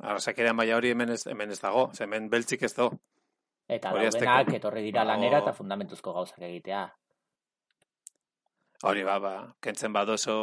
arrasakerean 0.00 0.56
baina 0.56 0.76
hori 0.76 0.90
hemen 0.90 1.14
ez, 1.14 1.26
hemen 1.26 1.50
ez 1.50 1.60
dago, 1.60 1.90
ze 1.94 2.04
hemen 2.04 2.28
beltzik 2.30 2.62
ez 2.62 2.74
dago. 2.74 2.98
Eta 3.68 3.92
Hori 3.94 4.08
daudenak 4.10 4.50
etorri 4.58 4.82
dira 4.88 5.04
Ba, 5.04 5.12
lanera 5.14 5.38
eta 5.40 5.52
fundamentuzko 5.56 6.12
gauzak 6.12 6.42
egitea. 6.48 6.82
Hori 8.90 9.04
ba, 9.06 9.18
ba, 9.22 9.32
kentzen 9.62 9.92
badozo 9.94 10.34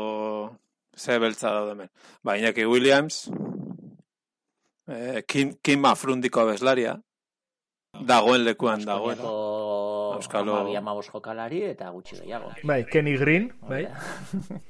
ze 0.96 1.20
beltza 1.20 1.52
daude 1.52 1.76
hemen. 1.76 1.92
Ba, 2.24 2.38
Iñaki 2.40 2.66
Williams, 2.66 3.30
eh, 4.88 5.24
Kim, 5.28 5.58
Kim 5.62 5.86
Afrundiko 5.86 6.42
abeslaria, 6.42 6.96
dagoen 8.00 8.46
lekuan 8.46 8.86
dagoen. 8.86 9.20
Euskalo- 10.20 10.58
amabi 10.60 10.76
amabos 10.76 11.08
jokalari 11.10 11.64
eta 11.72 11.90
gutxi 11.90 12.20
gehiago. 12.22 12.52
Bai, 12.64 12.84
Kenny 12.86 13.18
Green, 13.18 13.54
bai. 13.62 13.88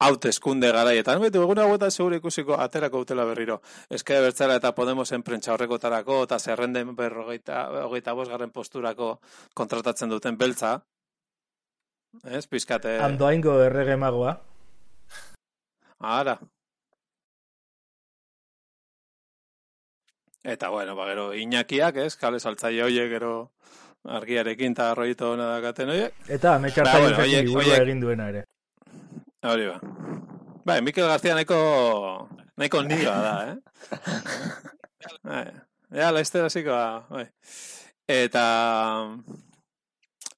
hauteskunde 0.00 0.70
garaietan. 0.72 1.20
Beti, 1.22 1.38
egun 1.38 1.58
hauetan 1.60 1.92
segure 1.92 2.18
ikusiko 2.20 2.56
aterako 2.64 3.02
utela 3.04 3.26
berriro. 3.28 3.60
Eske 3.92 4.16
bertzara 4.24 4.56
eta 4.60 4.72
Podemosen 4.76 5.22
prentsa 5.26 5.52
horrekotarako 5.54 6.22
eta 6.26 6.38
zerrenden 6.38 6.94
berrogeita, 6.96 7.66
hogeita 7.84 8.14
bosgarren 8.16 8.50
posturako 8.54 9.18
kontratatzen 9.54 10.08
duten 10.12 10.38
beltza. 10.40 10.78
Ez, 12.24 12.46
pizkate... 12.50 12.96
Andoaingo 13.04 13.60
errege 13.62 13.96
magoa. 14.00 14.38
Ara. 16.00 16.38
Eta, 20.42 20.70
bueno, 20.72 20.94
ba, 20.96 21.04
gero, 21.10 21.34
Iñakiak, 21.36 21.98
ez, 22.00 22.14
kale 22.16 22.40
saltzaile 22.40 22.82
hoiek, 22.86 23.10
gero, 23.12 23.50
argiarekin 24.04 24.72
eta 24.72 24.90
arroito 24.92 25.32
hona 25.32 25.46
dakaten 25.56 25.90
hoiek. 25.92 26.14
Eta 26.28 26.50
Ba, 26.50 26.56
ametxartzaile 26.56 27.08
bueno, 27.14 27.22
hoiek- 27.24 27.82
egin 27.82 28.00
duena 28.00 28.28
ere. 28.28 28.44
Hori 29.42 29.66
ba. 29.66 29.80
Bai, 30.64 30.80
Mikel 30.82 31.06
García 31.08 31.34
nahiko, 31.34 32.28
nahiko 32.56 32.82
nioa 32.84 33.18
da, 33.24 33.34
eh? 33.52 33.56
Bai. 35.24 35.44
Ja, 35.96 36.10
laizter 36.12 36.44
hasikoa, 36.44 37.06
bai. 37.10 37.24
Eta, 38.06 38.44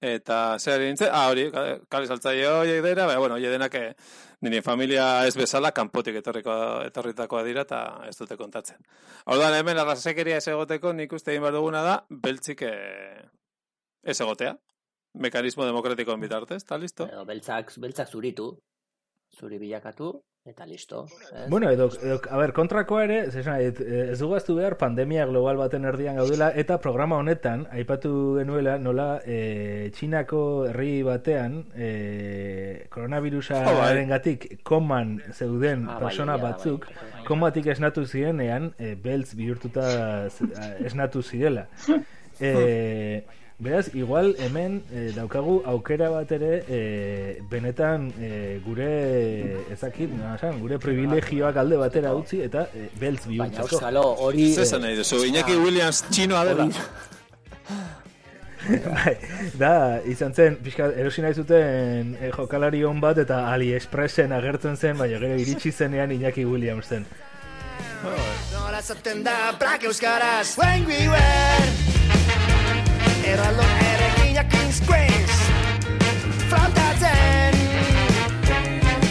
eta 0.00 0.38
zer 0.58 0.80
nintzen, 0.80 1.10
ah, 1.12 1.26
hori, 1.30 1.50
ka- 1.52 1.80
kale 1.90 2.06
saltzaile 2.08 2.46
horiek 2.48 2.82
dira, 2.84 3.06
bai, 3.06 3.16
bueno, 3.20 3.34
horiek 3.36 3.52
denak 3.52 3.74
eh, 3.78 3.94
nire 4.42 4.62
familia 4.62 5.26
ez 5.26 5.34
bezala 5.38 5.70
kanpotik 5.72 6.16
etorriko, 6.22 6.54
etorritakoa 6.88 7.42
dira 7.46 7.62
eta 7.66 7.82
ez 8.08 8.16
dute 8.18 8.36
kontatzen. 8.36 8.78
Orduan 9.26 9.54
hemen 9.58 9.78
arrasekeria 9.78 10.38
ez 10.40 10.48
egoteko 10.48 10.92
nik 10.92 11.12
uste 11.12 11.32
egin 11.34 11.42
behar 11.44 11.54
duguna 11.58 11.82
da, 11.86 11.98
beltzik 12.08 12.62
eh, 12.66 13.22
ez 14.02 14.20
egotea. 14.20 14.56
Mekanismo 15.14 15.66
demokratikoen 15.68 16.20
bitartez, 16.20 16.62
eta 16.64 16.78
listo. 16.80 17.06
Edo 17.12 17.24
beltzak, 17.28 17.72
beltzak 17.82 18.08
zuritu, 18.08 18.46
zuri 19.36 19.58
bilakatu, 19.60 20.14
eta 20.48 20.64
listo. 20.66 21.02
Ez? 21.36 21.50
Bueno, 21.52 21.68
edo, 21.70 21.90
edo, 22.02 22.16
a 22.30 22.38
ber, 22.40 22.54
kontrakoa 22.56 23.02
ere, 23.04 23.18
ez, 23.26 23.34
esan 23.36 23.52
nahi 23.58 23.66
dut, 23.68 23.82
eh, 23.84 24.06
ez 24.14 24.16
dugu 24.18 24.34
aztu 24.38 24.56
behar 24.56 24.78
pandemia 24.80 25.26
global 25.28 25.60
baten 25.60 25.84
erdian 25.84 26.16
gaudela, 26.16 26.48
eta 26.58 26.78
programa 26.80 27.18
honetan, 27.20 27.66
aipatu 27.76 28.14
genuela, 28.38 28.78
nola, 28.80 29.20
e, 29.24 29.90
Txinako 29.94 30.40
herri 30.70 30.94
batean, 31.06 31.58
e, 31.76 32.86
koronavirusaren 32.90 34.08
gatik, 34.10 34.48
koman 34.64 35.18
zeuden 35.36 35.84
Ah, 35.84 35.98
bai, 35.98 36.00
persona 36.06 36.38
batzuk, 36.40 36.88
bai, 36.88 37.12
bai. 37.12 37.24
komatik 37.28 37.68
esnatu 37.76 38.06
zirenean, 38.06 38.72
e, 38.78 38.94
beltz 38.96 39.34
bihurtuta 39.36 39.86
esnatu 40.88 41.22
zirela. 41.22 41.68
E, 42.42 43.22
beraz, 43.58 43.94
igual 43.94 44.34
hemen 44.38 44.82
e, 44.92 45.12
daukagu 45.16 45.62
aukera 45.66 46.10
bat 46.10 46.32
ere 46.32 46.64
e, 46.68 46.80
benetan 47.50 48.10
e, 48.18 48.58
gure 48.64 48.90
ezakit, 49.72 50.10
nola 50.10 50.34
esan, 50.36 50.58
gure 50.62 50.78
privilegioak 50.82 51.56
alde 51.62 51.78
batera 51.80 52.14
utzi 52.18 52.42
eta 52.42 52.66
e, 52.74 52.88
beltz 53.00 53.26
Baina, 53.26 53.48
bihurtzeko. 53.48 53.78
Euskalo, 53.78 54.04
hori... 54.26 54.50
Zer 54.54 54.66
esan 54.66 54.86
nahi 54.86 54.98
duzu, 54.98 55.22
Iñaki 55.28 55.58
Williams 55.62 56.04
txinoa 56.10 56.44
dela. 56.50 56.68
Bai, 58.62 59.16
da, 59.58 59.74
izan 60.06 60.34
zen, 60.34 60.56
pixka, 60.62 60.86
erosi 60.94 61.22
nahi 61.24 61.34
zuten 61.34 62.14
e, 62.14 62.30
jokalari 62.34 62.84
on 62.86 63.00
bat 63.02 63.18
eta 63.18 63.44
AliExpressen 63.50 64.34
agertzen 64.36 64.78
zen, 64.78 64.98
baina 64.98 65.18
gero 65.18 65.38
iritsi 65.42 65.72
zenean 65.72 66.14
Iñaki 66.14 66.46
Williams 66.46 66.94
zen. 66.94 67.06
Nola 68.52 68.82
zaten 68.82 69.22
da 69.22 69.54
plak 69.58 69.84
euskaraz 69.84 70.58
When 70.58 70.86
we 70.86 71.06
were 73.22 73.28
Erraldo 73.28 73.62
erreginak 73.62 74.52
insquains 74.64 75.32
Frontatzen. 76.50 77.54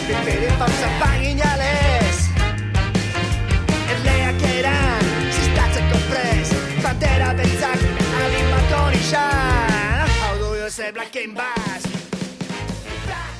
Pipiri 0.06 0.50
pausa 0.58 0.88
paginales 1.00 2.18
Erleak 3.92 4.42
eran 4.58 5.04
Zistatzeko 5.32 5.98
prez. 6.10 6.48
Pantera 6.82 7.32
beltzak 7.34 7.80
Alimako 8.22 8.82
nixan 8.90 10.08
Hau 10.20 10.34
du 10.38 10.92
Black 10.92 11.16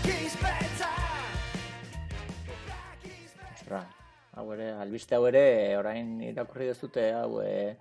is 0.07 0.37
beltza 0.41 0.91
Ostra, 3.55 3.87
hau 4.37 4.53
ere, 4.53 4.73
albiste 4.81 5.15
hau 5.15 5.27
ere, 5.27 5.77
orain 5.77 6.21
irakurri 6.21 6.67
dezute, 6.67 7.13
hau 7.13 7.41
e, 7.43 7.77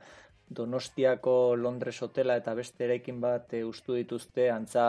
Donostiako 0.51 1.55
Londres 1.55 2.01
hotela 2.03 2.35
eta 2.39 2.53
beste 2.57 2.83
eraikin 2.83 3.21
bat 3.23 3.53
e, 3.55 3.61
ustu 3.63 3.95
dituzte 3.95 4.49
antza 4.51 4.83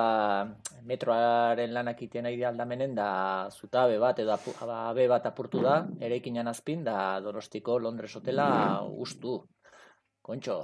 metroaren 0.91 1.71
lanak 1.77 2.03
iten 2.03 2.27
nahi 2.27 2.43
aldamenen 2.49 2.97
da 2.99 3.09
zutabe 3.51 4.01
bat 4.03 4.19
edo 4.25 4.35
abe 4.67 5.07
bat 5.13 5.29
apurtu 5.31 5.63
da 5.63 5.77
eraikinan 6.09 6.51
azpin 6.51 6.83
da 6.89 7.21
Donostiko 7.23 7.79
Londres 7.79 8.17
hotela 8.19 8.49
ustu. 9.07 9.37
Kontxo, 10.23 10.57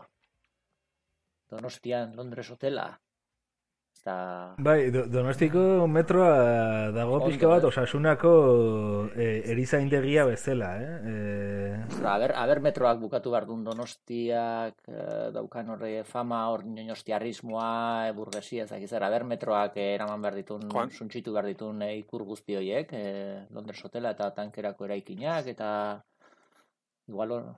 Donostian 1.50 2.16
Londres 2.16 2.50
hotela. 2.50 2.88
Eta 4.08 4.54
Bai, 4.56 4.88
do, 4.90 5.04
donostiko 5.12 5.84
metroa 5.86 6.88
dago 6.96 7.18
Ondo, 7.18 7.28
pixka 7.28 7.48
bat 7.50 7.64
eh? 7.64 7.68
osasunako 7.68 8.32
e, 9.12 9.26
erizaindegia 9.52 10.24
bezala, 10.24 10.70
eh? 10.80 10.94
E, 11.12 12.06
aber, 12.08 12.32
aber 12.32 12.62
metroak 12.64 13.02
bukatu 13.02 13.34
behar 13.34 13.44
duen 13.50 13.66
donostiak 13.66 14.88
eh, 14.88 15.28
daukan 15.36 15.74
horre 15.74 15.92
fama 16.08 16.40
hor 16.48 16.64
donostiarrismoa, 16.64 18.08
e, 18.08 18.16
burgesia, 18.16 18.64
ez 18.64 18.88
zer, 18.88 19.04
aber 19.04 19.28
metroak 19.28 19.76
eh, 19.76 19.92
eraman 19.98 20.24
behar 20.24 20.40
ditun, 20.40 20.68
Joan. 20.72 20.90
suntxitu 20.90 21.36
behar 21.36 21.52
ditun 21.52 21.84
eh, 21.84 21.98
ikur 22.00 22.24
guzti 22.24 22.56
horiek, 22.56 22.96
eh, 22.96 23.44
Londres 23.52 23.84
hotela 23.84 24.16
eta 24.16 24.32
tankerako 24.40 24.88
eraikinak, 24.88 25.52
eta 25.52 25.70
igual 27.08 27.36
hor, 27.36 27.48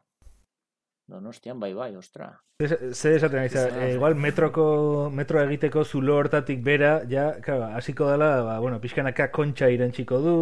donostian 1.11 1.61
bai 1.61 1.73
bai, 1.75 1.91
ostra. 1.97 2.31
Ze 2.61 3.15
esaten 3.17 3.39
naiz, 3.41 3.53
Izan, 3.53 3.77
e, 3.83 3.93
igual 3.95 4.15
metroko 4.15 5.11
metro 5.13 5.41
egiteko 5.43 5.85
zulo 5.85 6.17
hortatik 6.21 6.63
bera, 6.65 7.01
ja, 7.09 7.33
claro, 7.41 7.71
hasiko 7.77 8.11
dela, 8.11 8.31
ba, 8.47 8.59
bueno, 8.61 8.81
pixkanaka 8.81 9.31
kontxa 9.33 9.71
irentsiko 9.73 10.21
du, 10.25 10.35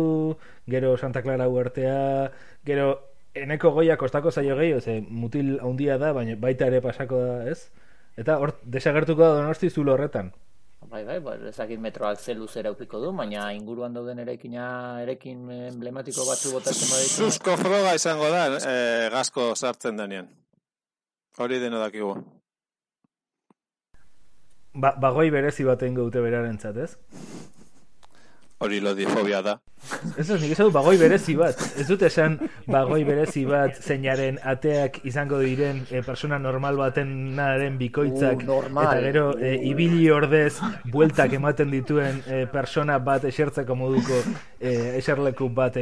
gero 0.67 0.97
Santa 0.97 1.23
Clara 1.23 1.49
uartea, 1.49 2.31
gero 2.67 2.91
eneko 3.35 3.71
goia 3.77 3.97
kostako 3.97 4.33
zaio 4.33 4.57
gehiago, 4.59 4.81
ze 4.81 5.01
mutil 5.01 5.59
handia 5.63 5.99
da, 5.99 6.13
baina 6.13 6.37
baita 6.37 6.67
ere 6.67 6.83
pasako 6.85 7.23
da, 7.23 7.39
ez? 7.51 7.71
Eta 8.19 8.39
hor 8.43 8.57
desagertuko 8.65 9.23
da 9.23 9.41
donosti 9.41 9.71
zulo 9.71 9.95
horretan. 9.95 10.33
Bai, 10.89 11.03
bai, 11.05 11.19
bai, 11.21 11.37
ezakit 11.51 11.81
metroak 11.85 12.21
ze 12.21 12.35
luzera 12.35 12.71
ukiko 12.73 13.01
du, 13.03 13.13
baina 13.13 13.51
inguruan 13.53 13.95
dauden 13.95 14.23
eraikina, 14.23 14.67
erekin 15.03 15.51
emblematiko 15.69 16.25
batzu 16.25 16.55
botatzen 16.55 16.89
baditu. 16.89 17.27
Susko 17.27 17.57
froga 17.61 17.95
izango 17.99 18.31
da, 18.33 18.45
eh, 18.57 19.09
gasko 19.13 19.53
sartzen 19.55 20.01
denean. 20.01 20.31
Hori 21.39 21.59
deno 21.63 21.79
dakigu. 21.79 22.15
Ba, 24.79 24.93
bagoi 25.01 25.31
berezi 25.35 25.65
bat 25.67 25.83
egingo 25.83 26.09
dute 26.09 26.23
berarentzat, 26.23 26.77
ez? 26.77 26.93
Hori 28.59 28.81
lodifobia 28.83 29.39
da. 29.47 29.53
Ez 30.19 30.25
ez, 30.27 30.37
nik 30.43 30.51
esan 30.51 30.67
dut 30.67 30.75
bagoi 30.75 30.97
berezi 30.99 31.37
bat. 31.39 31.61
Ez 31.79 31.87
dut 31.87 32.03
esan 32.03 32.35
bagoi 32.67 33.05
berezi 33.07 33.45
bat 33.47 33.79
zeinaren 33.79 34.41
ateak 34.43 34.99
izango 35.07 35.39
diren 35.45 35.85
e, 35.95 36.03
persona 36.03 36.41
normal 36.43 36.77
baten 36.81 37.13
naren 37.39 37.79
bikoitzak 37.79 38.43
Uh, 38.43 38.47
normal. 38.51 38.91
eta 38.91 39.01
gero 39.07 39.27
e, 39.39 39.55
ibili 39.71 40.11
ordez 40.11 40.59
bueltak 40.91 41.39
ematen 41.39 41.71
dituen 41.71 42.23
e, 42.27 42.47
persona 42.51 42.99
bat 42.99 43.25
esertzeko 43.31 43.79
moduko 43.79 44.19
e, 44.61 44.99
eserleku 44.99 45.49
bat 45.55 45.79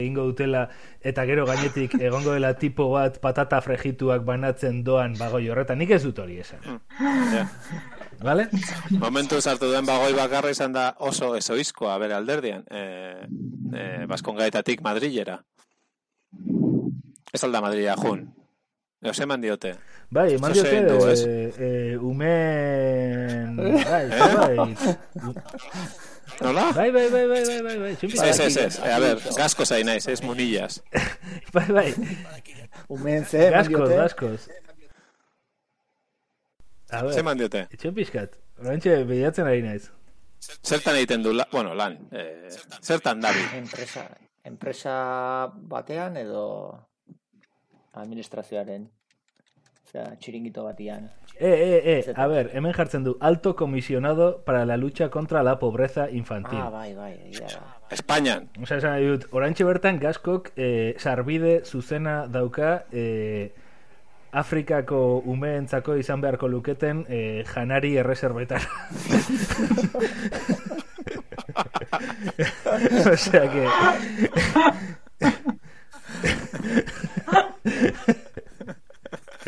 egingo 0.00 0.24
dutela 0.30 0.64
eta 1.00 1.24
gero 1.28 1.44
gainetik 1.48 1.94
egongo 2.00 2.34
dela 2.36 2.54
tipo 2.58 2.88
bat 2.94 3.20
patata 3.20 3.60
frejituak 3.60 4.24
banatzen 4.24 4.82
doan 4.84 5.14
bagoi 5.18 5.46
horretan. 5.52 5.78
Nik 5.78 5.92
ez 5.96 6.02
dut 6.06 6.18
hori 6.18 6.40
esan. 6.40 6.80
Ja. 7.34 7.46
Vale? 8.20 8.48
Momentu 9.00 9.40
sartu 9.40 9.70
den 9.72 9.86
bagoi 9.88 10.12
bakarra 10.16 10.50
izan 10.52 10.74
da 10.76 10.90
oso 10.98 11.34
ezoizkoa 11.38 11.96
bere 12.02 12.16
alderdian. 12.18 12.66
E, 12.68 12.82
e, 13.72 13.86
Baskongaetatik 14.10 14.82
Madrilera. 14.84 15.38
Ez 17.32 17.44
alda 17.44 17.62
Madrila 17.64 17.96
jun. 17.96 18.26
Eo 19.00 19.12
eman 19.24 19.40
diote. 19.40 19.70
Bai, 20.12 20.34
eman 20.34 20.52
diote, 20.52 20.76
e, 20.76 21.52
e, 21.56 21.96
umen... 21.96 23.56
Bai, 23.56 24.04
Eh? 24.10 24.34
bai. 24.36 24.58
Nola? 26.40 26.72
Bai, 26.76 26.90
bai, 26.94 27.06
bai, 27.10 27.26
bai, 27.28 27.42
bai, 27.44 27.60
bai, 27.62 27.76
bai. 27.78 27.92
Ez, 28.02 28.40
ez, 28.40 28.56
ez. 28.56 28.78
A 28.80 28.98
ber, 29.02 29.20
gasko 29.36 29.64
zain 29.66 29.86
naiz, 29.86 30.06
ez 30.08 30.20
munillas. 30.22 30.80
Bai, 31.54 31.66
bai. 31.74 31.88
Umen 32.88 33.24
ze, 33.24 33.48
Gaskoz, 33.50 33.88
diote. 33.88 33.96
gaskoz. 33.96 34.48
A 36.90 37.02
ber, 37.02 37.12
Ze 37.14 37.20
eman 37.24 37.38
diote? 37.38 37.64
Itxon 37.74 37.94
pixkat. 37.94 38.36
Horantxe, 38.60 38.94
behiatzen 39.08 39.46
ari 39.50 39.62
naiz. 39.66 39.90
Zertan 40.64 40.96
egiten 40.96 41.22
du, 41.22 41.32
la, 41.36 41.46
bueno, 41.52 41.74
lan, 41.74 41.98
e, 42.12 42.24
zertan 42.80 43.20
dabil. 43.20 43.44
Enpresa, 43.58 44.06
enpresa 44.48 44.94
batean 45.74 46.16
edo 46.16 46.46
administrazioaren 48.00 48.86
Osea, 49.84 50.06
txiringito 50.22 50.62
batian. 50.64 51.10
E, 51.40 51.48
e, 51.48 52.00
e, 52.00 52.12
a 52.16 52.26
ver, 52.26 52.50
hemen 52.52 52.74
jartzen 52.74 53.02
du 53.02 53.16
Alto 53.18 53.56
Comisionado 53.56 54.42
para 54.44 54.66
la 54.66 54.76
lucha 54.76 55.08
contra 55.08 55.42
la 55.42 55.58
pobreza 55.58 56.10
infantil. 56.10 56.58
Ah, 56.60 56.68
bai, 56.68 56.94
bai. 56.94 57.18
Espainian. 57.88 58.50
Osa, 58.60 58.76
esan 58.76 58.92
nahi 58.92 59.06
dut, 59.08 59.24
orantxe 59.32 59.64
bertan 59.64 59.96
gaskok 59.98 60.52
eh, 60.54 60.94
sarbide 61.00 61.64
zuzena 61.64 62.28
dauka 62.28 62.84
eh, 62.92 63.56
Afrikako 64.36 65.24
umeentzako 65.24 65.96
izan 65.96 66.20
beharko 66.20 66.44
luketen 66.46 67.06
eh, 67.08 67.42
janari 67.48 67.96
erreserbetar. 67.96 68.60
Osea 73.16 73.48
que... 73.48 73.64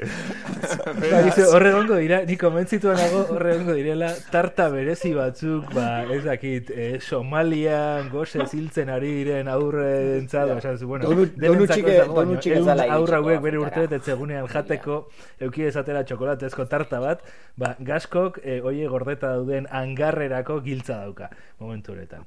Ba, 0.77 1.23
dice, 1.27 1.45
horre 1.47 1.71
egongo 1.73 1.97
dira, 2.01 2.23
ni 2.29 2.37
konbentzituan 2.41 2.97
nago 2.99 3.23
horre 3.35 3.55
egongo 3.57 3.75
direla 3.77 4.11
tarta 4.33 4.69
berezi 4.73 5.13
batzuk, 5.17 5.69
ba, 5.75 6.05
ez 6.13 6.23
dakit, 6.25 6.71
eh, 6.75 6.99
Somalian 7.03 8.09
gose 8.13 8.47
ziltzen 8.47 8.93
ari 8.93 9.13
diren 9.21 9.51
aurrentzat, 9.53 10.55
esan 10.59 10.79
zu, 10.79 10.89
bueno, 10.91 11.11
denentzako 11.37 11.93
ez 11.93 12.65
dago, 12.67 12.89
aurra 12.99 13.23
hauek 13.23 13.43
bere 13.45 13.61
Afrikara. 13.63 13.99
urte 13.99 14.13
egunean 14.17 14.49
jateko 14.53 15.01
euki 15.49 15.67
ezatera 15.69 16.05
txokolatezko 16.05 16.69
tarta 16.71 17.01
bat, 17.03 17.27
ba, 17.57 17.75
gaskok 17.81 18.41
eh, 18.43 18.61
oie 18.63 18.89
gordeta 18.89 19.35
dauden 19.37 19.69
angarrerako 19.71 20.61
giltza 20.63 21.03
dauka, 21.03 21.31
momentu 21.59 21.93
honetan. 21.97 22.25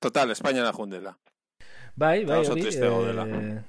Total, 0.00 0.30
Espainian 0.30 0.66
ajundela. 0.66 1.16
Bai, 1.96 2.24
Eta 2.24 2.32
bai, 2.32 2.40
oso 2.42 2.52
hori, 2.52 3.62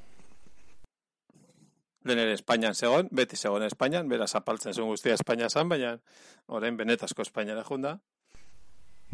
Lehen 2.06 2.22
ere 2.22 2.36
Espainian 2.38 2.76
zegoen, 2.76 3.08
beti 3.12 3.38
zegoen 3.38 3.66
Espainian, 3.66 4.10
beraz 4.10 4.36
apaltzen 4.38 4.76
zuen 4.76 4.92
guztia 4.92 5.16
Espainia 5.18 5.50
zan, 5.50 5.70
baina 5.70 5.96
orain 6.48 6.78
benetazko 6.78 7.26
Espainiara 7.26 7.64
junda. 7.66 7.98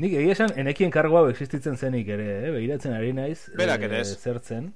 Nik 0.02 0.16
egia 0.18 0.36
esan, 0.36 0.52
enekien 0.60 0.92
kargo 0.92 1.20
hau 1.20 1.28
existitzen 1.30 1.78
zenik 1.78 2.10
ere, 2.12 2.28
eh? 2.48 2.52
begiratzen 2.52 2.96
ari 2.96 3.12
naiz. 3.16 3.46
Berak 3.60 3.86
eh, 3.86 3.90
ere 3.90 4.02
ez. 4.04 4.18
Zertzen. 4.20 4.74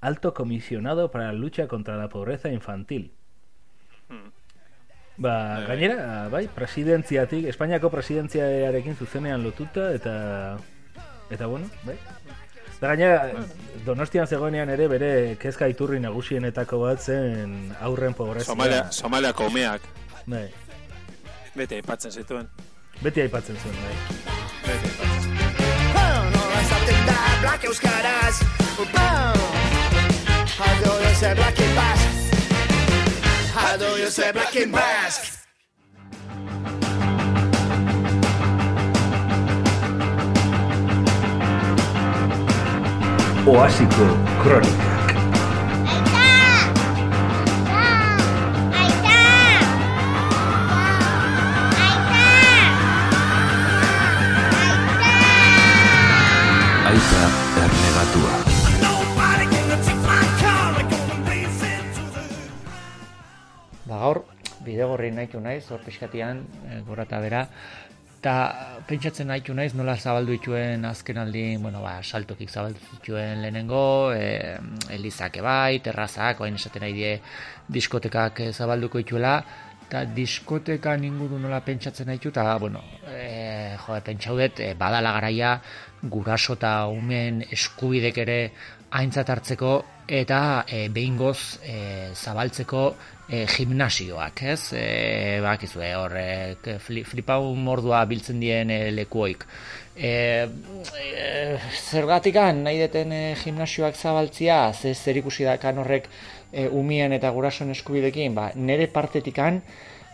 Alto 0.00 0.32
comisionado 0.34 1.10
para 1.10 1.26
la 1.26 1.32
lucha 1.32 1.68
contra 1.68 1.96
la 1.96 2.08
pobreza 2.08 2.50
infantil. 2.50 3.12
Hmm. 4.08 4.32
Ba, 5.16 5.36
bai. 5.58 5.66
gainera, 5.66 6.28
bai, 6.32 6.46
presidentziatik, 6.54 7.46
Espainiako 7.52 7.90
presidentziarekin 7.90 8.98
zuzenean 8.98 9.46
lotuta, 9.46 9.92
eta, 9.94 10.16
eta 11.30 11.46
bueno, 11.46 11.70
bai. 11.86 11.96
Da 12.80 12.88
gainera, 12.92 13.30
Donostian 13.86 14.26
zegoenean 14.26 14.68
ere 14.68 14.88
bere 14.88 15.10
kezka 15.40 15.68
iturri 15.72 16.00
nagusienetako 16.02 16.78
bat 16.82 17.00
zen 17.00 17.74
aurren 17.80 18.14
pobrezia. 18.14 18.50
Somalia, 18.52 18.82
Somaliako 18.92 19.46
umeak, 19.46 19.80
Bai, 20.26 20.48
beti 21.54 21.78
aipatzen 21.80 22.10
zituen. 22.12 22.48
beti 23.02 23.20
aipatzen 23.22 23.56
zuen, 23.62 23.76
bai. 23.80 23.94
Beti 24.66 24.88
aipatzen 24.90 25.36
da 27.06 27.18
black 27.40 27.64
euskaraz 27.64 28.40
How 30.56 30.74
do 30.82 30.90
you 31.02 31.14
say 31.14 31.34
black 31.34 31.58
in 31.58 31.74
basque? 31.74 32.10
How 33.54 33.76
do 33.76 33.96
you 33.98 34.10
say 34.10 34.32
black 34.32 34.56
in 34.56 34.70
basque? 34.72 35.35
Oasiko 43.46 44.06
kronikak. 44.42 45.12
Aita 56.90 57.22
ernegatua. 57.62 58.34
Ba, 63.86 63.94
gaur, 63.94 64.24
bidegorri 64.66 65.12
nahitu 65.14 65.38
naiz, 65.38 65.70
hor 65.70 65.86
pixkatian, 65.86 66.42
e, 66.66 66.82
gora 66.82 67.06
eta 67.06 67.22
bera, 67.22 67.46
eta 68.16 68.82
pentsatzen 68.88 69.28
nahitu 69.30 69.54
naiz 69.54 69.72
nola 69.78 69.96
zabaldu 69.96 70.32
dituen 70.34 70.84
azken 70.88 71.18
aldi, 71.22 71.44
bueno, 71.62 71.82
ba, 71.84 71.98
saltokik 72.02 72.50
zabaldu 72.50 72.80
dituen 72.94 73.42
lehenengo, 73.42 74.12
e, 74.14 74.56
elizak 74.96 75.38
bai, 75.44 75.78
terrazak, 75.84 76.40
oain 76.40 76.56
esaten 76.58 76.82
nahi 76.86 76.96
die 76.96 77.12
diskotekak 77.76 78.40
eh, 78.46 78.52
zabalduko 78.52 79.02
dituela, 79.02 79.36
eta 79.86 80.02
diskotekan 80.16 81.04
inguru 81.06 81.38
nola 81.38 81.60
pentsatzen 81.66 82.10
nahitu, 82.10 82.32
eta, 82.34 82.56
bueno, 82.62 82.82
e, 83.10 83.76
jo, 83.84 84.00
pentsaudet, 84.08 84.64
e, 84.64 84.72
badala 84.78 85.12
garaia, 85.18 85.52
guraso 86.02 86.54
eta 86.58 86.72
umen 86.92 87.42
eskubidek 87.50 88.18
ere 88.22 88.40
aintzat 88.96 89.30
hartzeko, 89.32 89.72
eta 90.06 90.64
e, 90.68 90.86
behingoz 90.94 91.58
e, 91.62 91.76
zabaltzeko 92.14 92.82
e, 93.28 93.44
gimnasioak, 93.50 94.42
ez? 94.52 94.60
E, 94.78 95.40
bakizue, 95.42 95.88
hor, 95.98 96.14
e, 96.16 96.76
fli, 96.82 97.02
flipau 97.04 97.50
mordua 97.58 98.04
biltzen 98.06 98.40
dien 98.40 98.70
e, 98.70 98.78
lekuoik. 98.94 99.44
E, 99.96 100.12
e, 100.12 101.26
zergatikan 101.80 102.62
nahi 102.68 102.78
deten 102.84 103.12
e, 103.12 103.24
gimnasioak 103.42 103.98
zabaltzia, 103.98 104.72
ze 104.72 104.94
zer 104.94 105.18
ikusi 105.22 105.48
dakan 105.48 105.82
horrek 105.82 106.08
e, 106.52 106.68
umien 106.68 107.12
eta 107.16 107.34
gurasoen 107.34 107.74
eskubidekin, 107.74 108.34
ba, 108.38 108.50
nere 108.54 108.88
partetikan, 108.92 109.62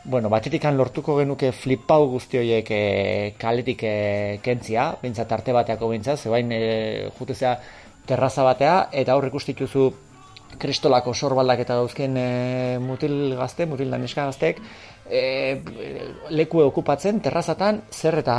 Bueno, 0.05 0.27
batetikan 0.27 0.75
lortuko 0.75 1.15
genuke 1.21 1.53
flipau 1.55 2.09
guzti 2.11 2.41
horiek 2.41 2.71
e, 2.75 2.79
kaletik 3.39 3.85
e, 3.87 3.93
kentzia, 4.43 4.89
bintzat 4.99 5.31
arte 5.31 5.55
bateako 5.55 5.93
bintzat, 5.93 6.19
zebain 6.27 6.51
e, 6.51 6.63
jutezea 7.21 7.53
terraza 8.07 8.45
batea, 8.47 8.89
eta 8.93 9.17
hor 9.17 9.29
ikustituzu 9.29 9.91
kristolako 10.61 11.15
sorbaldak 11.15 11.63
eta 11.65 11.77
dauzken 11.81 12.17
e, 12.17 12.29
mutil 12.83 13.35
gazte, 13.39 13.67
mutil 13.67 13.91
daneska 13.91 14.27
gaztek, 14.29 14.61
e, 15.09 15.61
leku 16.31 16.63
okupatzen 16.67 17.21
terrazatan 17.25 17.83
zer 17.91 18.19
eta 18.23 18.37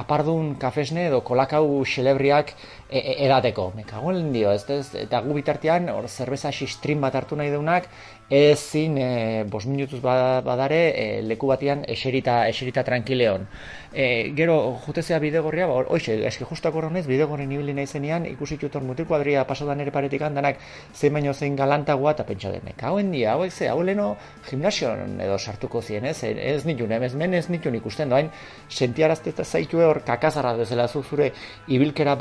apardun 0.00 0.54
kafesne 0.60 1.06
edo 1.10 1.20
kolakau 1.26 1.82
xelebriak 1.84 2.54
e, 2.90 2.98
e, 2.98 3.16
edateko. 3.26 3.72
Me 3.76 3.84
kago 3.84 4.12
en 4.12 4.32
dio, 4.32 4.52
ez, 4.52 4.64
ez, 4.70 4.94
eta 5.06 5.20
gu 5.24 5.34
bitartean 5.34 5.88
hor 5.88 6.08
zerbeza 6.08 6.52
sistrin 6.52 7.00
bat 7.00 7.14
hartu 7.14 7.36
nahi 7.36 7.50
deunak 7.50 7.88
ezin 8.30 8.96
e, 8.98 9.44
bos 9.50 9.64
minutuz 9.66 9.98
ba- 10.00 10.40
badare 10.46 10.80
e, 10.94 11.22
leku 11.26 11.48
batean 11.50 11.82
eserita, 11.88 12.46
eserita 12.48 12.84
tranquileon. 12.86 13.46
E, 13.92 14.30
gero, 14.38 14.78
jutezea 14.86 15.18
bidegorria, 15.18 15.66
ba, 15.66 15.80
hoxe, 15.90 16.14
eski 16.28 16.46
justak 16.46 16.76
horren 16.78 16.94
ez, 16.96 17.06
bidegorren 17.10 17.50
ibili 17.50 17.74
naizenean, 17.74 18.28
ikusi 18.30 18.56
tutor 18.56 18.86
mutil 18.86 19.08
kuadria 19.10 19.42
pasodan 19.48 19.82
ere 19.82 19.90
paretik 19.90 20.22
handanak, 20.22 20.62
zein 20.94 21.12
baino 21.16 21.34
zein 21.34 21.56
galantagoa, 21.58 22.14
eta 22.14 22.26
pentsa 22.28 22.52
denek, 22.54 22.78
hauen 22.86 23.10
dia, 23.10 23.32
hauek 23.34 23.50
ze, 23.50 23.66
hau 23.68 23.82
leno 23.82 24.12
gimnasion 24.46 25.18
edo 25.20 25.38
sartuko 25.38 25.82
zien, 25.82 26.06
ez, 26.06 26.22
ez 26.22 26.62
nitun, 26.68 26.92
ez 26.92 27.14
men 27.18 27.34
ez 27.34 27.48
nitun 27.50 27.74
ikusten 27.80 28.14
doain, 28.14 28.30
sentiarazteta 28.70 29.44
zaitue 29.44 29.84
hor 29.84 30.04
kakazarra 30.06 30.54
bezala 30.54 30.86
zu 30.86 31.02
zure 31.02 31.32
ibilkera 31.66 32.14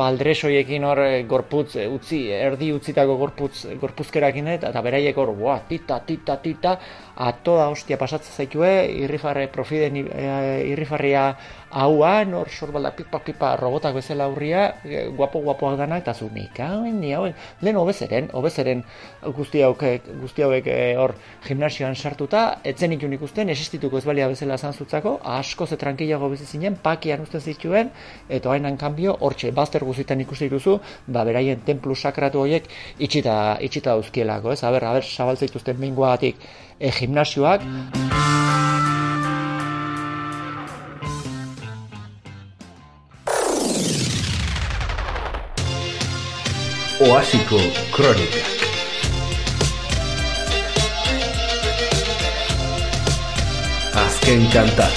baldresoiekin 0.60 0.84
hor 0.84 1.00
e, 1.00 1.24
gorputz, 1.24 1.76
e, 1.76 1.88
utzi, 1.88 2.30
erdi 2.32 2.72
utzitako 2.74 3.18
gorputz, 3.18 3.66
gorpuzkerakin 3.80 4.48
eta, 4.48 4.70
eta 4.70 4.82
beraiek 4.82 5.18
hor, 5.18 5.34
boa, 5.36 5.60
tita, 5.68 6.00
tita, 6.06 6.38
tita, 6.38 6.80
a 7.16 7.32
toda 7.44 7.70
hostia 7.70 7.98
pasatzen 7.98 8.34
zaitue, 8.34 8.72
irrifarre 9.04 9.48
profiden 9.52 9.96
irrifarria 9.96 11.36
hauan, 11.72 12.34
hor 12.34 12.50
sorbalda 12.50 12.92
pipa 12.96 13.20
pipa 13.20 13.56
robotak 13.58 13.94
bezala 13.96 14.26
aurria, 14.26 14.76
e, 14.84 15.08
guapo 15.16 15.42
guapoak 15.42 15.78
danak, 15.78 16.02
eta 16.04 16.14
zu 16.14 16.30
nik, 16.34 16.60
hauen, 16.60 17.00
ni 17.00 17.14
hauen, 17.14 17.36
lehen 17.62 17.78
hobezeren, 17.78 18.30
hobezeren 18.34 18.84
guzti 19.36 19.62
hauek, 19.62 20.08
guzti 20.22 20.46
hauek 20.46 20.68
e, 20.68 20.80
hor 20.98 21.14
gimnasioan 21.46 21.96
sartuta, 21.96 22.60
etzen 22.64 22.94
ikun 22.98 23.14
ikusten, 23.20 23.50
existituko 23.54 24.00
ez 24.00 24.06
balia 24.06 24.28
bezala 24.32 24.58
zantzutzako, 24.58 25.20
asko 25.24 25.68
ze 25.68 25.78
tranquilago 25.78 26.30
bizi 26.30 26.46
zinen, 26.46 26.80
pakian 26.82 27.22
usten 27.22 27.42
zituen, 27.42 27.94
eta 28.30 28.50
hainan 28.50 28.78
kanbio, 28.78 29.16
hortxe, 29.20 29.52
bazter 29.52 29.86
guztietan 29.86 30.26
ikusi 30.26 30.50
duzu, 30.50 30.80
ba, 31.08 31.24
beraien 31.28 31.62
templu 31.66 31.96
sakratu 31.96 32.42
horiek 32.46 32.66
itxita, 32.98 33.58
itxita 33.62 33.94
dauzkielako, 33.94 34.54
ez? 34.54 34.64
Aber, 34.64 34.84
aber, 34.90 35.06
zabaltzeituzten 35.06 35.80
mingoagatik 35.80 36.42
e, 36.80 36.92
gimnasioak, 36.92 37.66
Oasiko 47.00 47.56
Kronika. 47.96 48.42
Azken 53.96 54.42
kanta. 54.52 54.88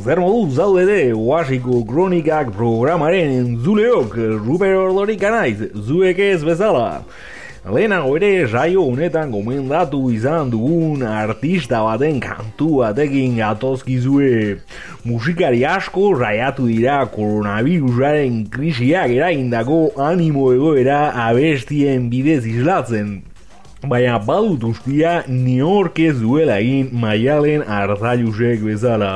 Zer 0.00 0.20
modu 0.24 0.48
zaude 0.56 0.86
ere 0.86 1.12
Oasiko 1.12 1.82
Kronikak 1.84 2.54
programaren 2.56 3.34
entzuleok 3.42 4.16
Ruper 4.16 4.72
Ordorik 4.86 5.28
anaiz, 5.28 5.58
zuek 5.76 6.24
ez 6.30 6.40
bezala. 6.40 7.02
Lehenago 7.62 8.16
ere 8.18 8.48
saio 8.50 8.82
honetan 8.90 9.30
gomendatu 9.30 10.08
izan 10.10 10.48
dugun 10.50 11.04
artista 11.06 11.78
baten 11.86 12.18
kantu 12.18 12.80
batekin 12.80 13.36
gatozkizue. 13.38 14.56
Musikari 15.06 15.62
asko 15.62 16.08
saiatu 16.18 16.66
dira 16.66 16.96
koronavirusaren 17.14 18.40
krisiak 18.50 19.14
eragindako 19.14 19.92
animo 19.94 20.48
egoera 20.50 21.12
abestien 21.28 22.10
bidez 22.10 22.42
islatzen. 22.50 23.20
Baina 23.86 24.18
badut 24.18 24.66
ustia 24.66 25.20
niork 25.30 26.02
ez 26.02 26.16
duela 26.18 26.58
egin 26.58 26.90
maialen 26.90 27.62
arzailusek 27.62 28.66
bezala. 28.66 29.12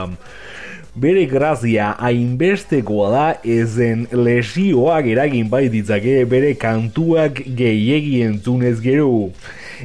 Bere 0.97 1.27
grazia 1.29 1.91
hainbestekoa 2.01 3.09
da 3.13 3.25
ezen 3.45 4.07
lesioak 4.17 5.05
eragin 5.13 5.51
baititzake 5.53 6.23
bere 6.25 6.55
kantuak 6.57 7.43
gehiegi 7.59 8.23
entzunez 8.25 8.79
gero. 8.81 9.11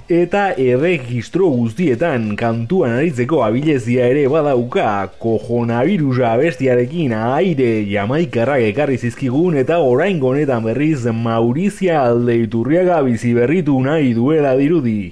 Eta 0.07 0.45
erregistro 0.55 1.49
guztietan 1.51 2.30
kantuan 2.39 2.95
aritzeko 2.95 3.41
abilezia 3.43 4.05
ere 4.07 4.22
badauka 4.32 5.09
kojonavirusa 5.20 6.32
bestiarekin 6.39 7.12
aire 7.18 7.74
jamaikarrak 7.91 8.64
ekarri 8.70 8.95
zizkigun 8.95 9.57
eta 9.59 9.82
orain 9.84 10.22
honetan 10.24 10.64
berriz 10.64 11.03
Maurizia 11.12 12.05
alde 12.05 12.38
iturriaga 12.45 13.01
bizi 13.03 13.34
berritu 13.36 13.82
nahi 13.84 14.14
duela 14.16 14.55
dirudi. 14.55 15.12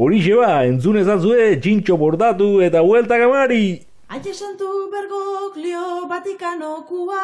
Horixe 0.00 0.40
ba, 0.40 0.64
entzunezazue, 0.64 1.58
txintxo 1.60 2.00
bordatu 2.00 2.48
eta 2.64 2.80
huelta 2.80 3.20
gamari! 3.20 3.85
Aite 4.08 4.32
santu 4.32 4.88
bergoglio 4.90 6.06
Vatikanokua 6.06 7.22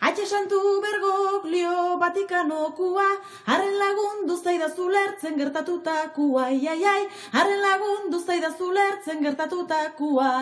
Aite 0.00 0.24
santu 0.24 0.80
bergoglio 0.80 1.98
Vatikanokua 2.00 3.04
Haren 3.44 3.76
lagundu 3.82 4.36
zaidazu 4.42 4.88
lertzen 4.88 5.36
gertatutakua 5.36 6.46
Ai, 6.46 6.66
ai, 6.68 6.84
ai, 6.84 7.04
haren 7.36 7.60
lagundu 7.60 8.18
zaidazu 8.24 8.72
lertzen 8.72 9.20
gertatutakua 9.20 10.32